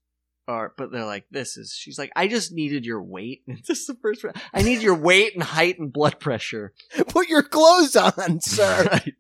are 0.48 0.72
but 0.76 0.90
they're 0.90 1.04
like, 1.04 1.26
This 1.30 1.56
is 1.56 1.72
she's 1.72 1.98
like, 1.98 2.10
I 2.16 2.28
just 2.28 2.52
needed 2.52 2.84
your 2.84 3.02
weight. 3.02 3.42
this 3.66 3.80
is 3.80 3.86
the 3.86 3.96
first 4.00 4.24
I 4.52 4.62
need 4.62 4.82
your 4.82 4.94
weight 4.94 5.34
and 5.34 5.42
height 5.42 5.78
and 5.78 5.92
blood 5.92 6.20
pressure. 6.20 6.72
Put 7.08 7.28
your 7.28 7.42
clothes 7.42 7.96
on, 7.96 8.40
sir. 8.40 8.88
Right. 8.90 9.14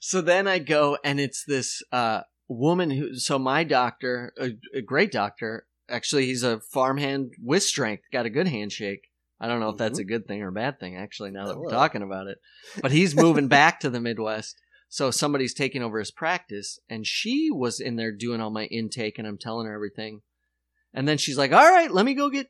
So 0.00 0.20
then 0.20 0.46
I 0.46 0.58
go 0.58 0.98
and 1.04 1.20
it's 1.20 1.44
this 1.44 1.82
uh 1.92 2.22
woman 2.48 2.90
who 2.90 3.14
so 3.14 3.38
my 3.38 3.64
doctor, 3.64 4.32
a, 4.38 4.50
a 4.74 4.82
great 4.82 5.12
doctor, 5.12 5.66
actually 5.88 6.26
he's 6.26 6.42
a 6.42 6.60
farmhand 6.60 7.34
with 7.42 7.62
strength, 7.62 8.04
got 8.12 8.26
a 8.26 8.30
good 8.30 8.48
handshake. 8.48 9.10
I 9.38 9.48
don't 9.48 9.60
know 9.60 9.68
if 9.68 9.76
that's 9.76 9.98
a 9.98 10.04
good 10.04 10.26
thing 10.26 10.42
or 10.42 10.48
a 10.48 10.52
bad 10.52 10.80
thing 10.80 10.96
actually 10.96 11.30
now 11.30 11.46
that 11.46 11.58
we're 11.58 11.68
talking 11.68 12.00
about 12.00 12.26
it. 12.26 12.38
But 12.80 12.90
he's 12.90 13.14
moving 13.14 13.48
back 13.48 13.80
to 13.80 13.90
the 13.90 14.00
Midwest. 14.00 14.56
So 14.88 15.10
somebody's 15.10 15.54
taking 15.54 15.82
over 15.82 15.98
his 15.98 16.10
practice, 16.10 16.78
and 16.88 17.06
she 17.06 17.50
was 17.50 17.80
in 17.80 17.96
there 17.96 18.12
doing 18.12 18.40
all 18.40 18.50
my 18.50 18.64
intake, 18.64 19.18
and 19.18 19.26
I'm 19.26 19.38
telling 19.38 19.66
her 19.66 19.74
everything. 19.74 20.22
And 20.96 21.06
then 21.06 21.18
she's 21.18 21.38
like, 21.38 21.52
"All 21.52 21.70
right, 21.70 21.90
let 21.92 22.04
me 22.04 22.14
go 22.14 22.30
get 22.30 22.48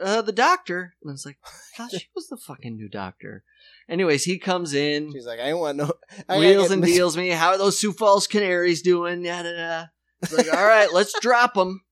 uh, 0.00 0.22
the 0.22 0.32
doctor." 0.32 0.94
And 1.02 1.10
I 1.10 1.12
was 1.12 1.26
like, 1.26 1.36
"I 1.44 1.50
thought 1.76 1.90
she 1.90 2.06
was 2.14 2.28
the 2.28 2.38
fucking 2.38 2.76
new 2.76 2.88
doctor." 2.88 3.42
Anyways, 3.88 4.24
he 4.24 4.38
comes 4.38 4.72
in, 4.72 5.12
She's 5.12 5.26
like, 5.26 5.38
I 5.38 5.50
don't 5.50 5.60
want 5.60 5.76
no 5.76 5.92
I 6.28 6.38
wheels 6.38 6.70
and 6.70 6.82
deals 6.94 7.16
me. 7.16 7.28
How 7.28 7.50
are 7.50 7.58
those 7.58 7.78
Sioux 7.78 7.92
Falls 7.92 8.26
Canaries 8.26 8.82
doing? 8.82 9.24
Yada 9.24 9.50
yada. 9.50 9.90
He's 10.20 10.32
like, 10.32 10.56
"All 10.56 10.64
right, 10.64 10.92
let's 10.92 11.12
drop 11.20 11.54
them." 11.54 11.82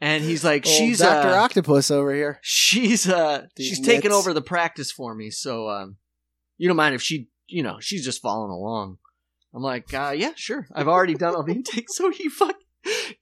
And 0.00 0.22
he's 0.22 0.44
like, 0.44 0.66
Old 0.66 0.74
"She's 0.74 0.98
Doctor 0.98 1.30
uh, 1.30 1.36
Octopus 1.42 1.90
over 1.90 2.14
here. 2.14 2.38
she's 2.42 3.08
uh 3.08 3.46
These 3.56 3.68
she's 3.68 3.80
taking 3.80 4.12
over 4.12 4.34
the 4.34 4.42
practice 4.42 4.92
for 4.92 5.14
me 5.14 5.30
so 5.30 5.70
um 5.70 5.96
you 6.58 6.68
don't 6.68 6.76
mind 6.76 6.94
if 6.94 7.00
she 7.02 7.28
you 7.46 7.62
know 7.62 7.78
she's 7.80 8.04
just 8.04 8.20
following 8.22 8.50
along 8.50 8.98
i'm 9.54 9.62
like 9.62 9.92
uh 9.94 10.12
yeah 10.16 10.32
sure 10.34 10.66
i've 10.74 10.88
already 10.88 11.14
done 11.14 11.34
all 11.34 11.42
the 11.42 11.52
intake 11.52 11.86
so 11.88 12.10
he 12.10 12.28
fuck 12.28 12.56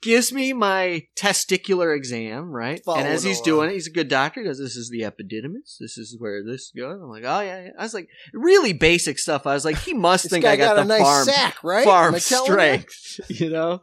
gives 0.03 0.33
me 0.33 0.53
my 0.53 1.03
testicular 1.17 1.97
exam 1.97 2.51
right 2.51 2.81
and 2.87 3.07
as 3.07 3.23
he's 3.23 3.41
doing 3.41 3.71
it 3.71 3.75
he's 3.75 3.87
a 3.87 3.93
good 3.93 4.09
doctor 4.09 4.43
goes 4.43 4.59
this 4.59 4.77
is 4.77 4.91
the 4.91 5.01
epididymis 5.01 5.79
this 5.79 5.99
is 5.99 6.17
where 6.19 6.45
this 6.45 6.73
goes 6.77 7.01
i'm 7.01 7.09
like 7.09 7.25
oh 7.25 7.41
yeah, 7.41 7.65
yeah. 7.65 7.71
i 7.79 7.83
was 7.83 7.95
like 7.95 8.09
really 8.33 8.73
basic 8.73 9.19
stuff 9.19 9.47
i 9.47 9.55
was 9.55 9.65
like 9.65 9.79
he 9.79 9.95
must 9.95 10.25
think 10.31 10.45
i 10.45 10.57
got, 10.57 10.77
got, 10.77 10.83
the 10.83 10.89
nice 10.89 11.03
farm 11.03 11.25
sack, 11.25 11.63
right? 11.63 11.85
farm 11.85 12.09
Am 12.09 12.15
I 12.15 12.19
telling 12.19 12.47
you? 12.47 12.53
strength, 12.53 13.21
you 13.29 13.51
know? 13.51 13.81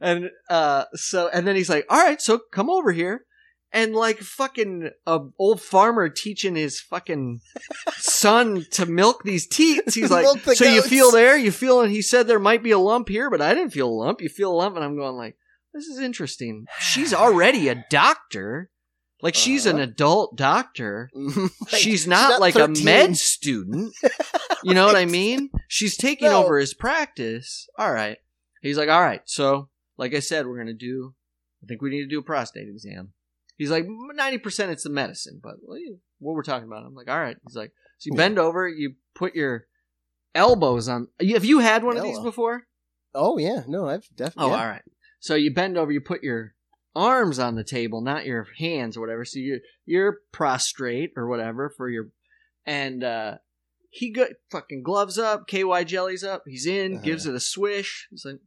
And 0.00 0.30
uh 0.48 0.84
so 0.94 1.28
and 1.28 1.46
then 1.46 1.56
he's 1.56 1.68
like, 1.68 1.86
"All 1.88 2.02
right, 2.02 2.20
so 2.20 2.40
come 2.52 2.70
over 2.70 2.92
here." 2.92 3.24
And 3.76 3.94
like 3.94 4.18
fucking 4.20 4.90
a 5.06 5.20
old 5.38 5.60
farmer 5.60 6.08
teaching 6.08 6.56
his 6.56 6.80
fucking 6.80 7.40
son 7.98 8.64
to 8.72 8.86
milk 8.86 9.22
these 9.22 9.46
teats. 9.46 9.94
He's 9.94 10.10
like, 10.16 10.26
"So 10.54 10.64
you 10.64 10.82
feel 10.82 11.10
there? 11.10 11.36
You 11.36 11.50
feel?" 11.52 11.82
And 11.82 11.90
he 11.92 12.00
said 12.02 12.26
there 12.26 12.38
might 12.38 12.62
be 12.62 12.70
a 12.70 12.78
lump 12.78 13.08
here, 13.08 13.28
but 13.30 13.42
I 13.42 13.54
didn't 13.54 13.70
feel 13.72 13.88
a 13.88 13.90
lump. 13.90 14.20
You 14.22 14.28
feel 14.28 14.50
a 14.52 14.56
lump, 14.56 14.76
and 14.76 14.84
I'm 14.84 14.96
going 14.96 15.16
like, 15.16 15.36
"This 15.74 15.84
is 15.86 15.98
interesting." 16.00 16.66
She's 16.80 17.12
already 17.24 17.68
a 17.68 17.84
doctor. 17.90 18.70
Like 19.22 19.34
she's 19.34 19.66
an 19.66 19.76
Uh-huh. 19.76 19.84
adult 19.84 20.36
doctor. 20.36 21.10
Like, 21.14 21.80
she's 21.80 22.06
not 22.06 22.40
like 22.40 22.54
13. 22.54 22.82
a 22.82 22.84
med 22.84 23.16
student. 23.34 23.94
You 24.62 24.74
know 24.74 24.86
what 24.86 24.96
I 24.96 25.04
mean? 25.06 25.50
She's 25.68 25.96
taking 25.96 26.28
No. 26.30 26.44
over 26.44 26.58
his 26.58 26.74
practice. 26.74 27.68
All 27.78 27.92
right. 27.92 28.18
He's 28.62 28.76
like, 28.78 28.88
all 28.88 29.00
right. 29.02 29.22
So, 29.24 29.68
like 29.98 30.14
I 30.14 30.20
said, 30.20 30.46
we're 30.46 30.58
gonna 30.58 30.72
do. 30.74 31.14
I 31.62 31.66
think 31.66 31.82
we 31.82 31.90
need 31.90 32.02
to 32.02 32.08
do 32.08 32.18
a 32.20 32.22
prostate 32.22 32.68
exam. 32.68 33.12
He's 33.56 33.70
like, 33.70 33.86
ninety 33.88 34.38
percent 34.38 34.70
it's 34.72 34.84
the 34.84 34.90
medicine, 34.90 35.40
but 35.42 35.54
what 36.18 36.34
we're 36.34 36.42
talking 36.42 36.66
about. 36.66 36.84
I'm 36.84 36.94
like, 36.94 37.08
all 37.10 37.18
right. 37.18 37.36
He's 37.46 37.56
like, 37.56 37.72
so 37.98 38.08
you 38.10 38.16
bend 38.16 38.38
over, 38.38 38.68
you 38.68 38.94
put 39.14 39.34
your 39.34 39.66
elbows 40.34 40.88
on. 40.88 41.08
Have 41.20 41.44
you 41.44 41.60
had 41.60 41.82
one 41.84 41.96
of 41.96 42.02
these 42.02 42.18
before? 42.20 42.64
Oh 43.14 43.38
yeah, 43.38 43.62
no, 43.66 43.88
I've 43.88 44.06
definitely. 44.14 44.52
Oh, 44.52 44.56
all 44.56 44.66
right. 44.66 44.82
So 45.20 45.34
you 45.34 45.52
bend 45.54 45.78
over, 45.78 45.90
you 45.90 46.00
put 46.00 46.22
your 46.22 46.54
arms 46.94 47.38
on 47.38 47.54
the 47.54 47.64
table, 47.64 48.00
not 48.02 48.26
your 48.26 48.46
hands 48.58 48.96
or 48.96 49.00
whatever. 49.00 49.24
So 49.24 49.38
you're, 49.38 49.58
you're 49.86 50.18
prostrate 50.32 51.12
or 51.16 51.26
whatever 51.26 51.72
for 51.76 51.88
your 51.88 52.08
and 52.66 53.02
uh 53.04 53.36
he 53.90 54.12
got 54.12 54.28
fucking 54.50 54.82
gloves 54.82 55.18
up, 55.18 55.46
KY 55.46 55.84
jellies 55.84 56.22
up. 56.22 56.42
He's 56.46 56.66
in, 56.66 56.94
Uh-huh. 56.96 57.02
gives 57.02 57.24
it 57.24 57.34
a 57.34 57.40
swish. 57.40 58.08
He's 58.10 58.24
like, 58.26 58.40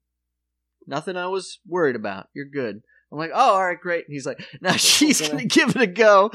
nothing 0.85 1.17
I 1.17 1.25
was 1.27 1.59
worried 1.65 1.95
about. 1.95 2.27
You're 2.35 2.45
good. 2.45 2.81
I'm 3.11 3.17
like, 3.17 3.31
oh, 3.33 3.53
all 3.55 3.65
right, 3.65 3.79
great. 3.79 4.05
And 4.05 4.13
he's 4.13 4.25
like, 4.25 4.39
now 4.61 4.71
she's 4.77 5.21
gonna- 5.21 5.45
give 5.45 5.69
it 5.75 5.81
a 5.81 5.87
go. 5.87 6.29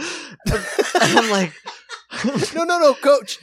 and 0.50 0.64
I'm 1.18 1.30
like, 1.30 1.52
no, 2.54 2.64
no, 2.64 2.78
no, 2.78 2.94
coach. 2.94 3.38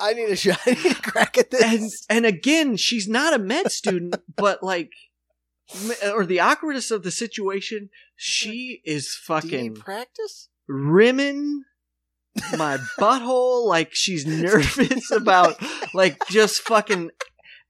I 0.00 0.12
need 0.12 0.28
a 0.30 0.36
shot. 0.36 0.58
I 0.66 0.72
need 0.72 0.92
a 0.92 1.02
crack 1.02 1.38
at 1.38 1.50
this. 1.50 2.04
and 2.08 2.26
again, 2.26 2.76
she's 2.76 3.08
not 3.08 3.32
a 3.34 3.38
med 3.38 3.70
student, 3.72 4.16
but 4.36 4.62
like, 4.62 4.90
or 6.04 6.26
the 6.26 6.40
awkwardness 6.40 6.90
of 6.90 7.02
the 7.02 7.10
situation, 7.10 7.88
she 8.16 8.80
is 8.84 9.14
fucking 9.14 9.76
practice? 9.76 10.48
rimming 10.68 11.62
my 12.56 12.78
butthole 12.98 13.66
like 13.66 13.94
she's 13.94 14.26
nervous 14.26 15.10
about 15.10 15.56
like 15.94 16.18
just 16.28 16.60
fucking. 16.62 17.10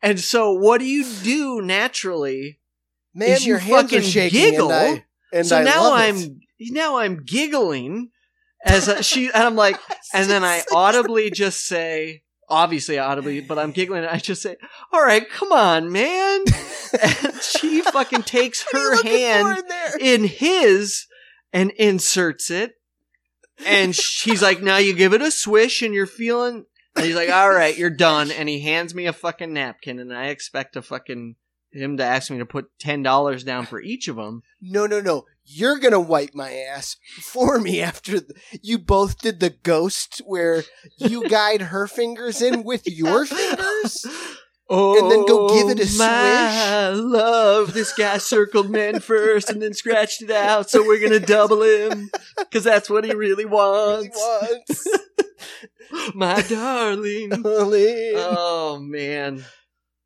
And 0.03 0.19
so, 0.21 0.53
what 0.53 0.79
do 0.79 0.87
you 0.87 1.05
do 1.23 1.61
naturally? 1.63 2.59
Man, 3.15 3.31
Is 3.31 3.47
you 3.47 3.51
your 3.53 3.59
hands 3.59 3.73
are 3.73 3.97
fucking 3.97 4.03
shaking, 4.11 4.41
giggle. 4.41 4.73
and 4.73 4.99
I 4.99 5.05
and 5.33 5.47
so 5.47 5.59
I 5.59 5.63
now 5.63 5.83
love 5.85 5.99
I'm 5.99 6.17
it. 6.17 6.73
now 6.73 6.99
I'm 6.99 7.23
giggling 7.25 8.11
as 8.65 8.89
a, 8.89 9.03
she 9.03 9.27
and 9.27 9.43
I'm 9.43 9.57
like, 9.57 9.79
and 10.15 10.29
then 10.29 10.43
I 10.45 10.63
audibly 10.73 11.31
just 11.31 11.67
say, 11.67 12.23
obviously 12.49 12.99
audibly, 12.99 13.41
but 13.41 13.59
I'm 13.59 13.73
giggling. 13.73 14.05
I 14.05 14.19
just 14.19 14.43
say, 14.43 14.57
"All 14.93 15.03
right, 15.03 15.29
come 15.29 15.53
on, 15.53 15.93
man." 15.93 16.45
And 17.03 17.35
she 17.43 17.81
fucking 17.83 18.23
takes 18.23 18.65
are 18.73 18.79
you 18.79 18.97
her 18.97 19.03
hand 19.03 19.63
in 20.01 20.23
in 20.23 20.25
his 20.29 21.07
and 21.53 21.71
inserts 21.73 22.51
it, 22.51 22.73
and 23.67 23.95
she's 23.95 24.43
like, 24.43 24.63
"Now 24.63 24.79
you 24.79 24.95
give 24.95 25.13
it 25.15 25.23
a 25.23 25.31
swish, 25.31 25.83
and 25.83 25.95
you're 25.95 26.07
feeling." 26.07 26.65
And 26.97 27.05
he's 27.05 27.17
like, 27.17 27.31
"All 27.31 27.51
right, 27.51 27.77
you're 27.77 27.91
done." 27.91 28.31
And 28.31 28.49
he 28.49 28.61
hands 28.61 28.95
me 28.95 29.07
a 29.07 29.13
fucking 29.13 29.53
napkin, 29.53 29.99
and 29.99 30.13
I 30.13 30.27
expect 30.27 30.77
a 30.77 30.83
fucking 30.83 31.37
him 31.75 31.97
to 31.97 32.05
ask 32.05 32.31
me 32.31 32.39
to 32.39 32.47
put 32.47 32.71
ten 32.79 33.03
dollars 33.03 33.45
down 33.45 33.67
for 33.67 33.81
each 33.81 34.09
of 34.09 34.17
them. 34.17 34.43
No, 34.61 34.87
no, 34.87 35.01
no. 35.01 35.25
You're 35.45 35.79
gonna 35.79 36.01
wipe 36.01 36.35
my 36.35 36.53
ass 36.55 36.97
for 37.21 37.59
me 37.59 37.81
after 37.83 38.21
you 38.63 38.79
both 38.79 39.19
did 39.21 39.41
the 39.41 39.51
ghost 39.51 40.23
where 40.25 40.65
you 40.97 41.29
guide 41.29 41.63
her 41.63 41.87
fingers 41.87 42.41
in 42.41 42.65
with 42.65 42.87
your 42.87 43.27
fingers. 43.27 44.07
Oh, 44.71 44.99
And 44.99 45.11
then 45.11 45.27
go 45.27 45.49
oh, 45.49 45.55
give 45.55 45.79
it 45.79 45.95
a 45.95 45.99
my 45.99 46.89
love. 46.89 47.75
This 47.75 47.93
guy 47.93 48.17
circled 48.17 48.71
men 48.71 49.01
first 49.01 49.51
and 49.51 49.61
then 49.61 49.75
scratched 49.75 50.23
it 50.23 50.31
out, 50.31 50.71
so 50.71 50.83
we're 50.83 51.01
gonna 51.01 51.21
double 51.21 51.63
him 51.63 52.11
because 52.39 52.65
that's 52.65 52.89
what 52.89 53.05
he 53.05 53.13
really 53.13 53.45
wants. 53.45 54.19
Once. 54.19 54.89
My 56.15 56.41
darling. 56.43 57.29
Darling. 57.29 58.13
Oh 58.17 58.79
man. 58.81 59.45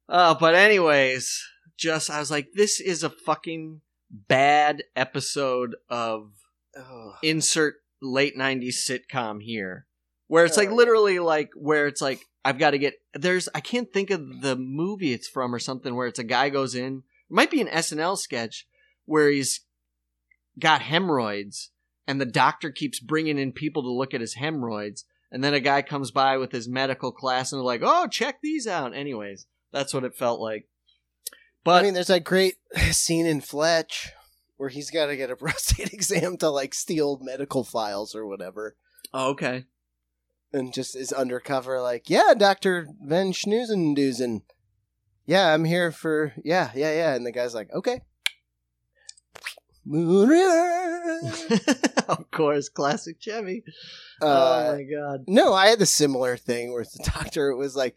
Oh, 0.09 0.37
but 0.38 0.54
anyways, 0.54 1.40
just 1.79 2.11
I 2.11 2.19
was 2.19 2.31
like, 2.31 2.49
this 2.55 2.81
is 2.81 3.03
a 3.03 3.11
fucking 3.11 3.81
bad 4.11 4.83
episode 4.97 5.77
of 5.88 6.33
Oh. 6.77 7.14
insert 7.23 7.77
late 8.01 8.37
90s 8.37 8.77
sitcom 8.88 9.43
here. 9.43 9.87
Where 10.29 10.45
it's 10.45 10.57
like 10.57 10.71
literally 10.71 11.19
like 11.19 11.51
where 11.57 11.87
it's 11.87 12.03
like 12.03 12.21
i've 12.45 12.59
got 12.59 12.71
to 12.71 12.79
get 12.79 12.95
there's 13.14 13.49
i 13.55 13.61
can't 13.61 13.93
think 13.93 14.11
of 14.11 14.43
the 14.43 14.55
movie 14.55 15.12
it's 15.12 15.27
from 15.27 15.53
or 15.55 15.59
something 15.59 15.97
where 15.97 16.07
it's 16.07 16.21
a 16.21 16.25
guy 16.25 16.51
goes 16.51 16.75
in 16.75 16.99
it 16.99 17.35
might 17.35 17.51
be 17.51 17.61
an 17.61 17.67
snl 17.69 18.17
sketch 18.17 18.67
where 19.07 19.29
he's 19.31 19.62
got 20.59 20.83
hemorrhoids 20.83 21.71
and 22.07 22.21
the 22.21 22.27
doctor 22.27 22.71
keeps 22.71 23.01
bringing 23.01 23.38
in 23.38 23.51
people 23.53 23.83
to 23.83 23.91
look 23.91 24.14
at 24.14 24.21
his 24.21 24.35
hemorrhoids 24.35 25.05
and 25.33 25.43
then 25.43 25.55
a 25.55 25.61
guy 25.61 25.83
comes 25.83 26.11
by 26.11 26.37
with 26.37 26.53
his 26.53 26.69
medical 26.69 27.11
class 27.11 27.51
and 27.51 27.59
they're 27.59 27.64
like 27.64 27.83
oh 27.83 28.07
check 28.07 28.37
these 28.43 28.67
out. 28.67 28.95
Anyways 28.95 29.47
that's 29.73 29.93
what 29.93 30.05
it 30.05 30.14
felt 30.14 30.41
like 30.41 30.69
but 31.68 31.81
I 31.81 31.83
mean, 31.83 31.94
there's 31.94 32.09
that 32.09 32.24
great 32.24 32.54
scene 32.90 33.26
in 33.26 33.40
Fletch 33.40 34.12
where 34.57 34.68
he's 34.68 34.90
got 34.90 35.07
to 35.07 35.16
get 35.16 35.31
a 35.31 35.37
prostate 35.42 35.92
exam 35.92 36.37
to 36.38 36.50
like 36.50 36.74
steal 36.74 37.18
medical 37.22 37.64
files 37.64 38.14
or 38.14 38.26
whatever, 38.26 38.76
oh, 39.12 39.31
okay 39.31 39.64
and 40.52 40.72
just 40.72 40.96
is 40.96 41.12
undercover, 41.12 41.81
like, 41.81 42.09
"Yeah, 42.09 42.35
Doctor 42.37 42.88
Van 43.02 43.33
Schnoozenduzen. 43.33 44.42
Yeah, 45.26 45.52
I'm 45.52 45.64
here 45.64 45.92
for 45.92 46.33
yeah, 46.44 46.70
yeah, 46.74 46.92
yeah." 46.92 47.14
And 47.14 47.26
the 47.26 47.33
guy's 47.33 47.54
like, 47.54 47.72
"Okay." 47.72 48.00
Moon 49.85 50.28
River. 50.28 51.20
of 52.09 52.31
course 52.31 52.68
classic 52.68 53.18
chevy 53.18 53.64
Uh, 54.20 54.26
oh 54.26 54.76
my 54.76 54.83
god 54.83 55.24
No, 55.26 55.54
I 55.54 55.68
had 55.68 55.78
the 55.78 55.87
similar 55.87 56.37
thing 56.37 56.72
where 56.72 56.85
the 56.85 57.11
doctor 57.14 57.57
was 57.57 57.74
like, 57.74 57.96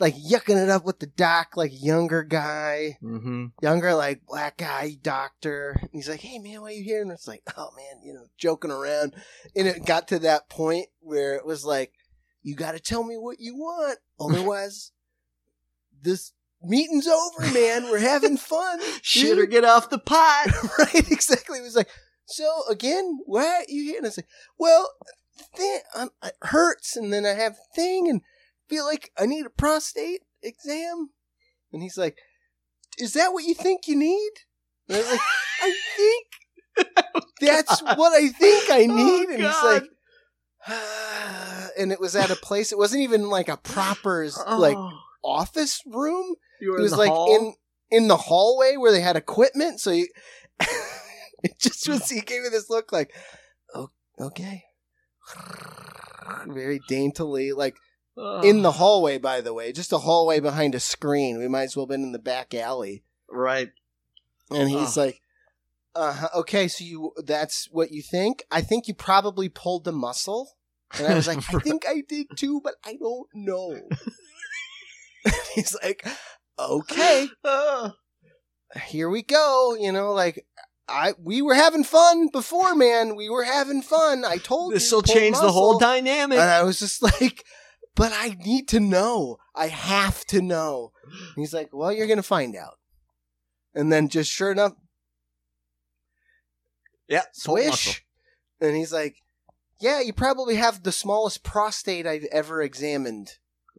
like 0.00 0.14
yucking 0.14 0.62
it 0.62 0.68
up 0.68 0.84
with 0.84 0.98
the 0.98 1.06
doc, 1.06 1.56
like 1.56 1.72
younger 1.74 2.22
guy, 2.22 2.98
mm-hmm 3.02 3.46
younger 3.62 3.94
like 3.94 4.26
black 4.26 4.56
guy 4.58 4.96
doctor. 5.02 5.76
And 5.80 5.90
he's 5.92 6.08
like, 6.08 6.20
"Hey 6.20 6.38
man, 6.38 6.60
why 6.60 6.68
are 6.68 6.72
you 6.72 6.84
here?" 6.84 7.02
And 7.02 7.10
it's 7.10 7.28
like, 7.28 7.42
"Oh 7.56 7.70
man, 7.76 8.02
you 8.02 8.14
know, 8.14 8.26
joking 8.36 8.70
around." 8.70 9.14
And 9.56 9.66
it 9.66 9.84
got 9.84 10.08
to 10.08 10.18
that 10.20 10.48
point 10.48 10.86
where 11.00 11.34
it 11.34 11.44
was 11.46 11.64
like, 11.64 11.92
"You 12.42 12.54
got 12.54 12.72
to 12.72 12.80
tell 12.80 13.04
me 13.04 13.16
what 13.16 13.40
you 13.40 13.56
want, 13.56 13.98
otherwise, 14.20 14.92
this 16.02 16.32
meeting's 16.62 17.06
over, 17.06 17.52
man. 17.52 17.84
We're 17.84 17.98
having 17.98 18.36
fun." 18.38 18.80
Shit 19.02 19.38
or 19.38 19.46
get 19.46 19.64
off 19.64 19.90
the 19.90 19.98
pot. 19.98 20.48
right? 20.78 21.10
Exactly. 21.10 21.58
It 21.58 21.62
was 21.62 21.76
like, 21.76 21.90
so 22.26 22.62
again, 22.68 23.20
why 23.24 23.46
are 23.46 23.64
you 23.68 23.84
here? 23.84 23.96
And 23.96 24.06
I 24.06 24.08
was 24.08 24.18
like, 24.18 24.28
well, 24.58 24.90
thing, 25.56 25.80
um, 25.94 26.10
it 26.22 26.34
hurts, 26.42 26.96
and 26.96 27.12
then 27.12 27.24
I 27.24 27.30
have 27.30 27.56
thing, 27.74 28.08
and 28.08 28.20
feel 28.68 28.84
like 28.84 29.10
I 29.18 29.26
need 29.26 29.46
a 29.46 29.50
prostate 29.50 30.22
exam. 30.42 31.10
And 31.72 31.82
he's 31.82 31.98
like, 31.98 32.18
is 32.98 33.14
that 33.14 33.32
what 33.32 33.44
you 33.44 33.54
think 33.54 33.86
you 33.86 33.96
need? 33.96 34.30
And 34.88 34.96
I 34.96 35.00
was 35.00 35.10
like, 35.10 35.20
I 35.62 35.74
think 35.96 36.26
oh, 37.14 37.20
that's 37.40 37.82
what 37.82 38.12
I 38.12 38.28
think 38.28 38.70
I 38.70 38.84
oh, 38.84 38.94
need. 38.94 39.26
Oh, 39.28 39.32
and 39.32 39.42
he's 39.42 39.62
like, 39.62 39.84
ah, 40.68 41.68
and 41.78 41.92
it 41.92 42.00
was 42.00 42.16
at 42.16 42.30
a 42.30 42.36
place. 42.36 42.72
It 42.72 42.78
wasn't 42.78 43.02
even 43.02 43.28
like 43.28 43.48
a 43.48 43.56
proper 43.56 44.28
like 44.46 44.76
Oh, 44.76 44.98
office 45.24 45.82
room. 45.86 46.34
You 46.60 46.72
were 46.72 46.78
It 46.78 46.82
was 46.82 46.96
like 46.96 47.10
hall? 47.10 47.36
in 47.36 47.54
in 47.90 48.08
the 48.08 48.16
hallway 48.16 48.76
where 48.76 48.92
they 48.92 49.00
had 49.00 49.16
equipment. 49.16 49.80
So 49.80 49.90
you, 49.90 50.08
it 51.42 51.58
just 51.58 51.88
was. 51.88 52.08
He 52.10 52.20
gave 52.20 52.42
me 52.42 52.48
this 52.50 52.70
look 52.70 52.92
like, 52.92 53.12
oh, 53.74 53.90
okay, 54.20 54.64
very 56.46 56.80
daintily, 56.88 57.52
like 57.52 57.76
Ugh. 58.18 58.44
in 58.44 58.62
the 58.62 58.72
hallway. 58.72 59.18
By 59.18 59.40
the 59.40 59.54
way, 59.54 59.72
just 59.72 59.92
a 59.92 59.98
hallway 59.98 60.40
behind 60.40 60.74
a 60.74 60.80
screen. 60.80 61.38
We 61.38 61.48
might 61.48 61.64
as 61.64 61.76
well 61.76 61.84
have 61.86 61.90
been 61.90 62.02
in 62.02 62.12
the 62.12 62.18
back 62.18 62.54
alley. 62.54 63.04
right. 63.30 63.70
And 64.50 64.70
he's 64.70 64.96
Ugh. 64.96 65.06
like, 65.06 65.20
uh, 65.94 66.28
okay, 66.36 66.68
so 66.68 66.82
you 66.84 67.12
that's 67.24 67.68
what 67.70 67.90
you 67.92 68.02
think? 68.02 68.44
I 68.50 68.62
think 68.62 68.88
you 68.88 68.94
probably 68.94 69.48
pulled 69.50 69.84
the 69.84 69.92
muscle. 69.92 70.56
And 70.96 71.06
I 71.06 71.14
was 71.14 71.26
like, 71.26 71.38
I 71.54 71.58
think 71.62 71.84
I 71.86 72.02
did 72.08 72.28
too, 72.34 72.60
but 72.64 72.74
I 72.84 72.94
don't 72.94 73.28
know. 73.34 73.78
he's 75.54 75.76
like, 75.82 76.06
okay, 76.58 77.28
Ugh. 77.44 77.92
here 78.86 79.10
we 79.10 79.22
go. 79.22 79.76
You 79.78 79.92
know, 79.92 80.12
like 80.12 80.46
I 80.88 81.12
we 81.22 81.42
were 81.42 81.54
having 81.54 81.84
fun 81.84 82.28
before, 82.32 82.74
man. 82.74 83.16
We 83.16 83.28
were 83.28 83.44
having 83.44 83.82
fun. 83.82 84.24
I 84.24 84.38
told 84.38 84.72
this 84.72 84.90
you. 84.90 84.96
will 84.96 85.02
pull 85.02 85.14
change 85.14 85.36
the 85.36 85.52
whole 85.52 85.78
dynamic. 85.78 86.38
And 86.38 86.50
I 86.50 86.62
was 86.62 86.78
just 86.78 87.02
like, 87.20 87.44
but 87.98 88.12
I 88.14 88.36
need 88.46 88.68
to 88.68 88.80
know. 88.80 89.38
I 89.54 89.66
have 89.66 90.24
to 90.26 90.40
know. 90.40 90.92
And 91.04 91.42
he's 91.42 91.52
like, 91.52 91.68
well, 91.72 91.92
you're 91.92 92.06
gonna 92.06 92.22
find 92.22 92.56
out. 92.56 92.78
And 93.74 93.92
then 93.92 94.08
just 94.08 94.30
sure 94.30 94.52
enough, 94.52 94.72
yeah, 97.08 97.22
swish. 97.32 98.04
And 98.60 98.76
he's 98.76 98.92
like, 98.92 99.16
yeah, 99.80 100.00
you 100.00 100.12
probably 100.12 100.56
have 100.56 100.82
the 100.82 100.92
smallest 100.92 101.42
prostate 101.42 102.06
I've 102.06 102.26
ever 102.32 102.62
examined. 102.62 103.32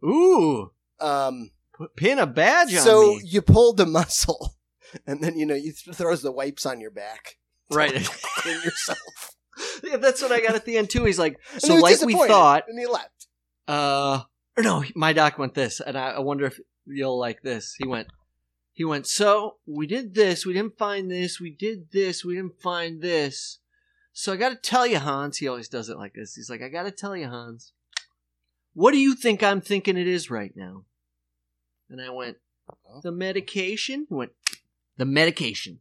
Ooh, 0.04 0.70
Um, 1.00 1.50
pin 1.96 2.18
a 2.18 2.26
badge 2.26 2.74
on 2.74 2.82
so 2.82 3.14
me. 3.14 3.22
you 3.24 3.42
pulled 3.42 3.76
the 3.76 3.86
muscle, 3.86 4.54
and 5.06 5.22
then 5.22 5.36
you 5.38 5.46
know 5.46 5.54
you 5.54 5.72
th- 5.72 5.96
throws 5.96 6.22
the 6.22 6.32
wipes 6.32 6.64
on 6.66 6.80
your 6.80 6.90
back. 6.90 7.36
Right. 7.70 7.92
Clean 8.36 8.60
yourself. 8.62 8.98
yeah, 9.84 9.96
that's 9.98 10.22
what 10.22 10.32
I 10.32 10.40
got 10.40 10.54
at 10.54 10.64
the 10.64 10.78
end 10.78 10.90
too. 10.90 11.04
He's 11.04 11.18
like, 11.18 11.38
so 11.58 11.76
like 11.76 12.00
we 12.02 12.14
thought. 12.14 12.64
and 12.68 12.78
he 12.78 12.86
left. 12.86 13.19
Uh, 13.68 14.22
or 14.56 14.62
no, 14.62 14.84
my 14.94 15.12
doc 15.12 15.38
went 15.38 15.54
this, 15.54 15.80
and 15.80 15.96
I, 15.96 16.10
I 16.10 16.18
wonder 16.20 16.46
if 16.46 16.60
you'll 16.86 17.18
like 17.18 17.42
this. 17.42 17.76
He 17.78 17.86
went, 17.86 18.08
he 18.72 18.84
went. 18.84 19.06
So 19.06 19.56
we 19.66 19.86
did 19.86 20.14
this. 20.14 20.44
We 20.44 20.52
didn't 20.52 20.78
find 20.78 21.10
this. 21.10 21.40
We 21.40 21.50
did 21.50 21.90
this. 21.92 22.24
We 22.24 22.34
didn't 22.34 22.60
find 22.60 23.00
this. 23.00 23.58
So 24.12 24.32
I 24.32 24.36
got 24.36 24.50
to 24.50 24.56
tell 24.56 24.86
you, 24.86 24.98
Hans. 24.98 25.38
He 25.38 25.48
always 25.48 25.68
does 25.68 25.88
it 25.88 25.96
like 25.96 26.14
this. 26.14 26.34
He's 26.34 26.50
like, 26.50 26.62
I 26.62 26.68
got 26.68 26.82
to 26.82 26.90
tell 26.90 27.16
you, 27.16 27.28
Hans. 27.28 27.72
What 28.74 28.92
do 28.92 28.98
you 28.98 29.14
think 29.14 29.42
I'm 29.42 29.60
thinking 29.60 29.96
it 29.96 30.06
is 30.06 30.30
right 30.30 30.52
now? 30.54 30.84
And 31.88 32.00
I 32.00 32.10
went, 32.10 32.36
the 33.02 33.12
medication. 33.12 34.06
He 34.08 34.14
went, 34.14 34.32
the 34.96 35.04
medication. 35.04 35.80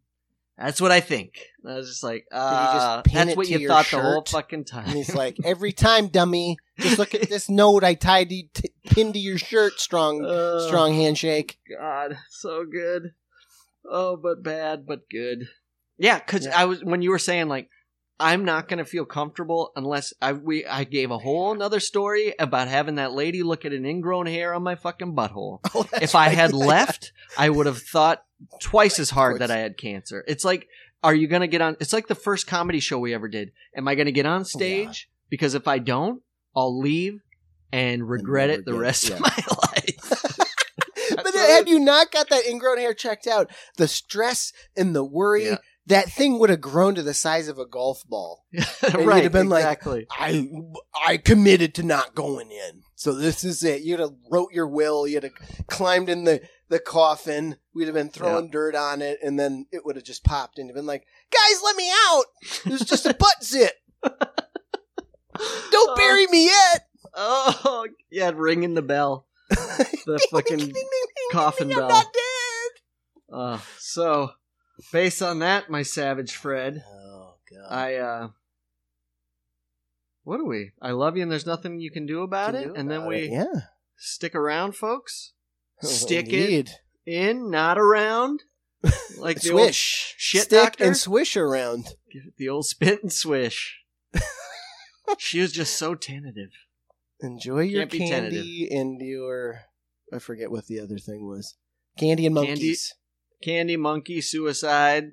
That's 0.60 0.82
what 0.82 0.91
I 0.91 1.00
think. 1.00 1.39
And 1.63 1.72
I 1.74 1.76
was 1.78 1.88
just 1.88 2.04
like, 2.04 2.26
uh, 2.32 3.02
just 3.04 3.13
that's 3.13 3.36
what 3.38 3.48
you 3.50 3.65
thought 3.67 3.88
the 3.89 4.02
whole 4.02 4.19
shirt? 4.26 4.30
fucking 4.30 4.60
And 4.60 4.67
time. 4.67 4.88
he's 4.89 5.15
like, 5.15 5.38
every 5.45 5.72
time, 5.72 6.08
dummy, 6.08 6.58
just 6.80 7.00
look 7.00 7.15
at 7.15 7.30
this 7.30 7.48
note 7.50 7.84
I 7.84 7.93
tied 7.93 8.30
to, 8.30 8.43
t- 8.54 8.74
pinned 8.88 9.13
to 9.13 9.19
your 9.19 9.38
shirt. 9.38 9.80
Strong, 9.80 10.26
Uh, 10.26 10.60
strong 10.67 10.93
handshake. 10.93 11.58
God, 11.80 12.17
so 12.30 12.65
good. 12.65 13.13
Oh, 13.89 14.17
but 14.17 14.43
bad, 14.43 14.86
but 14.86 15.10
good. 15.10 15.48
Yeah, 15.98 16.19
because 16.19 16.45
Yeah. 16.45 16.60
I 16.62 16.65
was 16.65 16.84
when 16.84 17.02
you 17.02 17.10
were 17.12 17.19
saying 17.19 17.48
like 17.48 17.69
I'm 18.19 18.43
not 18.43 18.67
gonna 18.67 18.84
feel 18.86 19.06
comfortable 19.06 19.72
unless 19.78 20.13
I 20.22 20.34
we 20.34 20.65
I 20.65 20.84
gave 20.84 21.10
a 21.12 21.17
whole 21.17 21.54
another 21.54 21.80
story 21.80 22.34
about 22.38 22.67
having 22.67 22.95
that 22.95 23.13
lady 23.13 23.43
look 23.43 23.63
at 23.65 23.72
an 23.74 23.86
ingrown 23.86 24.26
hair 24.26 24.54
on 24.54 24.63
my 24.63 24.76
fucking 24.76 25.15
butthole. 25.15 25.60
Oh, 25.74 25.88
if 26.02 26.15
I 26.15 26.28
right. 26.28 26.36
had 26.38 26.54
left, 26.54 27.13
I 27.38 27.50
would 27.50 27.65
have 27.65 27.82
thought 27.82 28.24
twice 28.62 28.99
as 28.99 29.10
hard 29.10 29.39
that 29.39 29.52
I 29.52 29.58
had 29.58 29.78
cancer. 29.78 30.23
It's 30.28 30.45
like, 30.45 30.67
are 31.04 31.13
you 31.13 31.28
gonna 31.28 31.47
get 31.47 31.62
on? 31.62 31.78
It's 31.80 31.93
like 31.93 32.08
the 32.08 32.15
first 32.15 32.47
comedy 32.47 32.80
show 32.80 32.99
we 32.99 33.13
ever 33.13 33.28
did. 33.28 33.52
Am 33.75 33.88
I 33.88 33.95
gonna 33.95 34.12
get 34.12 34.25
on 34.25 34.41
oh, 34.41 34.43
stage? 34.43 35.10
Because 35.30 35.54
if 35.54 35.67
I 35.67 35.80
don't, 35.80 36.21
I'll 36.56 36.78
leave 36.78 37.21
and 37.71 38.08
regret 38.10 38.49
it 38.49 38.65
the 38.65 38.73
rest 38.73 39.10
of 39.10 39.19
my 39.19 39.28
life. 39.73 40.38
but 41.15 41.34
had 41.36 41.69
you 41.69 41.80
not 41.80 42.12
got 42.12 42.30
that 42.30 42.45
ingrown 42.45 42.78
hair 42.78 42.93
checked 42.93 43.28
out, 43.28 43.49
the 43.78 43.88
stress 43.88 44.52
and 44.75 44.95
the 44.95 45.04
worry, 45.04 45.45
Yeah. 45.45 45.58
that 45.88 46.10
thing 46.10 46.39
would 46.39 46.49
have 46.49 46.62
grown 46.62 46.95
to 46.95 47.04
the 47.04 47.13
size 47.13 47.47
of 47.47 47.60
a 47.60 47.65
golf 47.65 48.02
ball. 48.08 48.45
you'd 48.52 48.65
right, 49.06 49.23
have 49.23 49.32
been 49.32 49.49
like, 49.49 49.63
exactly. 49.63 50.08
I 50.12 50.49
I 51.06 51.17
committed 51.17 51.75
to 51.75 51.84
not 51.84 52.15
going 52.15 52.52
in. 52.52 52.84
So 52.95 53.13
this 53.13 53.43
is 53.43 53.63
it. 53.63 53.82
You'd 53.84 53.99
have 53.99 54.15
wrote 54.30 54.52
your 54.52 54.67
will. 54.67 55.08
You'd 55.08 55.23
have 55.23 55.36
climbed 55.67 56.10
in 56.10 56.25
the, 56.25 56.41
the 56.70 56.80
coffin. 56.80 57.58
We'd 57.74 57.86
have 57.86 57.96
been 57.96 58.10
throwing 58.10 58.50
dirt 58.50 58.76
on 58.76 59.02
it, 59.02 59.20
and 59.24 59.38
then 59.40 59.66
it 59.72 59.86
would 59.86 59.96
have 59.96 60.06
just 60.06 60.24
popped 60.24 60.58
and 60.58 60.68
you'd 60.68 60.76
been 60.76 60.86
like, 60.86 61.06
guys, 61.32 61.62
let 61.64 61.76
me 61.76 61.92
out. 62.10 62.26
It 62.66 62.72
was 62.72 62.82
just 62.82 63.06
a 63.06 63.14
butt 63.20 63.44
zip. 63.44 63.74
Don't 65.72 65.98
bury 65.98 66.28
me 66.28 66.46
yet. 66.46 66.88
Oh, 67.14 67.88
yeah, 68.12 68.32
ringing 68.34 68.74
the 68.74 68.82
bell. 68.82 69.26
The 70.06 70.20
fucking 70.32 70.74
coffin 71.32 71.72
I'm 71.72 71.78
bell. 71.78 71.90
not 71.90 72.06
dead. 72.14 73.36
Uh, 73.36 73.60
so, 73.78 74.32
based 74.92 75.22
on 75.22 75.40
that, 75.40 75.70
my 75.70 75.84
savage 75.84 76.32
Fred, 76.34 76.84
Oh 76.90 77.36
god. 77.52 77.72
I, 77.72 77.96
uh, 77.96 78.28
what 80.24 80.38
do 80.38 80.46
we? 80.46 80.72
I 80.82 80.92
love 80.92 81.16
you 81.16 81.24
and 81.24 81.32
there's 81.32 81.46
nothing 81.46 81.80
you 81.80 81.92
can 81.92 82.06
do 82.06 82.24
about 82.24 82.54
Can 82.54 82.62
it. 82.64 82.66
do 82.66 82.74
and 82.76 82.90
then 82.90 83.06
we 83.06 83.18
it, 83.26 83.32
yeah 83.32 83.62
stick 84.00 84.34
around, 84.34 84.76
folks. 84.76 85.34
Stick 85.88 86.28
it 86.32 86.70
in, 87.06 87.50
not 87.50 87.78
around. 87.78 88.44
Like 89.18 89.42
the 89.42 89.52
old 89.52 89.60
swish 89.63 90.15
shit 90.18 90.44
stick 90.44 90.63
doctor? 90.63 90.86
and 90.86 90.96
swish 90.96 91.36
around. 91.36 91.84
Give 92.10 92.22
it 92.26 92.36
the 92.38 92.48
old 92.48 92.65
spit 92.65 93.04
and 93.04 93.12
swish. 93.12 93.82
she 95.18 95.42
was 95.42 95.52
just 95.52 95.78
so 95.78 95.94
tentative. 95.96 96.52
Enjoy 97.20 97.60
your 97.62 97.82
Can't 97.82 97.92
be 97.92 97.98
candy 98.00 98.68
and 98.72 99.02
your 99.02 99.63
I 100.13 100.20
forget 100.20 100.50
what 100.52 100.68
the 100.68 100.80
other 100.80 100.98
thing 100.98 101.28
was. 101.28 101.58
Candy 101.98 102.26
and 102.28 102.36
monkeys. 102.36 102.96
Candy, 103.44 103.76
monkey, 103.76 104.22
suicide, 104.22 105.12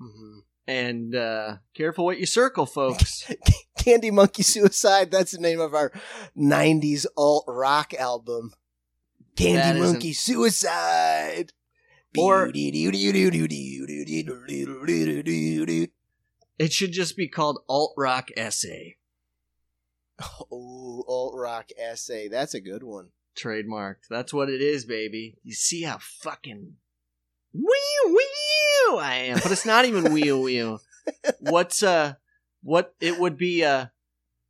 Mhm. 0.00 0.40
and 0.68 1.14
uh, 1.16 1.56
careful 1.74 2.04
what 2.04 2.18
you 2.20 2.26
circle, 2.26 2.66
folks. 2.66 3.28
Candy 3.78 4.12
Monkey 4.12 4.42
Suicide. 4.44 5.10
That's 5.10 5.32
the 5.32 5.38
name 5.38 5.58
of 5.60 5.74
our 5.74 5.90
'90s 6.36 7.06
alt 7.16 7.44
rock 7.48 7.92
album. 7.94 8.52
That 9.40 9.62
Candy 9.62 9.80
isn't- 9.80 9.92
Monkey 9.92 10.12
Suicide. 10.12 11.52
Or- 12.18 12.50
it 16.58 16.72
should 16.72 16.92
just 16.92 17.16
be 17.16 17.28
called 17.28 17.60
alt 17.68 17.94
rock 17.96 18.30
essay. 18.36 18.96
Oh, 20.20 21.04
alt 21.08 21.34
rock 21.36 21.70
essay. 21.78 22.28
That's 22.28 22.54
a 22.54 22.60
good 22.60 22.82
one. 22.82 23.08
Trademarked. 23.36 24.08
That's 24.10 24.34
what 24.34 24.50
it 24.50 24.60
is, 24.60 24.84
baby. 24.84 25.38
You 25.42 25.54
see 25.54 25.82
how 25.82 25.98
fucking 25.98 26.74
wee 27.54 28.00
wee 28.06 28.98
I 28.98 29.14
am, 29.28 29.38
but 29.42 29.52
it's 29.52 29.64
not 29.64 29.84
even 29.84 30.12
wee 30.12 30.32
wee. 30.32 30.76
What's 31.38 31.82
uh, 31.82 32.14
what 32.62 32.94
it 33.00 33.18
would 33.18 33.38
be 33.38 33.64
uh, 33.64 33.86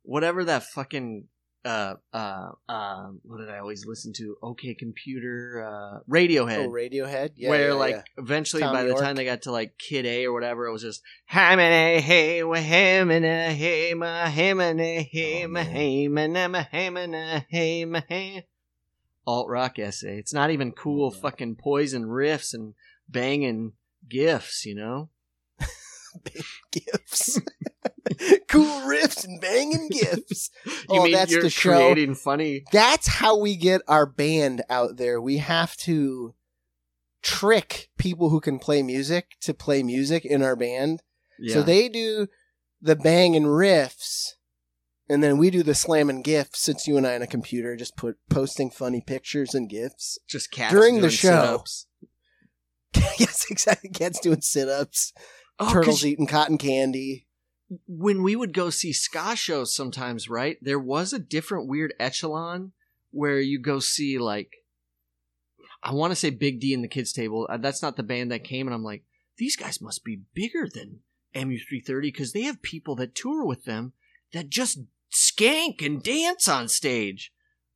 whatever 0.01 0.43
that 0.43 0.63
fucking 0.63 1.27
uh 1.63 1.95
uh 2.11 2.49
uh 2.67 3.09
what 3.23 3.37
did 3.39 3.49
I 3.49 3.59
always 3.59 3.85
listen 3.85 4.13
to? 4.17 4.35
Okay, 4.41 4.73
computer 4.73 5.63
uh 5.65 5.99
Radiohead. 6.09 6.65
Oh, 6.65 6.69
Radiohead. 6.69 7.31
Yeah, 7.35 7.49
where 7.49 7.67
yeah, 7.69 7.73
like 7.73 7.95
yeah. 7.95 8.03
eventually 8.17 8.61
Tom 8.63 8.73
by 8.73 8.83
the 8.83 8.95
time 8.95 9.15
they 9.15 9.25
got 9.25 9.43
to 9.43 9.51
like 9.51 9.77
Kid 9.77 10.05
A 10.05 10.25
or 10.25 10.33
whatever, 10.33 10.65
it 10.65 10.71
was 10.71 10.81
just 10.81 11.01
hey 11.27 12.43
wa 12.43 12.55
hamina 12.57 13.49
hey 13.49 13.93
ma 13.93 14.25
hey 14.27 14.63
Oh, 14.63 15.47
ma 15.47 15.63
man. 15.63 15.65
hey 15.65 16.07
ma 16.07 16.27
na 16.27 16.47
ma 16.47 16.63
hey 16.71 17.85
ma 17.85 18.01
hey. 18.07 18.45
Alt 19.27 19.47
rock 19.49 19.77
essay. 19.77 20.17
It's 20.17 20.33
not 20.33 20.49
even 20.49 20.71
cool 20.71 21.07
Oh, 21.07 21.09
fucking 21.11 21.57
poison 21.57 22.05
riffs 22.05 22.53
and 22.55 22.73
banging 23.07 23.73
gifs, 24.09 24.65
you 24.65 24.75
know? 24.75 25.09
gifts. 26.71 27.39
cool 28.47 28.81
riffs 28.81 29.23
and 29.25 29.39
banging 29.41 29.89
gifts. 29.89 30.49
You 30.65 30.71
Oh, 30.89 31.03
mean 31.03 31.13
that's 31.13 31.31
you're 31.31 31.41
the 31.41 31.49
show. 31.49 31.71
creating 31.91 32.15
funny 32.15 32.63
That's 32.71 33.07
how 33.07 33.37
we 33.39 33.55
get 33.55 33.81
our 33.87 34.05
band 34.05 34.63
out 34.69 34.97
there. 34.97 35.21
We 35.21 35.37
have 35.37 35.75
to 35.77 36.33
trick 37.21 37.89
people 37.97 38.29
who 38.29 38.39
can 38.41 38.59
play 38.59 38.81
music 38.83 39.31
to 39.41 39.53
play 39.53 39.83
music 39.83 40.25
in 40.25 40.41
our 40.43 40.55
band. 40.55 41.01
yeah. 41.39 41.53
So 41.55 41.61
they 41.63 41.87
do 41.89 42.27
the 42.81 42.95
banging 42.95 43.43
riffs, 43.43 44.31
and 45.07 45.23
then 45.23 45.37
we 45.37 45.49
do 45.51 45.61
the 45.63 45.75
slamming 45.75 46.23
gifs. 46.23 46.59
Since 46.61 46.87
you 46.87 46.97
and 46.97 47.05
I 47.05 47.15
on 47.15 47.21
a 47.21 47.27
computer, 47.27 47.75
just 47.75 47.95
put 47.95 48.17
posting 48.29 48.69
funny 48.71 49.01
pictures 49.05 49.53
and 49.53 49.69
gifs. 49.69 50.17
just 50.27 50.51
cats 50.51 50.73
during 50.73 51.01
the 51.01 51.09
show. 51.11 51.29
sit-ups. 51.29 51.85
yes, 53.19 53.45
exactly. 53.49 53.89
Cats 53.91 54.19
doing 54.19 54.41
sit 54.41 54.67
ups. 54.67 55.13
Oh, 55.61 55.71
turtles 55.73 56.05
eating 56.05 56.27
cotton 56.27 56.57
candy. 56.57 57.27
when 57.87 58.21
we 58.23 58.35
would 58.35 58.53
go 58.53 58.69
see 58.69 58.91
ska 58.93 59.35
shows 59.35 59.73
sometimes, 59.73 60.29
right? 60.29 60.57
There 60.61 60.79
was 60.79 61.13
a 61.13 61.19
different 61.19 61.67
weird 61.69 61.93
echelon 61.99 62.73
where 63.11 63.39
you 63.39 63.59
go 63.59 63.79
see 63.79 64.17
like 64.17 64.51
I 65.83 65.93
want 65.93 66.11
to 66.11 66.15
say 66.15 66.29
Big 66.29 66.59
D 66.59 66.73
and 66.73 66.83
the 66.83 66.87
Kids 66.87 67.11
Table. 67.13 67.47
Uh, 67.49 67.57
That's 67.57 67.81
not 67.81 67.95
the 67.97 68.03
band 68.03 68.31
that 68.31 68.43
came, 68.43 68.67
and 68.67 68.73
I'm 68.73 68.83
like, 68.83 69.03
these 69.37 69.55
guys 69.55 69.81
must 69.81 70.03
be 70.03 70.21
bigger 70.33 70.67
than 70.71 70.99
MU330 71.33 72.01
because 72.01 72.33
they 72.33 72.43
have 72.43 72.61
people 72.61 72.95
that 72.97 73.15
tour 73.15 73.43
with 73.45 73.65
them 73.65 73.93
that 74.33 74.49
just 74.49 74.79
skank 75.11 75.83
and 75.85 76.03
dance 76.03 76.47
on 76.47 76.67
stage. 76.67 77.33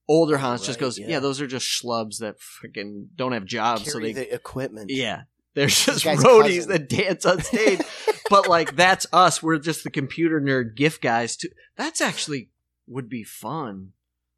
Older 0.07 0.37
Hans 0.37 0.61
just 0.65 0.77
Right, 0.79 0.85
goes, 0.85 0.99
yeah. 0.99 1.07
yeah. 1.09 1.19
those 1.19 1.41
are 1.41 1.47
just 1.47 1.65
schlubs 1.65 2.19
that 2.19 2.35
freaking 2.39 3.07
don't 3.15 3.31
have 3.31 3.45
jobs, 3.45 3.85
so 3.91 3.93
Carry 3.99 4.13
they 4.13 4.25
the 4.25 4.35
equipment. 4.35 4.91
yeah, 4.91 5.23
they're 5.55 5.67
just 5.67 6.05
roadies 6.05 6.67
cousin. 6.67 6.71
that 6.71 6.89
dance 6.89 7.25
on 7.25 7.41
stage. 7.41 7.81
but 8.29 8.47
like 8.47 8.75
that's 8.75 9.07
us. 9.11 9.41
We're 9.41 9.57
just 9.57 9.83
the 9.83 9.89
computer 9.89 10.39
nerd 10.39 10.75
gift 10.75 11.01
guys. 11.01 11.35
Too. 11.35 11.49
That's 11.75 12.01
actually 12.01 12.49
would 12.87 13.09
be 13.09 13.23
fun. 13.23 13.93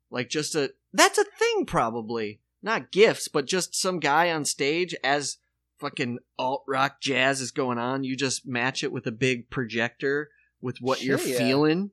Like 0.09 0.29
just 0.29 0.55
a 0.55 0.71
that's 0.93 1.17
a 1.17 1.25
thing 1.25 1.65
probably. 1.65 2.39
Not 2.61 2.91
gifts, 2.91 3.27
but 3.27 3.45
just 3.45 3.75
some 3.75 3.99
guy 3.99 4.31
on 4.31 4.45
stage 4.45 4.95
as 5.03 5.37
fucking 5.79 6.19
alt 6.39 6.63
rock 6.67 7.01
jazz 7.01 7.39
is 7.39 7.51
going 7.51 7.77
on. 7.77 8.03
You 8.03 8.15
just 8.15 8.47
match 8.47 8.83
it 8.83 8.91
with 8.91 9.05
a 9.05 9.11
big 9.11 9.49
projector 9.49 10.29
with 10.61 10.77
what 10.79 11.03
you're 11.03 11.19
yeah. 11.19 11.37
feeling. 11.37 11.91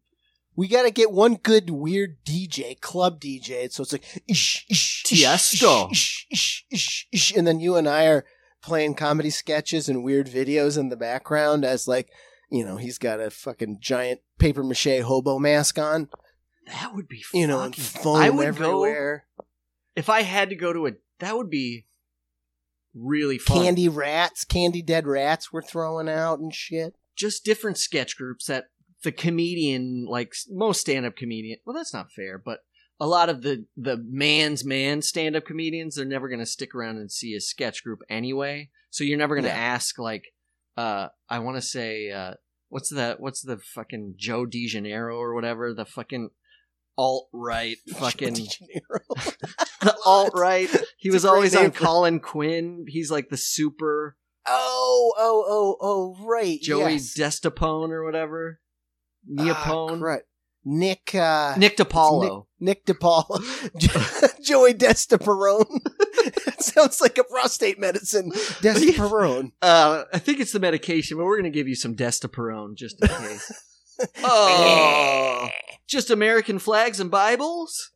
We 0.56 0.68
got 0.68 0.82
to 0.82 0.90
get 0.90 1.10
one 1.10 1.34
good 1.34 1.68
weird 1.68 2.24
DJ, 2.24 2.80
club 2.80 3.20
DJ. 3.20 3.70
So 3.72 3.82
it's 3.82 3.92
like 3.92 4.22
ish, 4.28 4.64
ish, 4.70 5.04
Tiesto. 5.04 5.90
ish, 5.90 6.26
ish, 6.30 6.66
ish, 6.70 7.08
ish, 7.12 7.32
and 7.32 7.46
then 7.46 7.60
you 7.60 7.76
and 7.76 7.88
I 7.88 8.06
are 8.06 8.24
playing 8.64 8.94
comedy 8.94 9.30
sketches 9.30 9.88
and 9.88 10.02
weird 10.02 10.26
videos 10.26 10.78
in 10.78 10.88
the 10.88 10.96
background 10.96 11.64
as 11.64 11.86
like, 11.86 12.08
you 12.50 12.64
know, 12.64 12.76
he's 12.76 12.98
got 12.98 13.20
a 13.20 13.30
fucking 13.30 13.78
giant 13.80 14.20
paper 14.38 14.62
mache 14.64 15.00
hobo 15.02 15.38
mask 15.38 15.78
on, 15.78 16.08
That 16.66 16.94
would 16.94 17.08
be 17.08 17.22
you 17.32 17.46
know, 17.46 17.60
and 17.60 17.76
foam 17.76 18.16
I 18.16 18.30
would 18.30 18.46
everywhere. 18.46 19.26
go 19.36 19.44
if 19.96 20.08
I 20.08 20.22
had 20.22 20.48
to 20.50 20.56
go 20.56 20.72
to 20.72 20.86
a 20.86 20.92
that 21.20 21.36
would 21.36 21.50
be 21.50 21.86
really 22.94 23.38
fun. 23.38 23.62
Candy 23.62 23.88
rats, 23.88 24.44
candy 24.44 24.82
dead 24.82 25.06
rats 25.06 25.52
we're 25.52 25.62
throwing 25.62 26.08
out 26.08 26.38
and 26.38 26.54
shit. 26.54 26.94
just 27.16 27.44
different 27.44 27.76
sketch 27.78 28.16
groups 28.16 28.46
that 28.46 28.66
the 29.02 29.12
comedian 29.12 30.06
like 30.08 30.32
most 30.50 30.80
stand-up 30.80 31.14
comedian 31.14 31.58
well 31.66 31.76
that's 31.76 31.92
not 31.92 32.10
fair 32.10 32.38
but 32.38 32.60
a 33.01 33.07
lot 33.07 33.28
of 33.28 33.42
the 33.42 33.64
the 33.76 33.97
man's 34.09 34.64
man 34.64 35.03
stand-up 35.03 35.45
comedians 35.45 35.97
they're 35.97 36.05
never 36.05 36.28
going 36.28 36.38
to 36.40 36.47
stick 36.47 36.74
around 36.74 36.97
and 36.97 37.11
see 37.11 37.34
a 37.34 37.40
sketch 37.40 37.82
group 37.82 38.01
anyway 38.09 38.68
so 38.90 39.03
you're 39.05 39.18
never 39.18 39.34
going 39.34 39.45
to 39.45 39.49
Yeah. 39.51 39.57
ask 39.57 39.99
like 39.99 40.24
uh 40.76 41.09
i 41.28 41.38
want 41.40 41.57
to 41.57 41.62
say 41.62 42.11
uh 42.11 42.34
what's 42.68 42.90
the 42.90 43.16
what's 43.18 43.42
the 43.42 43.59
fucking 43.59 44.14
joe 44.16 44.47
de 44.47 44.66
janeiro 44.66 45.16
or 45.16 45.34
whatever 45.34 45.72
the 45.74 45.84
fucking 45.84 46.30
alt-right 46.97 47.76
fucking 47.97 48.34
De 48.34 48.47
the 49.82 49.97
alt-right 50.07 50.70
he 50.97 51.09
It's 51.09 51.14
was 51.14 51.24
always 51.24 51.55
on 51.57 51.70
for- 51.72 51.84
colin 51.84 52.20
quinn 52.20 52.84
he's 52.88 53.11
like 53.11 53.28
the 53.28 53.36
super 53.36 54.16
oh, 54.47 55.12
oh, 55.16 55.45
oh, 55.49 55.76
oh, 55.80 56.24
right. 56.26 56.61
joey 56.61 56.92
yes. 56.92 57.14
destapone 57.18 57.90
or 57.90 58.05
whatever 58.05 58.61
Ah, 59.38 59.42
neopone 59.42 60.01
crud. 60.01 60.20
Nick, 60.64 61.14
uh, 61.14 61.54
Nick 61.58 61.76
DiPaolo. 61.76 62.46
Nick 62.60 62.86
DePaul, 62.86 63.40
Joey 64.42 64.72
Destaperone. 64.74 65.66
sounds 66.58 67.00
like 67.02 67.18
a 67.18 67.24
prostate 67.24 67.78
medicine. 67.78 68.30
Destaperone. 68.32 69.52
Uh, 69.62 70.04
I 70.12 70.18
think 70.18 70.40
it's 70.40 70.52
the 70.52 70.60
medication, 70.60 71.18
but 71.18 71.24
we're 71.24 71.36
going 71.36 71.52
to 71.52 71.56
give 71.56 71.68
you 71.68 71.74
some 71.74 71.94
Destaperone 71.94 72.76
just 72.76 72.96
in 73.02 73.08
case. 73.08 73.52
oh, 74.22 75.48
just 75.86 76.10
American 76.10 76.58
flags 76.58 77.00
and 77.00 77.10
Bibles? 77.10 77.90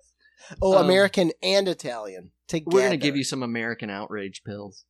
Oh, 0.63 0.77
Um, 0.79 0.85
American 0.85 1.33
and 1.43 1.69
Italian. 1.69 2.31
Together. 2.49 2.67
We're 2.75 2.81
going 2.81 2.91
to 2.93 2.97
give 2.99 3.17
you 3.17 3.25
some 3.25 3.43
American 3.43 3.91
outrage 3.91 4.43
pills. 4.45 4.85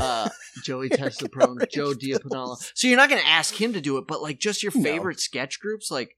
Uh, 0.00 0.28
Joey 0.64 0.88
Destaperone, 0.88 1.62
Outrage 1.62 1.70
Joe. 1.72 1.92
Diapanala. 1.92 2.56
So 2.74 2.86
you're 2.88 2.96
not 2.96 3.10
going 3.10 3.20
to 3.20 3.28
ask 3.28 3.60
him 3.60 3.72
to 3.74 3.80
do 3.80 3.98
it, 3.98 4.04
but 4.08 4.22
like 4.22 4.38
just 4.38 4.62
your 4.62 4.72
No. 4.74 4.82
favorite 4.82 5.20
sketch 5.20 5.60
groups, 5.60 5.90
like 5.90 6.16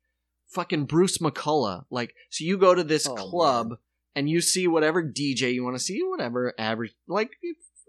fucking 0.54 0.86
Bruce 0.86 1.18
McCulloch. 1.18 1.84
Like, 1.90 2.14
so 2.30 2.44
you 2.44 2.56
go 2.58 2.74
to 2.74 2.84
this 2.84 3.06
Oh, 3.08 3.14
club 3.14 3.68
man. 3.70 3.78
and 4.14 4.30
you 4.30 4.40
see 4.40 4.66
whatever 4.68 5.02
DJ 5.02 5.52
you 5.52 5.64
want 5.64 5.76
to 5.76 5.82
see, 5.82 6.00
whatever 6.02 6.54
average, 6.58 6.94
like 7.08 7.30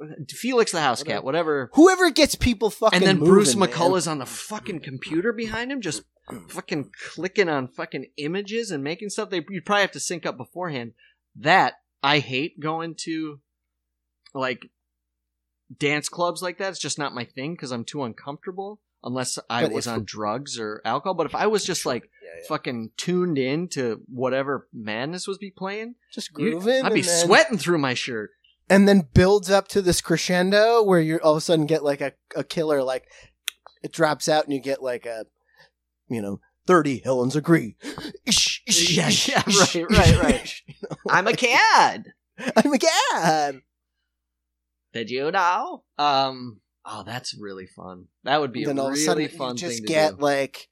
uh, 0.01 0.07
Felix 0.29 0.71
da 0.73 0.79
Housecat, 0.79 1.23
whatever 1.23 1.69
Whoever 1.73 2.09
gets 2.11 2.35
people 2.35 2.69
fucking 2.69 2.97
and 2.97 3.05
then 3.07 3.17
moving, 3.19 3.33
Bruce 3.33 3.55
man. 3.55 3.69
McCulloch's 3.69 4.07
on 4.07 4.17
the 4.19 4.25
fucking 4.25 4.81
computer 4.81 5.31
behind 5.31 5.71
him, 5.71 5.81
just 5.81 6.03
fucking 6.49 6.91
clicking 7.13 7.47
on 7.49 7.67
fucking 7.67 8.07
images 8.17 8.71
and 8.71 8.83
making 8.83 9.09
stuff. 9.09 9.29
They 9.29 9.45
you'd 9.49 9.65
probably 9.65 9.81
have 9.81 9.91
to 9.91 9.99
sync 9.99 10.25
up 10.25 10.37
beforehand. 10.37 10.93
That 11.37 11.73
I 12.03 12.19
hate 12.19 12.59
going 12.59 12.95
to, 13.05 13.39
like 14.33 14.67
dance 15.77 16.09
clubs 16.09 16.41
like 16.41 16.57
that. 16.59 16.69
It's 16.69 16.79
just 16.79 16.99
not 16.99 17.13
my 17.15 17.23
thing 17.25 17.53
because 17.53 17.71
I'm 17.71 17.83
too 17.85 18.03
uncomfortable 18.03 18.79
unless 19.05 19.37
I 19.49 19.63
But 19.63 19.71
was 19.71 19.87
on 19.87 20.03
drugs 20.03 20.59
or 20.59 20.81
alcohol. 20.83 21.13
But 21.13 21.27
if 21.27 21.35
I 21.35 21.47
was 21.47 21.63
just 21.63 21.85
like 21.85 22.09
Yeah, 22.23 22.29
yeah. 22.41 22.47
fucking 22.49 22.91
tuned 22.97 23.37
in 23.37 23.67
to 23.69 24.01
whatever 24.07 24.67
madness 24.73 25.27
was 25.27 25.37
be 25.37 25.51
playing, 25.51 25.95
just 26.11 26.31
you- 26.37 26.51
grooving. 26.51 26.83
I'd 26.83 26.93
be 26.93 27.01
then, 27.01 27.25
sweating 27.25 27.57
through 27.57 27.77
my 27.77 27.93
shirt. 27.93 28.31
and 28.69 28.87
then 28.87 29.07
builds 29.13 29.49
up 29.51 29.67
to 29.69 29.81
this 29.81 30.01
crescendo 30.01 30.81
where 30.83 30.99
you 30.99 31.17
all 31.23 31.33
of 31.33 31.37
a 31.37 31.41
sudden 31.41 31.65
get 31.67 31.83
like 31.83 32.01
a, 32.01 32.13
a 32.35 32.43
killer, 32.43 32.81
like 32.83 33.05
it 33.83 33.91
drops 33.93 34.27
out 34.27 34.45
and 34.45 34.53
you 34.53 34.59
get 34.59 34.81
like 34.81 35.05
a, 35.05 35.25
you 36.09 36.21
know, 36.21 36.39
thirty 36.65 36.97
Helens 37.03 37.35
agree. 37.35 37.75
Yeah, 38.67 39.09
yeah, 39.27 39.43
right, 39.45 39.85
right, 39.91 40.21
right. 40.23 40.61
I'm 41.09 41.27
a 41.27 41.33
cad. 41.33 42.07
I'm 42.55 42.73
a 42.73 42.77
god. 42.79 43.61
Did 44.93 45.09
you 45.11 45.29
know? 45.31 45.83
Um. 45.99 46.61
Oh, 46.85 47.03
that's 47.03 47.33
really 47.33 47.65
fun. 47.65 48.05
That 48.23 48.39
would 48.41 48.51
be 48.51 48.63
a 48.63 48.67
then 48.67 48.79
all 48.79 48.87
of 48.87 48.91
a 48.91 48.93
really 48.93 49.05
sudden 49.05 49.27
fun 49.29 49.51
you 49.55 49.59
just 49.59 49.77
thing 49.77 49.87
to 49.87 49.93
get 49.93 50.17
do. 50.17 50.23
like 50.23 50.69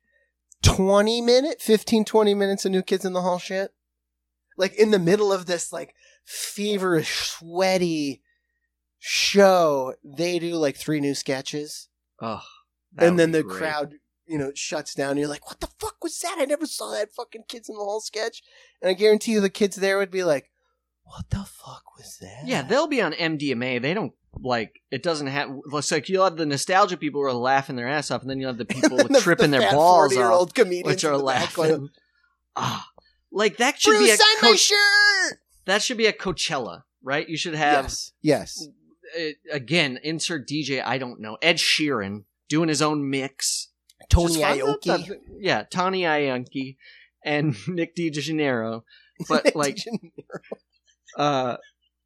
20 0.63 1.21
minute 1.21 1.61
15 1.61 2.05
20 2.05 2.33
minutes 2.33 2.65
of 2.65 2.71
new 2.71 2.81
kids 2.81 3.03
in 3.03 3.13
the 3.13 3.21
hall 3.21 3.37
shit 3.37 3.73
like 4.57 4.73
in 4.75 4.91
the 4.91 4.99
middle 4.99 5.33
of 5.33 5.45
this 5.45 5.73
like 5.73 5.93
feverish 6.23 7.27
sweaty 7.27 8.21
show 8.97 9.93
they 10.03 10.39
do 10.39 10.55
like 10.55 10.77
three 10.77 11.01
new 11.01 11.13
sketches 11.13 11.89
oh, 12.21 12.41
and 12.97 13.19
then 13.19 13.31
the 13.31 13.43
great. 13.43 13.57
crowd 13.57 13.93
you 14.25 14.37
know 14.37 14.53
shuts 14.55 14.93
down 14.93 15.11
and 15.11 15.19
you're 15.19 15.27
like 15.27 15.45
what 15.47 15.59
the 15.59 15.67
fuck 15.79 16.01
was 16.01 16.17
that 16.19 16.37
i 16.39 16.45
never 16.45 16.65
saw 16.65 16.91
that 16.91 17.11
fucking 17.11 17.43
kids 17.49 17.67
in 17.67 17.75
the 17.75 17.83
hall 17.83 17.99
sketch 17.99 18.41
and 18.81 18.89
i 18.89 18.93
guarantee 18.93 19.33
you 19.33 19.41
the 19.41 19.49
kids 19.49 19.75
there 19.75 19.97
would 19.97 20.11
be 20.11 20.23
like 20.23 20.49
what 21.03 21.29
the 21.29 21.43
fuck 21.43 21.97
was 21.97 22.17
that 22.21 22.47
Yeah, 22.47 22.61
they'll 22.61 22.87
be 22.87 23.01
on 23.01 23.13
MDMA. 23.13 23.81
They 23.81 23.93
don't 23.93 24.13
like 24.39 24.81
it. 24.91 25.03
Doesn't 25.03 25.27
have. 25.27 25.49
It's 25.73 25.91
like 25.91 26.09
you'll 26.09 26.23
have 26.23 26.37
the 26.37 26.45
nostalgia 26.45 26.97
people 26.97 27.21
who 27.21 27.27
are 27.27 27.33
laughing 27.33 27.75
their 27.75 27.87
ass 27.87 28.11
off, 28.11 28.21
and 28.21 28.29
then 28.29 28.39
you'll 28.39 28.49
have 28.49 28.57
the 28.57 28.65
people 28.65 28.97
the- 29.07 29.19
tripping 29.21 29.51
the 29.51 29.59
their 29.59 29.71
balls 29.71 30.15
off, 30.17 30.53
comedians 30.53 30.85
which 30.87 31.03
are 31.05 31.13
in 31.13 31.19
the 31.19 31.25
back 31.25 31.53
going, 31.53 31.69
laughing. 31.71 31.89
Ah, 32.55 32.87
like 33.31 33.57
that 33.57 33.79
should 33.79 33.91
Bruce, 33.91 34.03
be 34.05 34.11
a 34.11 34.17
sign 34.17 34.35
my 34.41 34.49
Co- 34.49 34.55
shirt 34.55 35.39
that 35.65 35.81
should 35.81 35.97
be 35.97 36.05
a 36.07 36.13
Coachella, 36.13 36.83
right? 37.03 37.27
You 37.27 37.37
should 37.37 37.55
have 37.55 37.85
yes 37.85 38.11
yes 38.21 38.67
uh, 39.19 39.23
again 39.51 39.99
insert 40.03 40.47
DJ. 40.47 40.83
I 40.85 40.97
don't 40.97 41.19
know 41.19 41.37
Ed 41.41 41.57
Sheeran 41.57 42.23
doing 42.49 42.69
his 42.69 42.81
own 42.81 43.09
mix. 43.09 43.69
Tony. 44.09 44.41
Aoki. 44.41 45.17
Yeah, 45.39 45.63
Tony 45.63 46.01
Iommi 46.01 46.75
and 47.23 47.55
Nick 47.67 47.95
DeJaneiro. 47.95 48.83
But 49.29 49.55
like, 49.55 49.77
uh, 51.17 51.57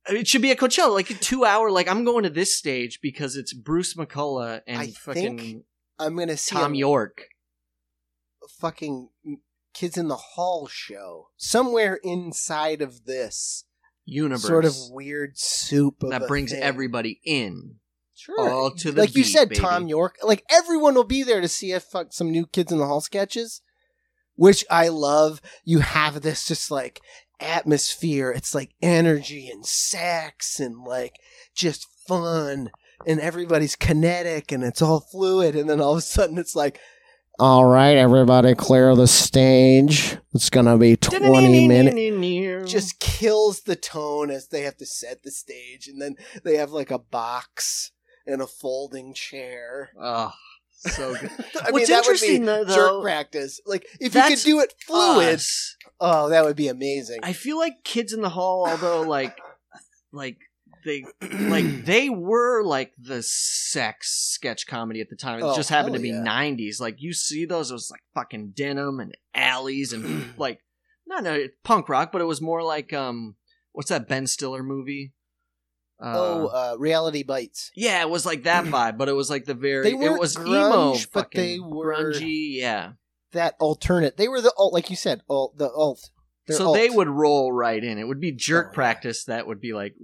it 0.10 0.28
should 0.28 0.42
be 0.42 0.52
a 0.52 0.56
Coachella, 0.56 0.94
like 0.94 1.10
a 1.10 1.14
two 1.14 1.46
hour. 1.46 1.72
Like 1.72 1.90
I'm 1.90 2.04
going 2.04 2.24
to 2.24 2.30
this 2.30 2.56
stage 2.56 3.00
because 3.02 3.36
it's 3.36 3.54
Bruce 3.54 3.96
McCulloch 3.96 4.62
and 4.68 4.80
I 4.80 4.88
fucking 4.88 5.38
think 5.38 5.64
I'm 6.00 6.16
gonna 6.16 6.38
see 6.38 6.56
Thom 6.56 6.76
Yorke. 6.76 7.28
fucking 8.60 9.10
Kids 9.74 9.98
in 9.98 10.08
the 10.08 10.16
Hall 10.16 10.68
show 10.68 11.30
somewhere 11.38 12.00
inside 12.04 12.82
of 12.82 13.06
this 13.06 13.66
Universe 14.06 14.42
sort 14.42 14.66
of 14.66 14.74
weird 14.90 15.38
soup 15.38 16.02
of 16.04 16.12
that 16.12 16.28
brings 16.28 16.52
thing. 16.52 16.62
everybody 16.62 17.20
in. 17.26 17.76
sure. 18.16 18.50
all 18.50 18.72
to 18.72 18.92
the 18.92 19.02
like 19.02 19.16
you 19.16 19.24
said, 19.24 19.50
baby. 19.50 19.62
Thom 19.62 19.88
Yorke. 19.88 20.18
Like 20.24 20.44
everyone 20.50 20.96
will 20.96 21.04
be 21.04 21.24
there 21.24 21.42
to 21.42 21.48
see 21.48 21.74
if 21.74 21.84
fuck 21.84 22.14
some 22.14 22.32
new 22.32 22.46
Kids 22.48 22.72
in 22.72 22.78
the 22.78 22.86
Hall 22.86 23.02
sketches, 23.02 23.62
which 24.36 24.64
I 24.70 24.88
love. 24.88 25.42
You 25.64 25.80
have 25.80 26.22
this 26.22 26.48
just 26.48 26.72
like 26.72 27.02
atmosphere. 27.40 28.32
It's 28.32 28.54
like 28.56 28.72
energy 28.82 29.50
and 29.50 29.66
sex 29.66 30.60
and 30.60 30.84
like 30.84 31.16
just 31.56 31.88
fun. 32.08 32.72
And 33.06 33.20
everybody's 33.20 33.76
kinetic 33.76 34.52
and 34.52 34.64
it's 34.64 34.82
all 34.82 35.00
fluid. 35.02 35.56
And 35.56 35.70
then 35.70 35.80
all 35.80 35.94
of 35.94 36.00
a 36.00 36.02
sudden 36.02 36.38
it's 36.38 36.56
like 36.56 36.80
all 37.40 37.66
right 37.66 37.96
everybody 37.98 38.56
clear 38.56 38.96
the 38.96 39.08
stage. 39.08 40.18
It's 40.34 40.50
gonna 40.50 40.78
be 40.78 40.96
20 40.98 41.68
minutes 41.68 41.96
just 42.66 43.00
kills 43.00 43.62
the 43.62 43.76
tone 43.76 44.32
as 44.32 44.48
they 44.48 44.62
have 44.62 44.78
to 44.78 44.86
set 44.86 45.22
the 45.24 45.32
stage 45.32 45.88
and 45.88 46.02
then 46.02 46.16
they 46.44 46.58
have 46.58 46.72
like 46.72 46.90
a 46.92 46.98
box 47.00 47.92
and 48.26 48.42
a 48.42 48.48
folding 48.48 49.14
chair 49.14 49.92
Oh, 50.00 50.32
so 50.88 51.14
good. 51.16 51.30
I 51.62 51.72
What's 51.72 51.74
mean, 51.74 51.74
that 51.74 51.74
would 51.74 51.96
interesting 51.96 52.40
be 52.42 52.46
though, 52.46 52.66
jerk 52.66 53.04
practice. 53.04 53.60
Like 53.66 53.86
if 54.00 54.16
you 54.16 54.22
could 54.22 54.40
do 54.40 54.60
it 54.62 54.74
fluid, 54.86 55.36
us. 55.36 55.76
oh, 56.00 56.30
that 56.30 56.44
would 56.46 56.56
be 56.56 56.68
amazing. 56.68 57.20
I 57.24 57.34
feel 57.34 57.58
like 57.58 57.84
Kids 57.84 58.14
in 58.14 58.22
the 58.22 58.30
Hall, 58.30 58.68
although 58.68 59.02
like 59.02 59.38
like 60.12 60.38
they 60.86 61.06
like 61.22 61.66
they 61.86 62.10
were 62.10 62.64
like 62.64 62.94
the 62.98 63.22
sex 63.24 64.10
sketch 64.34 64.68
comedy 64.68 65.02
at 65.02 65.10
the 65.10 65.16
time. 65.16 65.40
It 65.40 65.44
Oh, 65.44 65.56
just 65.56 65.70
happened 65.70 65.96
to 65.96 66.02
be 66.02 66.10
yeah. 66.10 66.24
'90s. 66.26 66.80
Like 66.80 67.02
you 67.02 67.14
see 67.14 67.46
those, 67.46 67.72
it 67.72 67.74
was 67.74 67.92
like 67.92 68.02
fucking 68.14 68.52
denim 68.56 69.00
and 69.00 69.16
alleys 69.34 69.94
and 69.94 70.34
like 70.38 70.60
not 71.06 71.24
no, 71.24 71.46
punk 71.64 71.90
rock, 71.90 72.12
but 72.12 72.22
it 72.22 72.26
was 72.26 72.42
more 72.42 72.64
like 72.64 72.94
um, 72.94 73.36
what's 73.74 73.90
that 73.90 74.08
Ben 74.08 74.28
Stiller 74.28 74.64
movie? 74.64 75.14
Uh, 76.00 76.14
oh, 76.16 76.48
uh, 76.48 76.76
reality 76.78 77.24
bites. 77.24 77.72
yeah, 77.76 78.02
it 78.02 78.10
was 78.10 78.26
like 78.26 78.44
that 78.44 78.66
vibe, 78.74 78.98
but 78.98 79.10
it 79.10 79.14
was 79.14 79.30
like 79.30 79.46
the 79.46 79.54
very 79.56 79.84
They 79.84 79.92
it 79.92 79.98
weren't 80.00 80.20
was 80.20 80.38
emo, 80.38 80.94
grunge, 80.94 81.08
but 81.12 81.24
fucking 81.26 81.42
they 81.42 81.60
were- 81.60 81.96
grungy, 81.96 82.56
yeah. 82.56 82.92
That 83.34 83.56
alternate. 83.60 84.16
They 84.16 84.28
were 84.28 84.40
the 84.42 84.54
alt, 84.58 84.74
like 84.74 84.90
you 84.90 84.96
said, 84.96 85.22
alt, 85.30 85.58
the 85.58 85.70
alt. 85.72 86.10
They're 86.48 86.56
so 86.58 86.72
they 86.74 86.90
would 86.90 87.10
roll 87.10 87.52
right 87.52 87.84
in. 87.84 87.98
It 87.98 88.08
would 88.08 88.22
be 88.22 88.32
jerk 88.32 88.68
Oh, 88.68 88.70
yeah. 88.72 88.76
practice 88.76 89.24
that 89.26 89.48
would 89.48 89.60
be 89.60 89.74
like 89.74 89.96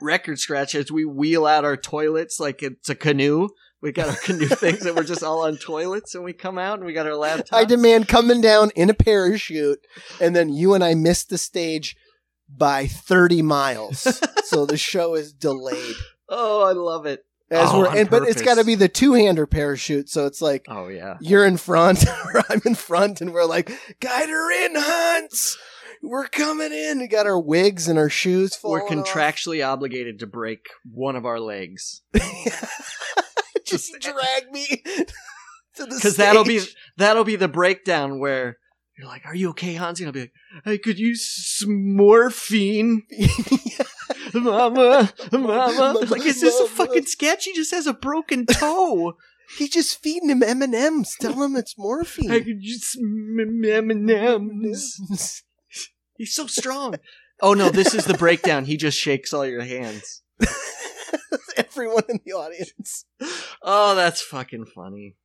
record 0.00 0.38
scratch 0.38 0.74
as 0.74 0.90
we 0.90 1.04
wheel 1.04 1.46
out 1.46 1.64
our 1.64 1.76
toilets 1.76 2.40
like 2.40 2.62
it's 2.62 2.88
a 2.88 2.94
canoe. 2.94 3.48
We 3.82 3.92
got 3.92 4.08
our 4.08 4.16
canoe 4.16 4.46
things 4.48 4.80
that 4.80 4.94
we're 4.96 5.04
just 5.04 5.22
all 5.22 5.44
on 5.44 5.56
toilets 5.58 6.14
and 6.14 6.24
we 6.24 6.32
come 6.32 6.58
out 6.58 6.78
and 6.78 6.86
we 6.86 6.92
got 6.92 7.06
our 7.06 7.12
laptops. 7.12 7.52
I 7.52 7.64
demand 7.64 8.08
coming 8.08 8.40
down 8.40 8.70
in 8.74 8.90
a 8.90 8.94
parachute, 8.94 9.78
and 10.20 10.34
then 10.34 10.48
you 10.48 10.74
and 10.74 10.82
I 10.82 10.94
missed 10.94 11.28
the 11.28 11.38
stage 11.38 11.96
by 12.48 12.86
30 12.86 13.42
miles. 13.42 14.00
so 14.44 14.66
the 14.66 14.76
show 14.76 15.14
is 15.14 15.32
delayed. 15.32 15.94
Oh, 16.28 16.62
I 16.64 16.72
love 16.72 17.06
it. 17.06 17.24
As 17.50 17.68
Oh, 17.70 17.80
we're, 17.80 17.96
and, 17.96 18.10
but 18.10 18.24
it's 18.24 18.42
got 18.42 18.56
to 18.56 18.64
be 18.64 18.74
the 18.74 18.88
two 18.88 19.12
hander 19.14 19.46
parachute. 19.46 20.08
So 20.08 20.26
it's 20.26 20.42
like 20.42 20.64
Oh 20.68 20.88
yeah. 20.88 21.16
you're 21.20 21.46
in 21.46 21.56
front, 21.56 22.04
or 22.34 22.42
I'm 22.48 22.60
in 22.64 22.74
front, 22.74 23.20
and 23.20 23.32
we're 23.32 23.44
like, 23.44 23.70
guide 24.00 24.28
her 24.28 24.64
in, 24.66 24.72
Hans. 24.74 25.56
We're 26.02 26.26
coming 26.26 26.72
in. 26.72 26.98
We 26.98 27.06
got 27.08 27.26
our 27.26 27.38
wigs 27.38 27.88
and 27.88 27.98
our 27.98 28.10
shoes 28.10 28.58
We're 28.62 28.80
falling 28.80 28.98
off. 29.00 29.06
contractually 29.06 29.66
obligated 29.66 30.18
to 30.20 30.26
break 30.26 30.66
one 30.92 31.16
of 31.16 31.24
our 31.24 31.40
legs 31.40 32.02
Just 33.64 33.98
drag 34.00 34.50
me 34.52 34.66
to 35.74 35.86
the 35.86 35.94
because 35.94 36.16
that'll 36.16 36.44
be 36.44 36.60
that'll 36.96 37.24
be 37.24 37.36
the 37.36 37.48
breakdown 37.48 38.20
where 38.20 38.58
you're 38.98 39.08
like, 39.08 39.26
"Are 39.26 39.34
you 39.34 39.50
okay, 39.50 39.74
Hansi?" 39.74 40.04
And 40.04 40.08
I'll 40.08 40.12
be 40.12 40.20
like, 40.20 40.32
"I 40.64 40.76
could 40.76 40.98
use 40.98 41.24
some 41.24 41.96
morphine." 41.96 43.02
Mama, 44.34 45.12
mama. 45.32 45.98
Like, 46.08 46.26
is 46.26 46.40
this 46.40 46.60
a 46.60 46.66
fucking 46.66 47.06
sketch? 47.06 47.44
He 47.44 47.54
just 47.54 47.70
has 47.72 47.86
a 47.86 47.94
broken 47.94 48.44
toe. 48.44 49.16
He's 49.58 49.70
just 49.70 50.02
feeding 50.02 50.28
him 50.28 50.42
M 50.42 50.62
and 50.62 50.74
M's. 50.74 51.14
Tell 51.20 51.42
him 51.42 51.56
it's 51.56 51.78
morphine. 51.78 52.30
I 52.30 52.40
could 52.40 52.62
use 52.62 52.92
some 52.92 53.64
M&Ms. 53.64 55.42
He's 56.16 56.34
so 56.34 56.46
strong. 56.46 56.96
Oh 57.40 57.54
no, 57.54 57.68
this 57.68 57.94
is 57.94 58.06
the 58.06 58.14
breakdown. 58.14 58.64
He 58.64 58.76
just 58.76 58.98
shakes 58.98 59.32
all 59.32 59.46
your 59.46 59.62
hands. 59.62 60.22
Everyone 61.56 62.04
in 62.08 62.20
the 62.24 62.32
audience. 62.32 63.04
Oh, 63.62 63.94
that's 63.94 64.22
fucking 64.22 64.66
funny. 64.66 65.16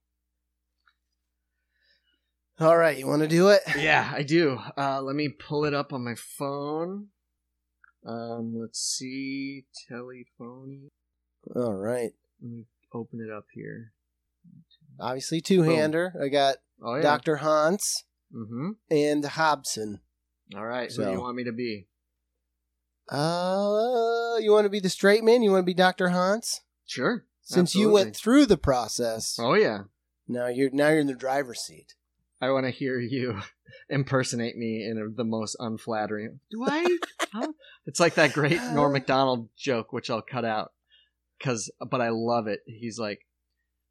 All 2.61 2.77
right, 2.77 2.95
you 2.97 3.07
want 3.07 3.23
to 3.23 3.27
do 3.27 3.49
it? 3.49 3.61
Yeah, 3.77 4.11
I 4.13 4.21
do. 4.23 4.59
Uh, 4.77 5.01
let 5.01 5.15
me 5.15 5.29
pull 5.29 5.65
it 5.65 5.73
up 5.73 5.91
on 5.93 6.03
my 6.05 6.13
phone. 6.15 7.07
Um, 8.05 8.53
let's 8.55 8.79
see, 8.79 9.65
telephony. 9.89 10.89
All 11.55 11.73
right. 11.73 12.11
Let 12.41 12.51
me 12.51 12.65
open 12.93 13.19
it 13.27 13.33
up 13.35 13.45
here. 13.53 13.93
Obviously, 14.99 15.41
two 15.41 15.63
hander. 15.63 16.13
I 16.23 16.27
got 16.29 16.57
Oh 16.83 16.95
yeah. 16.95 17.01
Dr. 17.01 17.37
Hans 17.37 18.03
Mm-hmm. 18.33 18.69
and 18.89 19.25
Hobson. 19.25 19.99
All 20.55 20.65
right. 20.65 20.91
So, 20.91 21.01
who 21.03 21.09
do 21.09 21.15
you 21.15 21.21
want 21.21 21.35
me 21.35 21.43
to 21.45 21.51
be? 21.51 21.87
Uh, 23.09 24.37
you 24.39 24.51
want 24.51 24.65
to 24.65 24.69
be 24.69 24.79
the 24.79 24.89
straight 24.89 25.23
man? 25.23 25.41
You 25.43 25.51
want 25.51 25.63
to 25.63 25.65
be 25.65 25.73
Dr. 25.73 26.09
Hans? 26.09 26.61
Sure. 26.85 27.25
Since 27.41 27.75
you 27.75 27.89
went 27.89 28.15
through 28.15 28.45
the 28.45 28.57
process, 28.57 29.37
Oh 29.39 29.53
yeah. 29.55 29.79
now 30.27 30.47
you're 30.47 30.69
now 30.71 30.89
you're 30.89 30.99
in 30.99 31.07
the 31.07 31.15
driver's 31.15 31.59
seat. 31.61 31.95
I 32.41 32.49
want 32.49 32.65
to 32.65 32.71
hear 32.71 32.99
you 32.99 33.39
impersonate 33.89 34.57
me 34.57 34.83
in 34.83 34.97
a, 34.97 35.15
the 35.15 35.23
most 35.23 35.55
unflattering. 35.59 36.39
Do 36.51 36.65
I? 36.65 36.97
Huh? 37.31 37.47
It's 37.85 37.99
like 37.99 38.15
that 38.15 38.33
great 38.33 38.61
Norm 38.73 38.93
Macdonald 38.93 39.49
joke, 39.55 39.93
which 39.93 40.09
I'll 40.09 40.21
cut 40.21 40.45
out, 40.45 40.71
cause 41.41 41.71
but 41.89 42.01
I 42.01 42.09
love 42.09 42.47
it. 42.47 42.61
He's 42.65 42.97
like 42.97 43.19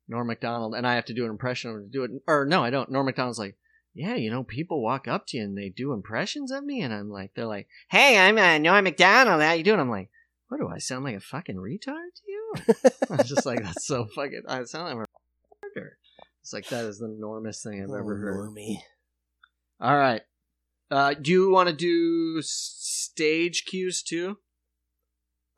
Norm 0.09 0.27
Macdonald, 0.27 0.75
and 0.75 0.87
I 0.87 0.97
have 0.97 1.07
to 1.07 1.15
do 1.15 1.25
an 1.25 1.31
impression 1.31 1.71
of 1.71 1.77
him 1.77 1.83
to 1.85 1.91
do 1.91 2.05
it. 2.05 2.11
Or 2.27 2.45
no, 2.45 2.65
I 2.65 2.71
don't. 2.71 2.91
Norm 2.91 3.07
Macdonald's 3.07 3.39
like, 3.39 3.57
yeah, 3.95 4.15
you 4.15 4.31
know, 4.31 4.45
people 4.45 4.83
walk 4.83 5.09
up 5.09 5.27
to 5.29 5.37
you 5.37 5.45
and 5.45 5.57
they 5.57 5.69
do 5.69 5.93
impressions 5.93 6.51
of 6.51 6.65
me, 6.65 6.81
and 6.81 6.93
I'm 6.93 7.09
like, 7.09 7.35
they're 7.35 7.47
like, 7.47 7.69
hey, 7.91 8.19
I'm 8.19 8.37
uh, 8.37 8.59
Norm 8.59 8.85
Macdonald. 8.85 9.43
How 9.43 9.53
you 9.53 9.65
doing? 9.65 9.81
I'm 9.81 9.91
like, 9.91 10.11
what 10.49 10.59
do 10.59 10.69
I 10.69 10.79
sound 10.79 11.05
like 11.05 11.17
a 11.17 11.21
fucking 11.21 11.57
retard 11.57 12.09
to 12.17 12.23
you? 12.27 12.53
I'm 13.11 13.25
just 13.25 13.47
like, 13.47 13.63
that's 13.63 13.87
so 13.87 14.07
fucking. 14.15 14.43
I 14.49 14.65
sound 14.65 14.99
like 14.99 15.07
a. 15.07 15.10
It's 16.43 16.53
like 16.53 16.69
that 16.69 16.85
is 16.85 16.99
the 16.99 17.09
normest 17.09 17.63
thing 17.63 17.75
I've 17.83 17.91
ever 17.91 18.15
Oh, 18.15 18.21
heard. 18.21 18.51
Normie. 18.51 18.79
All 19.81 19.97
right. 19.97 20.23
Uh, 20.91 21.15
do 21.15 21.31
you 21.31 21.51
want 21.51 21.69
to 21.69 21.75
do 21.75 22.41
stage 22.43 23.65
cues 23.65 24.03
too? 24.03 24.39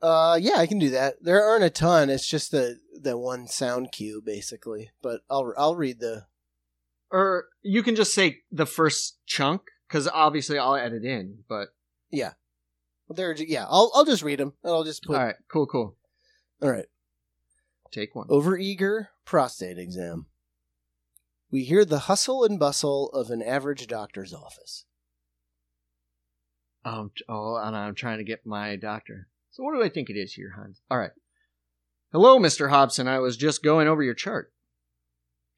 Uh, 0.01 0.37
yeah, 0.39 0.57
I 0.57 0.67
can 0.67 0.79
do 0.79 0.89
that. 0.91 1.15
There 1.23 1.41
aren't 1.43 1.63
a 1.63 1.69
ton. 1.69 2.09
It's 2.09 2.27
just 2.27 2.51
the 2.51 2.79
the 2.93 3.17
one 3.17 3.47
sound 3.47 3.91
cue, 3.91 4.21
basically. 4.23 4.91
But 5.01 5.21
I'll 5.29 5.53
I'll 5.57 5.75
read 5.75 5.99
the. 5.99 6.25
Or 7.09 7.45
you 7.61 7.83
can 7.83 7.95
just 7.95 8.13
say 8.13 8.39
the 8.51 8.65
first 8.65 9.17
chunk, 9.25 9.61
because 9.87 10.07
obviously 10.07 10.57
I'll 10.59 10.75
edit 10.75 11.05
in. 11.05 11.43
But 11.47 11.69
yeah, 12.11 12.33
There, 13.09 13.33
yeah, 13.35 13.65
I'll 13.69 13.91
I'll 13.95 14.05
just 14.05 14.23
read 14.23 14.39
them. 14.39 14.53
I'll 14.65 14.83
just 14.83 15.03
put. 15.03 15.15
all 15.15 15.23
right, 15.25 15.35
cool, 15.47 15.65
cool. 15.67 15.95
All 16.61 16.69
right. 16.71 16.85
Take 17.91 18.13
one. 18.15 18.27
Overeager 18.27 19.07
prostate 19.25 19.77
exam. 19.77 20.25
We 21.53 21.65
hear 21.65 21.85
the 21.85 21.99
hustle 21.99 22.43
and 22.43 22.57
bustle 22.57 23.09
of 23.09 23.29
an 23.29 23.43
average 23.43 23.85
doctor's 23.85 24.33
office. 24.33 24.85
Um, 26.83 27.11
oh, 27.29 27.57
and 27.57 27.75
I'm 27.75 27.93
trying 27.93 28.17
to 28.17 28.23
get 28.23 28.43
my 28.43 28.75
doctor. 28.75 29.27
So 29.51 29.61
what 29.61 29.75
do 29.75 29.83
I 29.83 29.89
think 29.89 30.09
it 30.09 30.15
is 30.17 30.33
here, 30.33 30.53
Hans? 30.55 30.81
All 30.89 30.97
right. 30.97 31.11
Hello, 32.11 32.39
Mr. 32.39 32.71
Hobson. 32.71 33.07
I 33.07 33.19
was 33.19 33.37
just 33.37 33.61
going 33.61 33.87
over 33.87 34.01
your 34.01 34.15
chart. 34.15 34.51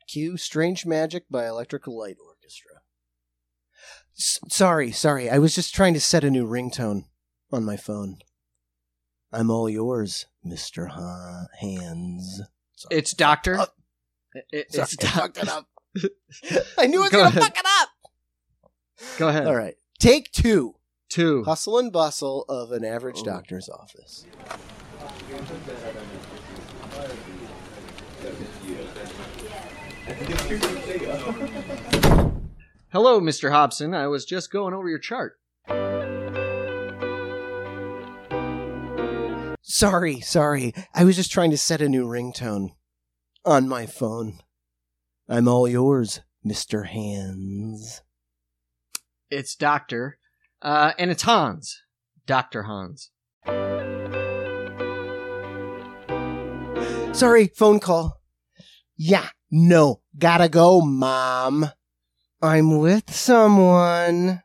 Cue 0.10 0.36
Strange 0.36 0.86
Magic 0.86 1.24
by 1.32 1.48
Electrical 1.48 1.98
Light 1.98 2.18
Orchestra. 2.28 2.82
S- 4.20 4.40
sorry, 4.50 4.92
sorry. 4.92 5.30
I 5.30 5.40
was 5.40 5.56
just 5.56 5.74
trying 5.74 5.94
to 5.94 6.02
set 6.02 6.26
a 6.26 6.30
new 6.30 6.46
ringtone 6.46 7.06
on 7.54 7.64
my 7.64 7.78
phone. 7.78 8.18
I'm 9.32 9.50
all 9.50 9.70
yours, 9.70 10.26
Mr. 10.46 10.90
Ha- 10.90 11.46
Hands. 11.62 12.42
Sorry. 12.76 13.00
It's 13.00 13.14
Doctor. 13.14 13.58
up. 13.58 13.76
It- 14.52 14.74
Sorry, 14.74 14.84
it's 14.84 14.98
I 15.98 16.02
doc- 16.02 16.04
fucked 16.04 16.08
it 16.08 16.60
up. 16.60 16.74
I 16.78 16.88
knew 16.88 17.00
I 17.00 17.04
was 17.04 17.10
Go 17.12 17.18
going 17.18 17.28
ahead. 17.28 17.34
to 17.34 17.40
fuck 17.48 17.58
it 17.58 17.66
up. 17.82 17.90
Go 19.18 19.28
ahead. 19.30 19.48
All 19.48 19.56
right. 19.56 19.76
Take 20.00 20.32
two. 20.32 20.76
Two. 21.10 21.44
Hustle 21.44 21.78
and 21.78 21.92
bustle 21.92 22.44
of 22.50 22.72
an 22.72 22.84
average 22.84 23.20
Oh. 23.22 23.24
doctor's 23.26 23.70
office. 23.70 24.26
Hello, 32.92 33.20
Mr. 33.22 33.52
Hobson. 33.52 33.94
I 33.94 34.08
was 34.08 34.26
just 34.26 34.52
going 34.52 34.74
over 34.74 34.90
your 34.90 35.00
chart. 35.00 35.38
Sorry, 39.62 40.22
sorry. 40.22 40.74
I 40.94 41.04
was 41.04 41.16
just 41.16 41.32
trying 41.32 41.52
to 41.52 41.58
set 41.58 41.82
a 41.82 41.90
new 41.90 42.06
ringtone 42.08 42.70
on 43.44 43.68
my 43.68 43.86
phone. 43.86 44.40
I'm 45.28 45.48
all 45.48 45.68
yours, 45.68 46.22
Mr. 46.46 46.88
Hands. 46.88 48.02
It's 49.32 49.56
Doctor. 49.56 50.20
Uh, 50.62 50.94
and 50.98 51.12
it's 51.12 51.24
Hans. 51.24 51.82
Dr. 52.26 52.64
Hans. 52.64 53.12
Sorry, 57.14 57.48
phone 57.48 57.80
call. 57.80 58.20
Yeah, 58.98 59.28
no, 59.52 60.02
gotta 60.18 60.50
go, 60.50 60.82
Mom. 60.82 61.70
I'm 62.42 62.78
with 62.80 63.14
someone. 63.14 64.42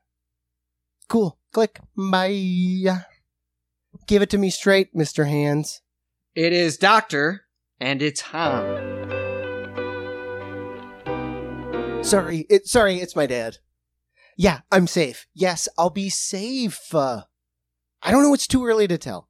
Cool. 1.08 1.38
Click. 1.52 1.80
Bye. 1.96 3.02
Give 4.06 4.22
it 4.22 4.30
to 4.30 4.38
me 4.38 4.50
straight, 4.50 4.94
Mr. 4.94 5.28
Hands. 5.28 5.82
It 6.34 6.52
is 6.52 6.76
Doctor, 6.76 7.46
and 7.80 8.00
it's 8.00 8.20
Hans. 8.20 9.19
Sorry, 12.02 12.46
it, 12.50 12.66
sorry, 12.66 12.96
it's 12.96 13.14
my 13.14 13.26
dad. 13.26 13.58
Yeah, 14.36 14.60
I'm 14.72 14.86
safe. 14.88 15.26
Yes, 15.32 15.68
I'll 15.78 15.90
be 15.90 16.08
safe. 16.08 16.92
Uh, 16.92 17.22
I 18.02 18.10
don't 18.10 18.22
know. 18.24 18.34
It's 18.34 18.48
too 18.48 18.66
early 18.66 18.88
to 18.88 18.98
tell. 18.98 19.28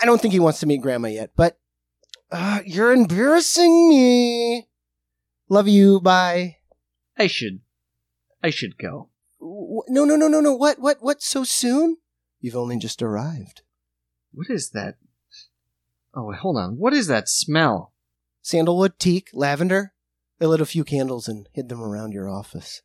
I 0.00 0.06
don't 0.06 0.20
think 0.20 0.32
he 0.32 0.40
wants 0.40 0.58
to 0.60 0.66
meet 0.66 0.80
Grandma 0.82 1.08
yet, 1.08 1.30
but 1.36 1.58
uh, 2.32 2.60
you're 2.64 2.92
embarrassing 2.92 3.88
me. 3.88 4.68
Love 5.48 5.68
you. 5.68 6.00
Bye. 6.00 6.56
I 7.16 7.28
should. 7.28 7.60
I 8.42 8.50
should 8.50 8.76
go. 8.78 9.10
W- 9.38 9.82
No, 9.88 10.04
no, 10.04 10.16
no, 10.16 10.26
no, 10.26 10.40
no. 10.40 10.54
What? 10.54 10.80
What? 10.80 10.96
What? 11.00 11.22
So 11.22 11.44
soon? 11.44 11.98
You've 12.40 12.56
only 12.56 12.78
just 12.78 13.02
arrived. 13.02 13.62
What 14.32 14.48
is 14.50 14.70
that? 14.70 14.96
Oh, 16.14 16.24
wait, 16.24 16.38
hold 16.38 16.56
on. 16.56 16.76
What 16.78 16.92
is 16.94 17.06
that 17.06 17.28
smell? 17.28 17.92
Sandalwood, 18.42 18.98
teak, 18.98 19.28
lavender. 19.32 19.92
I 20.40 20.46
lit 20.46 20.62
a 20.62 20.66
few 20.66 20.84
candles 20.84 21.28
and 21.28 21.46
hid 21.52 21.68
them 21.68 21.82
around 21.82 22.12
your 22.12 22.28
office. 22.28 22.80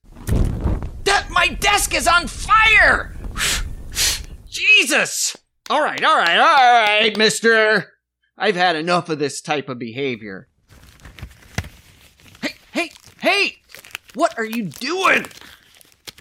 That 1.05 1.27
my 1.29 1.47
desk 1.47 1.95
is 1.95 2.05
on 2.05 2.27
fire! 2.27 3.15
Jesus! 4.49 5.37
All 5.69 5.81
right, 5.81 6.03
all 6.03 6.17
right, 6.17 6.37
all 6.37 6.83
right, 6.83 7.17
mister. 7.17 7.93
I've 8.37 8.57
had 8.57 8.75
enough 8.75 9.07
of 9.07 9.19
this 9.19 9.39
type 9.39 9.69
of 9.69 9.79
behavior. 9.79 10.49
Hey, 12.41 12.55
hey, 12.73 12.91
hey! 13.21 13.55
What 14.15 14.37
are 14.37 14.45
you 14.45 14.65
doing? 14.65 15.25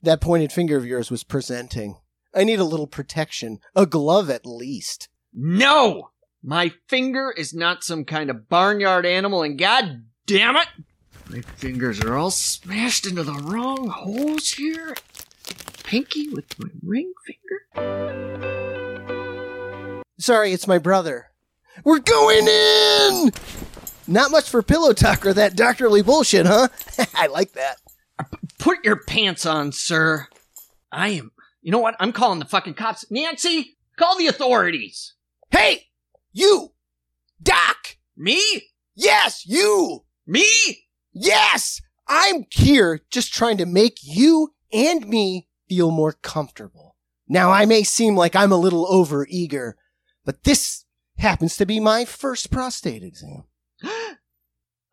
That 0.04 0.20
pointed 0.20 0.52
finger 0.52 0.76
of 0.76 0.86
yours 0.86 1.10
was 1.10 1.24
presenting. 1.24 1.96
I 2.32 2.44
need 2.44 2.60
a 2.60 2.64
little 2.64 2.86
protection. 2.86 3.58
A 3.74 3.86
glove 3.86 4.30
at 4.30 4.46
least. 4.46 5.08
No! 5.32 6.10
My 6.44 6.72
finger 6.88 7.34
is 7.36 7.52
not 7.52 7.82
some 7.82 8.04
kind 8.04 8.30
of 8.30 8.48
barnyard 8.48 9.04
animal, 9.04 9.42
and 9.42 9.58
god 9.58 10.04
damn 10.26 10.56
it! 10.56 10.68
My 11.34 11.40
fingers 11.40 12.00
are 12.00 12.16
all 12.16 12.30
smashed 12.30 13.06
into 13.08 13.24
the 13.24 13.32
wrong 13.32 13.88
holes 13.88 14.52
here. 14.52 14.94
Pinky 15.82 16.28
with 16.28 16.56
my 16.60 16.68
ring 16.80 17.12
finger? 17.26 17.64
Sorry, 20.16 20.52
it's 20.52 20.68
my 20.68 20.78
brother. 20.78 21.32
We're 21.82 21.98
going 21.98 22.46
in! 22.46 23.32
Not 24.06 24.30
much 24.30 24.48
for 24.48 24.62
pillow 24.62 24.92
talk 24.92 25.26
or 25.26 25.32
that 25.32 25.56
doctorly 25.56 26.02
bullshit, 26.02 26.46
huh? 26.46 26.68
I 27.16 27.26
like 27.26 27.54
that. 27.54 27.78
Put 28.60 28.84
your 28.84 29.02
pants 29.02 29.44
on, 29.44 29.72
sir. 29.72 30.28
I 30.92 31.08
am. 31.08 31.32
You 31.62 31.72
know 31.72 31.80
what? 31.80 31.96
I'm 31.98 32.12
calling 32.12 32.38
the 32.38 32.44
fucking 32.44 32.74
cops. 32.74 33.10
Nancy, 33.10 33.76
call 33.96 34.16
the 34.16 34.28
authorities. 34.28 35.14
Hey! 35.50 35.88
You! 36.32 36.74
Doc! 37.42 37.96
Me? 38.16 38.40
Yes, 38.94 39.44
you! 39.44 40.04
Me? 40.28 40.83
Yes! 41.14 41.80
I'm 42.06 42.44
here 42.50 43.00
just 43.10 43.32
trying 43.32 43.56
to 43.58 43.66
make 43.66 43.98
you 44.02 44.52
and 44.72 45.08
me 45.08 45.48
feel 45.68 45.90
more 45.90 46.12
comfortable. 46.12 46.96
Now, 47.28 47.50
I 47.50 47.64
may 47.64 47.82
seem 47.84 48.16
like 48.16 48.36
I'm 48.36 48.52
a 48.52 48.58
little 48.58 48.86
over 48.92 49.26
eager, 49.30 49.76
but 50.24 50.44
this 50.44 50.84
happens 51.16 51.56
to 51.56 51.64
be 51.64 51.80
my 51.80 52.04
first 52.04 52.50
prostate 52.50 53.02
exam. 53.02 53.44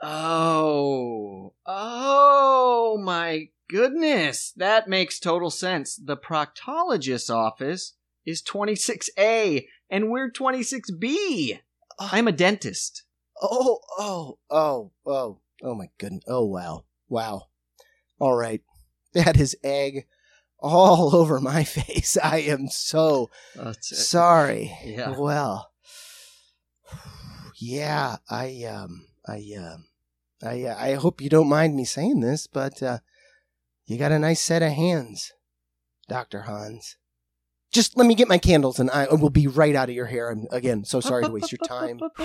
Oh. 0.03 1.53
Oh 1.63 2.97
my 2.99 3.49
goodness. 3.69 4.51
That 4.55 4.87
makes 4.87 5.19
total 5.19 5.51
sense. 5.51 5.95
The 5.95 6.17
proctologist's 6.17 7.29
office 7.29 7.93
is 8.25 8.41
26A 8.41 9.65
and 9.91 10.09
we're 10.09 10.31
26B. 10.31 11.59
I'm 11.99 12.27
a 12.27 12.31
dentist. 12.31 13.03
Oh, 13.39 13.79
oh, 13.99 14.39
oh, 14.49 14.91
oh, 15.05 15.39
oh 15.61 15.75
my 15.75 15.89
goodness. 15.97 16.23
Oh, 16.27 16.45
wow. 16.45 16.85
Wow. 17.09 17.47
All 18.19 18.35
right. 18.35 18.61
That 19.13 19.37
is 19.37 19.57
egg 19.61 20.05
all 20.57 21.13
over 21.21 21.41
my 21.41 21.63
face. 21.65 22.17
I 22.23 22.37
am 22.37 22.69
so 22.69 23.29
sorry. 23.81 24.71
Yeah. 24.85 25.15
Well, 25.17 25.71
yeah, 27.59 28.17
I, 28.29 28.63
um, 28.63 29.07
I, 29.27 29.43
um, 29.57 29.85
I, 30.41 30.63
uh, 30.63 30.75
I 30.79 30.93
hope 30.93 31.19
you 31.21 31.29
don't 31.29 31.49
mind 31.49 31.75
me 31.75 31.83
saying 31.85 32.21
this, 32.21 32.47
but, 32.47 32.81
uh, 32.81 32.99
you 33.85 33.97
got 33.97 34.11
a 34.13 34.19
nice 34.19 34.41
set 34.41 34.61
of 34.63 34.71
hands, 34.71 35.33
Dr. 36.07 36.43
Hans. 36.43 36.95
Just 37.73 37.97
let 37.97 38.07
me 38.07 38.15
get 38.15 38.29
my 38.29 38.37
candles 38.37 38.79
and 38.79 38.89
I 38.91 39.07
will 39.13 39.29
be 39.29 39.47
right 39.47 39.75
out 39.75 39.89
of 39.89 39.95
your 39.95 40.05
hair. 40.05 40.29
I'm, 40.31 40.47
again, 40.51 40.85
so 40.85 41.01
sorry 41.01 41.25
to 41.25 41.31
waste 41.31 41.51
your 41.51 41.59
time. 41.59 41.99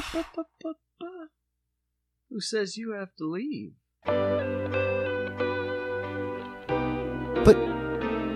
Who 2.37 2.43
says 2.43 2.77
you 2.77 2.93
have 2.93 3.17
to 3.17 3.25
leave? 3.25 3.73
But, 7.47 7.57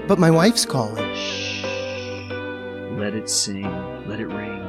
but 0.09 0.18
my 0.18 0.30
wife's 0.30 0.64
calling. 0.64 1.14
Shh. 1.14 1.62
Let 2.92 3.12
it 3.14 3.28
sing. 3.28 3.70
Let 4.09 4.20
it 4.20 4.28
ring. 4.28 4.66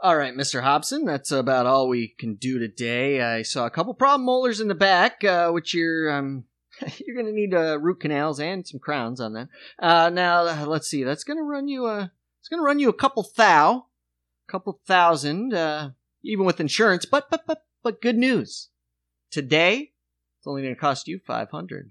All 0.00 0.16
right, 0.16 0.34
Mr. 0.34 0.62
Hobson, 0.62 1.04
that's 1.04 1.30
about 1.30 1.66
all 1.66 1.90
we 1.90 2.08
can 2.18 2.36
do 2.36 2.58
today. 2.58 3.20
I 3.20 3.42
saw 3.42 3.66
a 3.66 3.70
couple 3.70 3.92
problem 3.92 4.24
molars 4.24 4.62
in 4.62 4.68
the 4.68 4.74
back, 4.74 5.22
uh, 5.22 5.50
which 5.50 5.74
you're 5.74 6.10
um, 6.10 6.44
you're 7.06 7.16
gonna 7.16 7.32
need 7.32 7.54
uh, 7.54 7.78
root 7.78 8.00
canals 8.00 8.40
and 8.40 8.66
some 8.66 8.80
crowns 8.80 9.20
on 9.20 9.34
that. 9.34 9.48
Uh, 9.78 10.10
now 10.10 10.46
uh, 10.46 10.66
let's 10.66 10.88
see, 10.88 11.04
that's 11.04 11.24
gonna 11.24 11.42
run 11.42 11.68
you 11.68 11.86
a 11.86 12.12
it's 12.40 12.48
gonna 12.48 12.62
run 12.62 12.78
you 12.78 12.88
a 12.88 12.94
couple 12.94 13.28
thou, 13.36 13.86
couple 14.48 14.80
thousand, 14.86 15.54
uh, 15.54 15.90
even 16.22 16.44
with 16.44 16.60
insurance. 16.60 17.04
But 17.04 17.30
but 17.30 17.46
but 17.46 17.64
but 17.82 18.02
good 18.02 18.16
news, 18.16 18.68
today 19.30 19.92
it's 20.38 20.46
only 20.46 20.62
gonna 20.62 20.74
cost 20.74 21.08
you 21.08 21.20
five 21.24 21.50
hundred. 21.50 21.90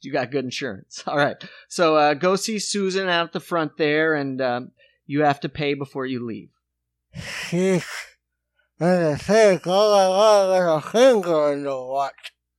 You 0.00 0.12
got 0.12 0.30
good 0.30 0.44
insurance. 0.44 1.02
All 1.06 1.16
right, 1.16 1.36
so 1.68 1.96
uh, 1.96 2.14
go 2.14 2.36
see 2.36 2.58
Susan 2.58 3.08
out 3.08 3.26
at 3.26 3.32
the 3.32 3.40
front 3.40 3.76
there, 3.76 4.14
and 4.14 4.40
um, 4.40 4.70
you 5.06 5.22
have 5.22 5.40
to 5.40 5.48
pay 5.48 5.74
before 5.74 6.06
you 6.06 6.24
leave. 6.24 6.50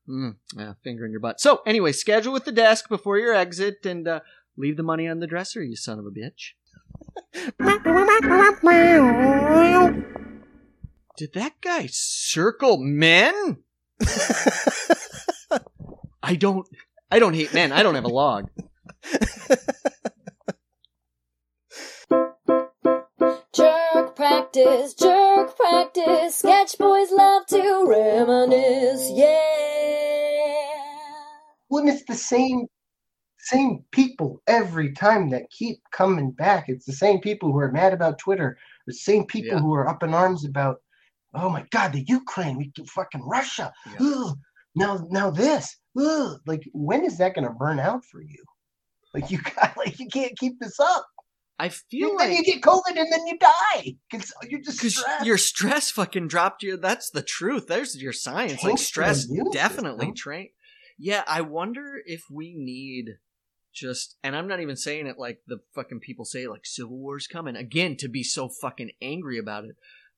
Mm, 0.10 0.38
yeah, 0.58 0.74
finger 0.84 1.06
in 1.06 1.12
your 1.12 1.20
butt. 1.20 1.40
So, 1.40 1.62
anyway, 1.66 1.92
schedule 1.92 2.34
with 2.34 2.46
the 2.46 2.52
desk 2.52 2.90
before 2.90 3.20
your 3.20 3.34
exit 3.34 3.86
and 3.86 4.08
uh, 4.08 4.22
leave 4.58 4.76
the 4.76 4.84
money 4.84 5.08
on 5.08 5.20
the 5.20 5.28
dresser, 5.28 5.62
you 5.62 5.76
son 5.76 6.00
of 6.00 6.06
a 6.06 6.10
bitch. 6.10 6.54
Did 11.16 11.34
that 11.34 11.62
guy 11.62 11.88
circle 11.92 12.78
men? 12.78 13.58
I 16.24 16.36
don't. 16.36 16.68
I 17.12 17.20
don't 17.20 17.34
hate 17.34 17.54
men. 17.54 17.72
I 17.72 17.84
don't 17.84 17.96
have 17.96 18.06
a 18.06 18.08
log. 18.08 18.50
practice, 24.20 24.94
jerk 24.96 25.56
practice. 25.56 26.36
Sketch 26.36 26.78
boys 26.78 27.10
love 27.12 27.46
to 27.48 27.86
reminisce, 27.88 29.10
yeah. 29.14 29.30
Well, 31.70 31.84
and 31.84 31.90
it's 31.90 32.04
the 32.06 32.16
same 32.16 32.66
same 33.40 33.86
people 33.92 34.42
every 34.46 34.92
time 34.92 35.30
that 35.30 35.50
keep 35.50 35.78
coming 35.94 36.32
back. 36.32 36.66
It's 36.68 36.86
the 36.86 36.92
same 36.92 37.20
people 37.22 37.52
who 37.54 37.60
are 37.60 37.72
mad 37.72 37.94
about 37.94 38.20
Twitter. 38.20 38.58
The 38.88 38.94
same 38.94 39.26
people 39.26 39.54
Yeah. 39.56 39.60
who 39.62 39.74
are 39.74 39.88
up 39.88 40.04
in 40.04 40.14
arms 40.14 40.46
about, 40.46 40.82
oh 41.34 41.50
my 41.50 41.66
God, 41.72 41.94
the 41.94 42.04
Ukraine, 42.04 42.58
we 42.58 42.72
fucking 42.90 43.22
Russia. 43.26 43.72
Yeah. 43.88 44.08
Ugh, 44.08 44.38
now, 44.76 45.08
now 45.10 45.32
this. 45.32 45.78
Ugh. 45.98 46.38
Like, 46.46 46.64
when 46.74 47.06
is 47.06 47.18
that 47.20 47.34
going 47.36 47.48
to 47.48 47.54
burn 47.54 47.80
out 47.80 48.04
for 48.04 48.22
you? 48.22 48.44
Like, 49.14 49.32
you 49.32 49.40
got 49.56 49.78
like 49.78 49.98
you 49.98 50.08
can't 50.10 50.38
keep 50.38 50.60
this 50.60 50.78
up. 50.80 51.08
I 51.62 51.70
feel 51.70 52.12
And 52.12 52.20
then 52.20 52.32
you 52.32 52.44
get 52.44 52.62
COVID 52.62 52.96
and 52.98 53.12
then 53.12 53.28
you 53.28 53.38
die 53.38 53.98
because 54.10 54.34
you're 54.50 54.62
just 54.62 54.80
because 54.80 54.96
stressed. 54.98 55.26
your 55.26 55.38
stress 55.38 55.92
fucking 55.92 56.30
dropped 56.30 56.64
you. 56.64 56.78
That's 56.78 57.10
the 57.10 57.22
truth. 57.22 57.68
There's 57.68 58.02
your 58.02 58.14
science. 58.14 58.64
Like 58.64 58.78
stress 58.78 59.28
definitely 59.52 60.14
train. 60.14 60.50
Yeah, 60.98 61.24
I 61.28 61.42
wonder 61.42 62.02
if 62.06 62.24
we 62.32 62.54
need 62.58 63.18
just, 63.74 64.18
and 64.24 64.36
I'm 64.36 64.48
not 64.48 64.62
even 64.62 64.76
saying 64.76 65.08
it 65.08 65.18
like 65.20 65.42
the 65.48 65.60
fucking 65.76 66.00
people 66.00 66.26
say, 66.26 66.48
like 66.48 66.66
civil 66.66 66.98
war's 66.98 67.28
coming 67.28 67.56
again 67.56 67.96
to 67.98 68.08
be 68.08 68.24
so 68.24 68.50
fucking 68.50 68.92
angry 69.02 69.38
about 69.38 69.66
it. 69.66 69.76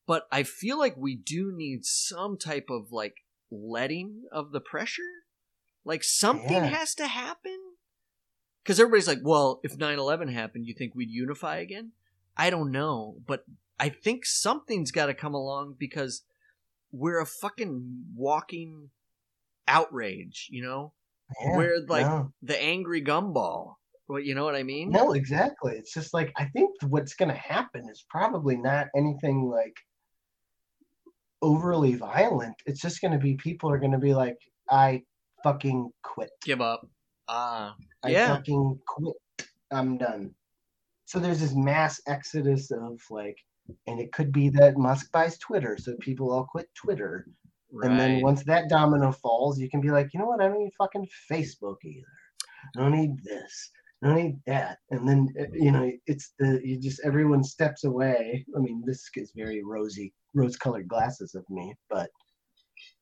But 0.08 0.28
I 0.32 0.44
feel 0.44 0.78
like 0.80 0.96
we 0.98 1.16
do 1.16 1.52
need 1.56 1.86
some 1.86 2.38
type 2.38 2.68
of 2.70 2.92
like 2.92 3.16
letting 3.52 4.24
of 4.32 4.52
the 4.52 4.60
pressure. 4.62 5.02
Like 5.86 6.04
something 6.04 6.52
Yeah. 6.52 6.68
has 6.68 6.94
to 6.96 7.08
happen. 7.08 7.58
Because 8.64 8.80
everybody's 8.80 9.08
like, 9.08 9.22
well, 9.24 9.60
if 9.64 9.78
9 9.78 9.98
11 9.98 10.28
happened, 10.28 10.68
you 10.68 10.74
think 10.74 10.94
we'd 10.96 11.10
unify 11.10 11.58
again? 11.58 11.92
I 12.38 12.50
don't 12.50 12.72
know. 12.72 13.16
But 13.26 13.44
I 13.80 13.90
think 13.90 14.26
something's 14.26 14.92
got 14.92 15.08
to 15.08 15.14
come 15.14 15.34
along 15.34 15.76
because 15.80 16.24
we're 16.92 17.20
a 17.20 17.26
fucking 17.26 18.06
walking 18.16 18.90
outrage, 19.68 20.48
you 20.52 20.62
know? 20.62 20.94
Yeah, 21.42 21.58
we're 21.58 21.80
like 21.88 22.06
no. 22.06 22.32
the 22.42 22.62
angry 22.62 23.02
gumball. 23.02 23.76
What 24.08 24.26
you 24.26 24.36
know 24.36 24.44
what 24.44 24.56
I 24.56 24.64
mean? 24.64 24.90
No, 24.90 25.14
exactly. 25.14 25.74
It's 25.78 25.94
just 25.94 26.14
like 26.14 26.34
I 26.36 26.46
think 26.46 26.72
what's 26.90 27.14
going 27.14 27.30
to 27.30 27.38
happen 27.38 27.88
is 27.90 28.04
probably 28.10 28.58
not 28.58 28.88
anything 28.96 29.50
like 29.50 29.78
overly 31.42 31.96
violent. 31.96 32.56
It's 32.66 32.82
just 32.82 33.02
going 33.02 33.14
to 33.14 33.18
be 33.18 33.36
people 33.36 33.72
are 33.72 33.80
going 33.80 33.94
to 33.94 33.98
be 33.98 34.14
like, 34.14 34.38
I 34.70 35.04
fucking 35.44 35.92
quit. 36.04 36.30
Give 36.44 36.60
up. 36.60 36.86
Ah, 37.28 37.76
I 38.04 38.10
Yeah. 38.10 38.36
fucking 38.36 38.80
quit. 38.88 39.16
I'm 39.72 39.98
done. 39.98 40.34
So 41.06 41.20
there's 41.20 41.40
this 41.40 41.56
mass 41.56 42.02
exodus 42.08 42.72
of 42.72 43.02
like, 43.10 43.38
and 43.88 44.00
it 44.00 44.12
could 44.12 44.32
be 44.32 44.50
that 44.50 44.78
Musk 44.78 45.12
buys 45.12 45.38
Twitter, 45.38 45.78
so 45.78 45.96
people 45.98 46.32
all 46.32 46.46
quit 46.46 46.70
Twitter. 46.76 47.28
And 47.84 47.98
then 47.98 48.22
once 48.22 48.44
that 48.44 48.70
domino 48.70 49.12
falls, 49.14 49.58
you 49.60 49.70
can 49.70 49.80
be 49.80 49.92
like, 49.92 50.14
you 50.14 50.20
know 50.20 50.26
what? 50.26 50.42
I 50.42 50.48
don't 50.48 50.60
need 50.60 50.74
fucking 50.78 51.08
Facebook 51.32 51.78
either. 51.86 52.06
I 52.78 52.82
don't 52.82 52.92
need 52.92 53.24
this. 53.24 53.72
I 54.04 54.08
don't 54.08 54.16
need 54.18 54.40
that. 54.46 54.80
And 54.90 55.08
then 55.08 55.30
uh, 55.40 55.46
you 55.54 55.72
know, 55.72 55.90
it's 56.08 56.34
the 56.40 56.60
you 56.64 56.78
just 56.80 57.02
everyone 57.06 57.44
steps 57.44 57.84
away. 57.84 58.46
I 58.56 58.60
mean, 58.60 58.84
this 58.86 59.10
is 59.16 59.32
very 59.36 59.64
rosy, 59.64 60.14
rose-colored 60.34 60.88
glasses 60.88 61.36
of 61.36 61.46
me, 61.50 61.74
but 61.90 62.10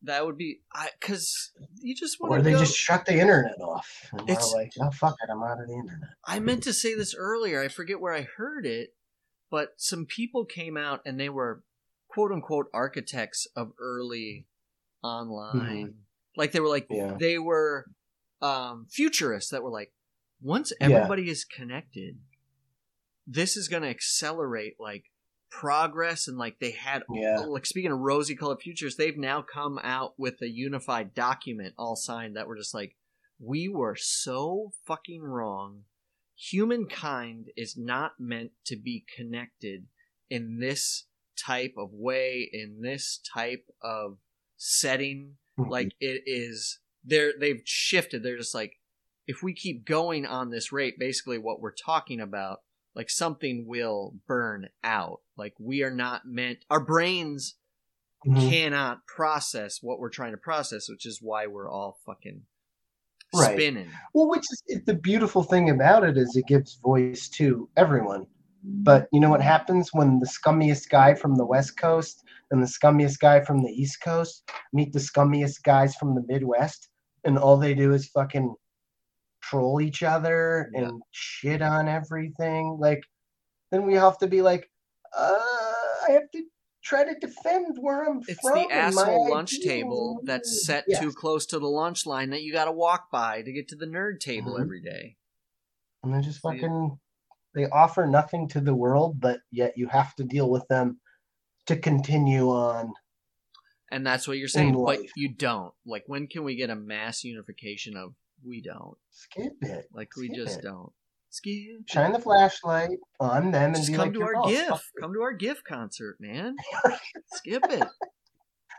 that 0.04 0.26
would 0.26 0.38
be 0.38 0.62
I 0.74 0.89
because 1.00 1.52
you 1.82 1.93
just 1.95 2.20
want 2.20 2.34
to. 2.34 2.39
or 2.39 2.41
they 2.41 2.52
go. 2.54 2.60
just 2.60 2.76
shut 2.78 3.06
the 3.06 3.14
internet 3.20 3.60
off. 3.62 4.10
And 4.14 4.30
It's- 4.30 4.54
like, 4.54 4.72
oh 4.80 4.91
fuck 4.91 5.16
it, 5.22 5.30
I'm 5.32 5.43
out 5.43 5.60
of 5.62 5.68
the 5.68 5.74
internet. 5.74 6.10
I 6.26 6.39
meant 6.39 6.64
to 6.64 6.74
say 6.74 6.95
this 6.95 7.14
earlier. 7.16 7.62
I 7.62 7.68
forget 7.68 8.00
where 8.00 8.14
I 8.14 8.22
heard 8.38 8.66
it, 8.66 8.95
but 9.52 9.74
some 9.78 10.06
people 10.06 10.45
came 10.45 10.78
out 10.78 11.02
and 11.06 11.20
they 11.20 11.30
were 11.30 11.64
quote 12.08 12.32
unquote 12.32 12.68
architects 12.74 13.45
of 13.56 13.72
early 13.80 14.47
online. 15.04 15.95
Like 16.36 16.52
they 16.54 16.60
were 16.60 16.70
like 16.70 16.88
Yeah. 16.89 17.16
they 17.20 17.38
were 17.38 17.86
um 18.41 18.88
futurists 18.89 19.52
that 19.52 19.64
were 19.64 19.70
like 19.72 19.91
once 20.41 20.72
Yeah. 20.80 20.88
everybody 20.88 21.30
is 21.30 21.43
connected, 21.43 22.20
this 23.28 23.58
is 23.58 23.68
going 23.68 23.84
to 23.84 23.89
accelerate 23.89 24.76
like 24.80 25.09
progress 25.50 26.28
and 26.28 26.38
like 26.38 26.60
they 26.60 26.72
had 26.72 27.04
Yeah. 27.12 27.39
like 27.39 27.66
speaking 27.66 27.91
of 27.91 28.00
rosy 28.00 28.36
colored 28.36 28.62
futures, 28.62 28.95
they've 28.95 29.18
now 29.18 29.41
come 29.41 29.80
out 29.84 30.14
with 30.18 30.41
a 30.41 30.50
unified 30.50 31.14
document 31.14 31.74
all 31.78 31.95
signed 31.95 32.36
that 32.36 32.47
were 32.47 32.58
just 32.58 32.74
like, 32.74 32.95
we 33.39 33.68
were 33.70 33.95
so 33.95 34.72
fucking 34.86 35.22
wrong. 35.24 35.84
Humankind 36.36 37.47
is 37.56 37.76
not 37.78 38.14
meant 38.20 38.52
to 38.66 38.76
be 38.78 39.06
connected 39.16 39.88
in 40.30 40.60
this 40.60 41.06
type 41.38 41.74
of 41.78 41.89
way, 41.93 42.50
in 42.52 42.82
this 42.82 43.20
type 43.34 43.66
of 43.82 44.18
setting. 44.58 45.38
Mhm. 45.58 45.70
Like 45.70 45.91
it 46.00 46.24
is 46.26 46.80
they're 47.04 47.34
they've 47.39 47.62
shifted. 47.66 48.24
They're 48.24 48.38
just 48.38 48.56
like, 48.56 48.74
if 49.26 49.41
we 49.43 49.54
keep 49.54 49.86
going 49.86 50.26
on 50.26 50.50
this 50.50 50.72
rate, 50.72 51.00
basically 51.00 51.38
what 51.38 51.62
we're 51.62 51.74
talking 51.74 52.20
about 52.20 52.60
like 53.00 53.10
something 53.10 53.66
will 53.66 54.14
burn 54.28 54.68
out. 54.84 55.22
Like 55.38 55.54
we 55.58 55.84
are 55.84 55.89
not 56.06 56.24
meant 56.26 56.66
our 56.70 56.84
brains 56.84 57.56
Mhm. 58.28 58.50
cannot 58.50 59.08
process 59.08 59.82
what 59.82 60.02
we're 60.02 60.10
trying 60.10 60.34
to 60.34 60.38
process, 60.38 60.89
which 60.89 61.06
is 61.06 61.22
why 61.22 61.47
we're 61.47 61.70
all 61.72 61.97
fucking 62.06 62.41
Right. 63.34 63.54
spinning. 63.54 63.89
Well, 64.14 64.28
which 64.30 64.43
is 64.52 64.84
the 64.84 64.95
beautiful 64.95 65.43
thing 65.43 65.70
about 65.70 66.04
it 66.04 66.18
is 66.18 66.36
it 66.36 66.45
gives 66.47 66.76
voice 66.76 67.30
to 67.38 67.70
everyone. 67.78 68.28
But 68.64 69.08
you 69.14 69.22
know 69.22 69.30
what 69.30 69.41
happens 69.41 69.93
when 69.93 70.20
the 70.20 70.26
scummiest 70.28 70.89
guy 70.89 71.16
from 71.16 71.36
the 71.38 71.45
West 71.45 71.78
Coast 71.78 72.26
and 72.52 72.62
the 72.62 72.68
scummiest 72.68 73.22
guy 73.22 73.39
from 73.45 73.64
the 73.64 73.72
East 73.72 74.02
Coast 74.04 74.43
meet 74.74 74.91
the 74.91 75.00
scummiest 75.00 75.64
guys 75.64 75.95
from 75.95 76.16
the 76.16 76.26
Midwest, 76.28 76.89
and 77.24 77.38
all 77.38 77.56
they 77.56 77.74
do 77.74 77.93
is 77.93 78.10
fucking 78.10 78.54
troll 79.50 79.82
each 79.82 80.04
other 80.04 80.70
Yeah. 80.74 80.89
and 80.89 81.02
shit 81.12 81.62
on 81.62 81.88
everything. 81.88 82.78
Like, 82.80 83.04
then 83.72 83.86
we 83.86 83.95
have 83.95 84.18
to 84.20 84.28
be 84.28 84.41
like, 84.41 84.70
uh, 85.18 85.38
I 86.08 86.12
have 86.12 86.30
to 86.32 86.43
try 86.84 87.04
to 87.04 87.16
defend 87.20 87.78
where 87.80 88.08
I'm 88.10 88.22
It's 88.28 88.39
from. 88.41 88.54
the 88.54 88.74
and 88.74 88.95
my 88.95 89.02
asshole 89.04 89.30
lunch 89.30 89.54
ideals. 89.56 89.66
table 89.72 90.22
that's 90.24 90.66
set 90.66 90.86
Yes. 90.88 91.00
too 91.00 91.12
close 91.12 91.45
to 91.47 91.60
the 91.60 91.68
lunch 91.68 92.06
line 92.06 92.30
that 92.30 92.41
you 92.43 92.54
got 92.54 92.66
to 92.66 92.72
walk 92.72 93.12
by 93.12 93.41
to 93.41 93.52
get 93.52 93.68
to 93.70 93.76
the 93.76 93.86
nerd 93.86 94.20
table 94.20 94.54
Mhm. 94.54 94.62
every 94.62 94.82
day. 94.82 95.16
and 96.02 96.14
they're 96.14 96.22
just 96.22 96.39
fucking 96.39 96.97
they 97.54 97.66
offer 97.66 98.06
nothing 98.08 98.47
to 98.47 98.62
the 98.62 98.74
world 98.74 99.20
but 99.20 99.41
yet 99.52 99.78
you 99.78 99.86
have 99.88 100.16
to 100.16 100.24
deal 100.24 100.50
with 100.50 100.66
them 100.70 101.02
to 101.66 101.76
continue 101.76 102.47
on 102.50 102.93
And 103.91 104.08
that's 104.08 104.26
what 104.26 104.38
you're 104.38 104.47
saying, 104.47 104.82
but 104.86 105.00
you 105.18 105.28
don't. 105.34 105.74
Like, 105.86 106.04
when 106.08 106.28
can 106.28 106.45
we 106.45 106.56
get 106.56 106.70
a 106.70 106.76
mass 106.76 107.24
unification 107.26 107.97
of 107.97 108.16
we 108.46 108.62
don't? 108.62 108.98
skip 109.12 109.54
it 109.62 109.86
Like, 109.94 110.10
we 110.18 110.30
just 110.30 110.60
it. 110.60 110.64
don't. 110.64 110.92
Skip. 111.32 111.82
shine 111.88 112.12
the 112.12 112.20
flashlight 112.20 112.98
on 113.20 113.52
them 113.52 113.66
and 113.68 113.76
Just 113.76 113.90
be 113.90 113.94
come 113.96 114.06
like 114.08 114.14
to 114.14 114.24
our 114.24 114.36
all 114.36 114.50
GIF. 114.50 114.92
Come 115.00 115.14
to 115.14 115.22
our 115.22 115.34
GIF 115.34 115.64
concert, 115.64 116.18
man. 116.20 116.56
Skip 117.34 117.64
it. 117.70 117.88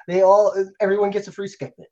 they 0.09 0.23
all 0.23 0.53
everyone 0.81 1.11
gets 1.11 1.29
a 1.29 1.33
free 1.33 1.47
skip 1.47 1.73
it 1.79 1.87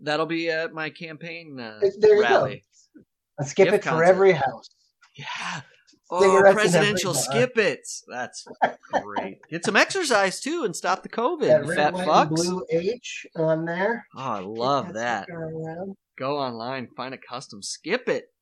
That'll 0.00 0.26
be 0.26 0.50
at 0.50 0.72
my 0.72 0.90
campaign 0.90 1.58
uh, 1.58 1.80
there 1.98 2.14
you 2.16 2.22
rally. 2.22 2.64
go 2.94 3.02
a 3.40 3.44
skip 3.44 3.64
Gift 3.70 3.74
it 3.78 3.82
for 3.82 3.90
concert. 3.90 4.04
every 4.04 4.32
house 4.32 4.68
Yeah. 5.16 5.62
Oh, 6.10 6.40
presidential 6.52 7.12
skip 7.12 7.58
it. 7.58 7.80
That's 8.08 8.46
great. 9.02 9.38
Get 9.50 9.64
some 9.64 9.76
exercise 9.76 10.40
too 10.40 10.62
and 10.64 10.74
stop 10.74 11.02
the 11.02 11.08
COVID, 11.10 11.48
that 11.48 11.66
red 11.66 11.76
fat 11.76 11.92
white, 11.94 12.06
fucks. 12.08 12.28
blue 12.36 12.64
h 12.70 13.26
on 13.36 13.64
there 13.66 14.06
Oh, 14.16 14.20
I 14.20 14.38
love 14.40 14.92
that. 14.94 15.26
Go 16.18 16.36
online, 16.36 16.88
find 16.96 17.14
a 17.14 17.18
custom 17.18 17.62
skip 17.62 18.08
it. 18.08 18.32